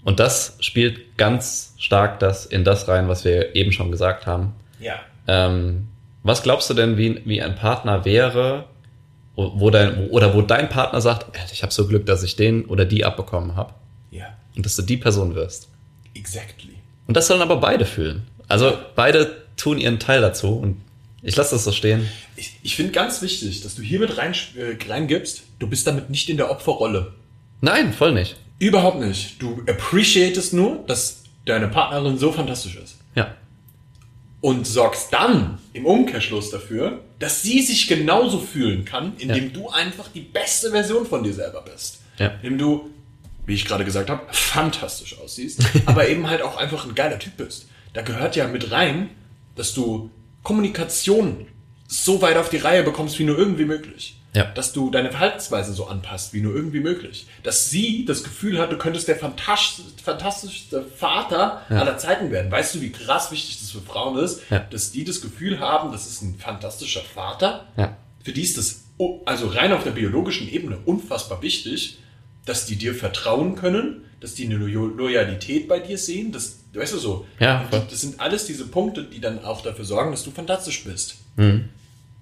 Und 0.03 0.19
das 0.19 0.57
spielt 0.59 1.17
ganz 1.17 1.73
stark 1.77 2.19
das 2.19 2.45
in 2.45 2.63
das 2.63 2.87
rein, 2.87 3.07
was 3.07 3.25
wir 3.25 3.55
eben 3.55 3.71
schon 3.71 3.91
gesagt 3.91 4.25
haben. 4.25 4.53
Ja. 4.79 4.99
Ähm, 5.27 5.87
was 6.23 6.43
glaubst 6.43 6.69
du 6.69 6.73
denn, 6.73 6.97
wie, 6.97 7.21
wie 7.25 7.41
ein 7.41 7.55
Partner 7.55 8.05
wäre, 8.05 8.65
wo 9.35 9.69
dein, 9.69 10.09
oder 10.09 10.33
wo 10.33 10.41
dein 10.41 10.69
Partner 10.69 10.99
sagt, 11.01 11.37
ich 11.51 11.63
habe 11.63 11.73
so 11.73 11.87
Glück, 11.87 12.05
dass 12.05 12.23
ich 12.23 12.35
den 12.35 12.65
oder 12.65 12.85
die 12.85 13.05
abbekommen 13.05 13.55
habe. 13.55 13.73
Ja. 14.11 14.37
Und 14.55 14.65
dass 14.65 14.75
du 14.75 14.81
die 14.81 14.97
Person 14.97 15.35
wirst. 15.35 15.69
Exactly. 16.13 16.75
Und 17.07 17.15
das 17.15 17.27
sollen 17.27 17.41
aber 17.41 17.57
beide 17.57 17.85
fühlen. 17.85 18.23
Also 18.47 18.77
beide 18.95 19.43
tun 19.55 19.77
ihren 19.77 19.99
Teil 19.99 20.21
dazu 20.21 20.57
und 20.57 20.81
ich 21.21 21.35
lasse 21.35 21.55
das 21.55 21.65
so 21.65 21.71
stehen. 21.71 22.07
Ich, 22.35 22.57
ich 22.63 22.75
finde 22.75 22.91
ganz 22.91 23.21
wichtig, 23.21 23.61
dass 23.61 23.75
du 23.75 23.81
hiermit 23.81 24.17
rein, 24.17 24.33
äh, 24.55 24.77
reingibst, 24.89 25.43
du 25.59 25.67
bist 25.67 25.85
damit 25.85 26.09
nicht 26.09 26.29
in 26.29 26.37
der 26.37 26.49
Opferrolle. 26.49 27.13
Nein, 27.61 27.93
voll 27.93 28.13
nicht. 28.13 28.37
Überhaupt 28.60 28.99
nicht. 28.99 29.41
Du 29.41 29.62
appreciatest 29.68 30.53
nur, 30.53 30.84
dass 30.86 31.24
deine 31.45 31.70
Partnerin 31.70 32.18
so 32.18 32.32
fantastisch 32.32 32.76
ist. 32.76 32.97
Ja. 33.16 33.36
Und 34.41 34.68
sorgst 34.68 35.12
dann 35.12 35.57
im 35.74 35.86
Umkehrschluss 35.86 36.51
dafür, 36.51 37.01
dass 37.20 37.41
sie 37.41 37.62
sich 37.62 37.88
genauso 37.88 38.39
fühlen 38.39 38.86
kann, 38.86 39.14
indem 39.18 39.45
ja. 39.45 39.49
du 39.49 39.70
einfach 39.70 40.07
die 40.10 40.22
beste 40.22 40.72
Version 40.72 41.05
von 41.05 41.24
dir 41.24 41.34
selber 41.34 41.62
bist. 41.62 42.01
Ja. 42.18 42.34
Indem 42.41 42.57
du, 42.57 42.89
wie 43.45 43.53
ich 43.53 43.66
gerade 43.66 43.86
gesagt 43.86 44.10
habe, 44.10 44.22
fantastisch 44.32 45.18
aussiehst, 45.20 45.64
aber 45.86 46.07
eben 46.07 46.30
halt 46.30 46.41
auch 46.41 46.57
einfach 46.57 46.86
ein 46.86 46.95
geiler 46.95 47.20
Typ 47.20 47.38
bist. 47.38 47.68
Da 47.93 48.01
gehört 48.01 48.36
ja 48.36 48.47
mit 48.47 48.72
rein, 48.72 49.10
dass 49.55 49.74
du 49.74 50.12
Kommunikation 50.43 51.47
so 51.88 52.22
weit 52.22 52.38
auf 52.38 52.49
die 52.49 52.57
Reihe 52.57 52.84
bekommst, 52.84 53.18
wie 53.20 53.24
nur 53.24 53.38
irgendwie 53.38 53.66
möglich. 53.66 54.18
Ja. 54.36 54.43
Dass 54.45 54.73
du 54.73 54.91
deine 54.91 55.09
Verhaltensweise 55.09 55.73
so 55.73 55.88
anpasst, 55.88 56.34
wie 56.34 56.41
nur 56.41 56.53
irgendwie 56.53 56.82
möglich. 56.82 57.25
Dass 57.41 57.71
sie 57.71 58.05
das 58.05 58.23
Gefühl 58.23 58.59
hat, 58.59 58.71
du 58.71 58.77
könntest 58.77 59.07
der 59.07 59.15
fantastisch, 59.15 59.86
fantastischste 60.03 60.84
Vater 60.84 61.63
Ja. 61.69 61.77
aller 61.80 61.97
Zeiten 61.97 62.30
werden. 62.30 62.51
Weißt 62.51 62.75
du, 62.75 62.82
wie 62.82 62.91
krass 62.91 63.32
wichtig 63.32 63.59
das 63.59 63.71
für 63.71 63.82
Frauen 63.82 64.17
ist, 64.23 64.41
Ja. 64.51 64.59
dass 64.59 64.91
die 64.91 65.03
das 65.03 65.21
Gefühl 65.21 65.59
haben, 65.59 65.91
das 65.91 66.05
ist 66.07 66.21
ein 66.21 66.36
fantastischer 66.38 67.01
Vater. 67.01 67.65
Für 68.23 68.32
die 68.32 68.43
ist 68.43 68.57
das, 68.57 68.84
also 69.25 69.47
rein 69.47 69.73
auf 69.73 69.84
der 69.84 69.91
biologischen 69.91 70.47
Ebene, 70.47 70.77
unfassbar 70.86 71.41
wichtig, 71.41 71.97
dass 72.45 72.65
die 72.67 72.75
dir 72.75 72.93
vertrauen 72.93 73.55
können, 73.55 74.03
dass 74.19 74.36
die 74.36 74.45
eine 74.45 74.55
Lo 74.57 74.86
Loyalität 74.88 75.67
bei 75.67 75.80
dir 75.80 75.97
sehen, 75.97 76.32
dass, 76.32 76.59
weißt 76.73 76.93
du 76.93 76.97
so, 76.99 77.25
das 77.39 78.01
sind 78.01 78.19
alles 78.19 78.45
diese 78.45 78.67
Punkte, 78.67 79.03
die 79.05 79.21
dann 79.21 79.43
auch 79.43 79.61
dafür 79.61 79.86
sorgen, 79.86 80.11
dass 80.11 80.23
du 80.23 80.30
fantastisch 80.32 80.84
bist. 80.84 81.15
Mhm. 81.36 81.69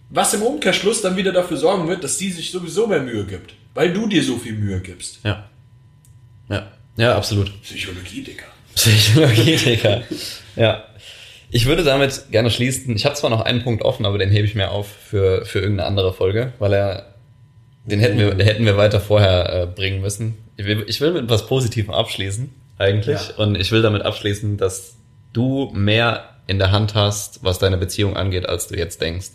Was 0.09 0.33
im 0.33 0.41
Umkehrschluss 0.41 1.01
dann 1.01 1.17
wieder 1.17 1.31
dafür 1.31 1.57
sorgen 1.57 1.87
wird, 1.87 2.03
dass 2.03 2.17
sie 2.17 2.31
sich 2.31 2.51
sowieso 2.51 2.87
mehr 2.87 3.01
Mühe 3.01 3.25
gibt, 3.25 3.53
weil 3.73 3.91
du 3.91 4.07
dir 4.07 4.23
so 4.23 4.37
viel 4.37 4.53
Mühe 4.53 4.79
gibst. 4.79 5.19
Ja. 5.23 5.49
Ja. 6.49 6.71
Ja, 6.95 7.15
absolut. 7.15 7.61
Psychologie, 7.61 8.23
Digga. 8.23 8.45
Psychologie, 8.73 9.57
Digga. 9.57 10.01
Ja. 10.55 10.83
Ich 11.49 11.65
würde 11.65 11.83
damit 11.83 12.25
gerne 12.31 12.49
schließen. 12.49 12.95
Ich 12.95 13.05
habe 13.05 13.15
zwar 13.15 13.29
noch 13.29 13.41
einen 13.41 13.63
Punkt 13.63 13.83
offen, 13.83 14.05
aber 14.05 14.17
den 14.17 14.29
hebe 14.29 14.45
ich 14.45 14.55
mir 14.55 14.71
auf 14.71 14.87
für, 14.87 15.45
für 15.45 15.59
irgendeine 15.59 15.87
andere 15.87 16.13
Folge, 16.13 16.53
weil 16.59 16.73
er, 16.73 17.13
den 17.85 17.99
hätten 17.99 18.17
wir, 18.17 18.33
den 18.33 18.45
hätten 18.45 18.65
wir 18.65 18.77
weiter 18.77 18.99
vorher 18.99 19.63
äh, 19.63 19.65
bringen 19.67 20.01
müssen. 20.01 20.37
Ich 20.57 20.65
will, 20.65 20.83
ich 20.87 20.99
will 20.99 21.13
mit 21.13 21.23
etwas 21.23 21.47
Positivem 21.47 21.91
abschließen, 21.93 22.49
eigentlich. 22.77 23.29
Ja. 23.29 23.35
Und 23.43 23.55
ich 23.55 23.71
will 23.71 23.81
damit 23.81 24.01
abschließen, 24.01 24.57
dass 24.57 24.95
du 25.33 25.71
mehr 25.73 26.35
in 26.47 26.59
der 26.59 26.71
Hand 26.71 26.95
hast, 26.95 27.43
was 27.43 27.59
deine 27.59 27.77
Beziehung 27.77 28.17
angeht, 28.17 28.47
als 28.47 28.67
du 28.67 28.75
jetzt 28.75 29.01
denkst. 29.01 29.29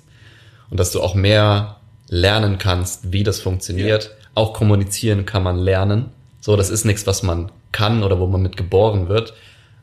Und 0.72 0.80
dass 0.80 0.90
du 0.90 1.02
auch 1.02 1.14
mehr 1.14 1.76
lernen 2.08 2.56
kannst, 2.56 3.12
wie 3.12 3.24
das 3.24 3.40
funktioniert. 3.40 4.10
Auch 4.34 4.54
kommunizieren 4.54 5.26
kann 5.26 5.42
man 5.42 5.58
lernen. 5.58 6.06
So, 6.40 6.56
das 6.56 6.70
ist 6.70 6.86
nichts, 6.86 7.06
was 7.06 7.22
man 7.22 7.52
kann 7.72 8.02
oder 8.02 8.18
wo 8.18 8.26
man 8.26 8.40
mit 8.40 8.56
geboren 8.56 9.10
wird. 9.10 9.34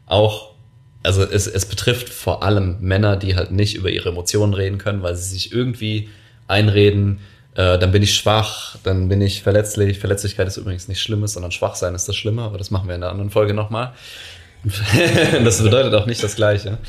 Auch, 0.08 0.56
also 1.04 1.22
es, 1.22 1.46
es 1.46 1.68
betrifft 1.68 2.10
vor 2.10 2.42
allem 2.42 2.78
Männer, 2.80 3.18
die 3.18 3.36
halt 3.36 3.52
nicht 3.52 3.76
über 3.76 3.92
ihre 3.92 4.10
Emotionen 4.10 4.56
reden 4.56 4.80
können, 4.80 5.04
weil 5.04 5.16
sie 5.16 5.30
sich 5.30 5.52
irgendwie 5.52 6.10
einreden, 6.48 7.20
äh, 7.54 7.78
dann 7.78 7.92
bin 7.92 8.02
ich 8.02 8.16
schwach, 8.16 8.78
dann 8.82 9.10
bin 9.10 9.22
ich 9.22 9.44
verletzlich. 9.44 10.00
Verletzlichkeit 10.00 10.48
ist 10.48 10.58
übrigens 10.58 10.88
nicht 10.88 11.02
Schlimmes, 11.02 11.34
sondern 11.34 11.52
Schwachsein 11.52 11.94
ist 11.94 12.08
das 12.08 12.16
Schlimme, 12.16 12.42
aber 12.42 12.58
das 12.58 12.72
machen 12.72 12.88
wir 12.88 12.96
in 12.96 13.04
einer 13.04 13.12
anderen 13.12 13.30
Folge 13.30 13.54
nochmal. 13.54 13.94
das 15.44 15.62
bedeutet 15.62 15.94
auch 15.94 16.08
nicht 16.08 16.24
das 16.24 16.36
Gleiche. 16.36 16.80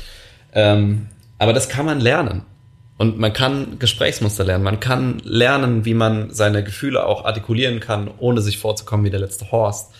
Ähm, 0.53 1.05
aber 1.37 1.53
das 1.53 1.69
kann 1.69 1.85
man 1.85 1.99
lernen. 1.99 2.45
Und 3.01 3.17
man 3.17 3.33
kann 3.33 3.79
Gesprächsmuster 3.79 4.43
lernen. 4.43 4.63
Man 4.63 4.79
kann 4.79 5.23
lernen, 5.23 5.85
wie 5.85 5.95
man 5.95 6.29
seine 6.29 6.63
Gefühle 6.63 7.03
auch 7.03 7.25
artikulieren 7.25 7.79
kann, 7.79 8.11
ohne 8.19 8.41
sich 8.41 8.59
vorzukommen 8.59 9.03
wie 9.03 9.09
der 9.09 9.21
letzte 9.21 9.51
Horst. 9.51 9.91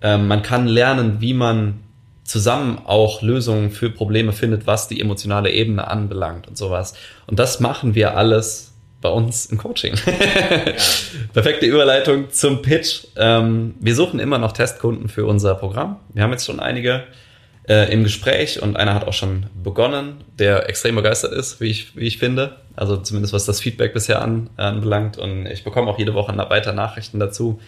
Ähm, 0.00 0.28
man 0.28 0.40
kann 0.40 0.66
lernen, 0.66 1.20
wie 1.20 1.34
man 1.34 1.80
zusammen 2.24 2.80
auch 2.86 3.20
Lösungen 3.20 3.70
für 3.70 3.90
Probleme 3.90 4.32
findet, 4.32 4.66
was 4.66 4.88
die 4.88 4.98
emotionale 4.98 5.50
Ebene 5.50 5.88
anbelangt 5.88 6.48
und 6.48 6.56
sowas. 6.56 6.94
Und 7.26 7.38
das 7.38 7.60
machen 7.60 7.94
wir 7.94 8.16
alles 8.16 8.72
bei 9.02 9.10
uns 9.10 9.44
im 9.44 9.58
Coaching. 9.58 9.92
Perfekte 11.34 11.66
Überleitung 11.66 12.30
zum 12.30 12.62
Pitch. 12.62 13.08
Ähm, 13.16 13.74
wir 13.78 13.94
suchen 13.94 14.20
immer 14.20 14.38
noch 14.38 14.52
Testkunden 14.52 15.10
für 15.10 15.26
unser 15.26 15.54
Programm. 15.54 15.96
Wir 16.14 16.22
haben 16.22 16.32
jetzt 16.32 16.46
schon 16.46 16.60
einige 16.60 17.04
äh, 17.68 17.92
im 17.92 18.02
Gespräch 18.02 18.62
und 18.62 18.76
einer 18.76 18.94
hat 18.94 19.06
auch 19.06 19.12
schon 19.12 19.46
begonnen, 19.62 20.24
der 20.38 20.68
extrem 20.68 20.96
begeistert 20.96 21.32
ist, 21.32 21.60
wie 21.60 21.66
ich, 21.66 21.94
wie 21.96 22.06
ich 22.06 22.18
finde. 22.18 22.56
Also 22.74 22.96
zumindest 22.96 23.34
was 23.34 23.44
das 23.44 23.60
Feedback 23.60 23.92
bisher 23.92 24.22
an, 24.22 24.50
anbelangt. 24.56 25.18
Und 25.18 25.46
ich 25.46 25.64
bekomme 25.64 25.90
auch 25.90 25.98
jede 25.98 26.14
Woche 26.14 26.36
weiter 26.48 26.72
Nachrichten 26.72 27.20
dazu, 27.20 27.60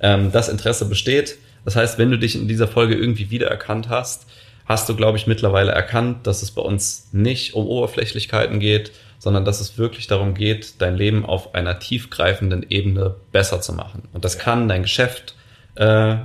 ähm, 0.00 0.32
dass 0.32 0.48
Interesse 0.48 0.88
besteht. 0.88 1.38
Das 1.64 1.76
heißt, 1.76 1.98
wenn 1.98 2.10
du 2.10 2.18
dich 2.18 2.34
in 2.34 2.48
dieser 2.48 2.66
Folge 2.66 2.94
irgendwie 2.94 3.30
wiedererkannt 3.30 3.88
hast, 3.88 4.26
hast 4.66 4.88
du, 4.88 4.96
glaube 4.96 5.18
ich, 5.18 5.26
mittlerweile 5.26 5.72
erkannt, 5.72 6.26
dass 6.26 6.42
es 6.42 6.50
bei 6.50 6.62
uns 6.62 7.08
nicht 7.12 7.54
um 7.54 7.66
Oberflächlichkeiten 7.66 8.58
geht, 8.60 8.92
sondern 9.18 9.44
dass 9.44 9.60
es 9.60 9.78
wirklich 9.78 10.06
darum 10.06 10.34
geht, 10.34 10.80
dein 10.82 10.96
Leben 10.96 11.24
auf 11.24 11.54
einer 11.54 11.78
tiefgreifenden 11.78 12.66
Ebene 12.68 13.14
besser 13.32 13.60
zu 13.60 13.72
machen. 13.72 14.08
Und 14.12 14.24
das 14.24 14.38
kann 14.38 14.68
dein 14.68 14.82
Geschäft, 14.82 15.34
äh, 15.76 16.16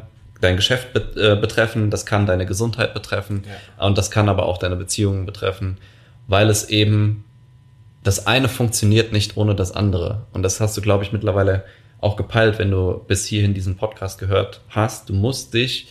dein 0.42 0.56
Geschäft 0.56 0.94
bet 0.94 1.18
äh, 1.18 1.36
betreffen, 1.36 1.90
das 1.90 2.06
kann 2.06 2.26
deine 2.26 2.46
Gesundheit 2.46 2.94
betreffen 2.94 3.44
Ja. 3.78 3.86
und 3.86 3.98
das 3.98 4.10
kann 4.12 4.30
aber 4.30 4.46
auch 4.46 4.58
deine 4.58 4.76
Beziehungen 4.76 5.26
betreffen, 5.26 5.78
weil 6.28 6.50
es 6.50 6.70
eben 6.70 7.26
das 8.04 8.28
eine 8.28 8.48
funktioniert 8.48 9.12
nicht 9.12 9.36
ohne 9.36 9.56
das 9.56 9.74
andere. 9.74 10.22
Und 10.32 10.42
das 10.44 10.62
hast 10.62 10.78
du, 10.78 10.82
glaube 10.82 11.04
ich, 11.04 11.12
mittlerweile 11.12 11.66
auch 12.00 12.16
gepeilt, 12.16 12.58
wenn 12.58 12.72
du 12.72 13.02
bis 13.08 13.26
hierhin 13.26 13.54
diesen 13.54 13.76
Podcast 13.76 14.18
gehört 14.20 14.62
hast. 14.70 15.10
Du 15.10 15.14
musst 15.14 15.54
dich 15.54 15.88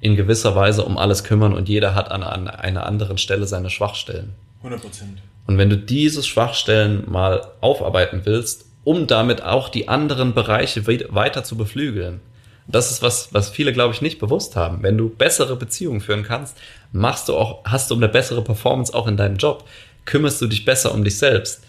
in 0.00 0.16
gewisser 0.16 0.56
Weise 0.56 0.84
um 0.86 0.96
alles 0.96 1.22
kümmern 1.22 1.52
und 1.52 1.68
jeder 1.68 1.94
hat 1.94 2.10
an, 2.10 2.22
an 2.22 2.48
einer 2.48 2.86
anderen 2.86 3.18
Stelle 3.18 3.46
seine 3.46 3.68
Schwachstellen. 3.68 4.32
100 4.60 4.80
Prozent. 4.80 5.18
Und 5.46 5.58
wenn 5.58 5.68
du 5.68 5.76
diese 5.76 6.22
Schwachstellen 6.22 7.04
mal 7.10 7.42
aufarbeiten 7.60 8.22
willst, 8.24 8.64
um 8.84 9.06
damit 9.06 9.42
auch 9.42 9.68
die 9.68 9.88
anderen 9.88 10.32
Bereiche 10.32 10.86
we- 10.86 11.04
weiter 11.10 11.44
zu 11.44 11.58
beflügeln, 11.58 12.20
das 12.66 12.90
ist 12.90 13.02
was, 13.02 13.32
was 13.32 13.50
viele, 13.50 13.72
glaube 13.72 13.94
ich, 13.94 14.02
nicht 14.02 14.18
bewusst 14.18 14.56
haben. 14.56 14.82
Wenn 14.82 14.96
du 14.96 15.08
bessere 15.08 15.56
Beziehungen 15.56 16.00
führen 16.00 16.22
kannst, 16.22 16.56
machst 16.92 17.28
du 17.28 17.36
auch, 17.36 17.64
hast 17.64 17.90
du 17.90 17.94
eine 17.94 18.08
bessere 18.08 18.42
Performance 18.42 18.94
auch 18.94 19.06
in 19.06 19.16
deinem 19.16 19.36
Job, 19.36 19.64
kümmerst 20.04 20.40
du 20.40 20.46
dich 20.46 20.64
besser 20.64 20.94
um 20.94 21.04
dich 21.04 21.18
selbst, 21.18 21.62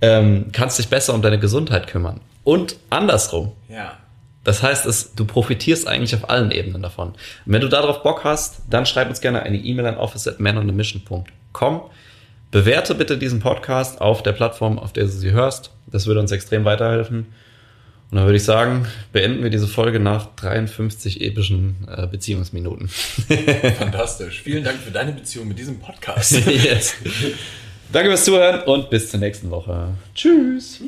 ähm, 0.00 0.46
kannst 0.52 0.78
dich 0.78 0.88
besser 0.88 1.14
um 1.14 1.22
deine 1.22 1.38
Gesundheit 1.38 1.86
kümmern. 1.86 2.20
Und 2.44 2.76
andersrum. 2.90 3.52
Ja. 3.68 3.98
Das 4.44 4.62
heißt, 4.62 4.84
es, 4.86 5.14
du 5.14 5.24
profitierst 5.24 5.88
eigentlich 5.88 6.14
auf 6.14 6.28
allen 6.28 6.50
Ebenen 6.50 6.82
davon. 6.82 7.08
Und 7.08 7.18
wenn 7.46 7.62
du 7.62 7.68
darauf 7.68 8.02
Bock 8.02 8.24
hast, 8.24 8.60
dann 8.68 8.84
schreib 8.84 9.08
uns 9.08 9.22
gerne 9.22 9.42
eine 9.42 9.56
E-Mail 9.56 9.86
an 9.86 9.96
office@manonamission.com. 9.96 11.80
Bewerte 12.50 12.94
bitte 12.94 13.16
diesen 13.18 13.40
Podcast 13.40 14.00
auf 14.00 14.22
der 14.22 14.32
Plattform, 14.32 14.78
auf 14.78 14.92
der 14.92 15.04
du 15.04 15.10
sie 15.10 15.32
hörst. 15.32 15.72
Das 15.86 16.06
würde 16.06 16.20
uns 16.20 16.30
extrem 16.30 16.64
weiterhelfen. 16.64 17.26
Und 18.14 18.18
dann 18.18 18.26
würde 18.26 18.36
ich 18.36 18.44
sagen, 18.44 18.86
beenden 19.12 19.42
wir 19.42 19.50
diese 19.50 19.66
Folge 19.66 19.98
nach 19.98 20.36
53 20.36 21.20
epischen 21.20 21.74
äh, 21.88 22.06
Beziehungsminuten. 22.06 22.86
Fantastisch. 23.76 24.40
Vielen 24.40 24.62
Dank 24.62 24.78
für 24.78 24.92
deine 24.92 25.10
Beziehung 25.10 25.48
mit 25.48 25.58
diesem 25.58 25.80
Podcast. 25.80 26.30
yes. 26.46 26.94
Danke 27.92 28.10
fürs 28.10 28.24
Zuhören 28.24 28.60
und 28.68 28.88
bis 28.88 29.10
zur 29.10 29.18
nächsten 29.18 29.50
Woche. 29.50 29.88
Tschüss. 30.14 30.80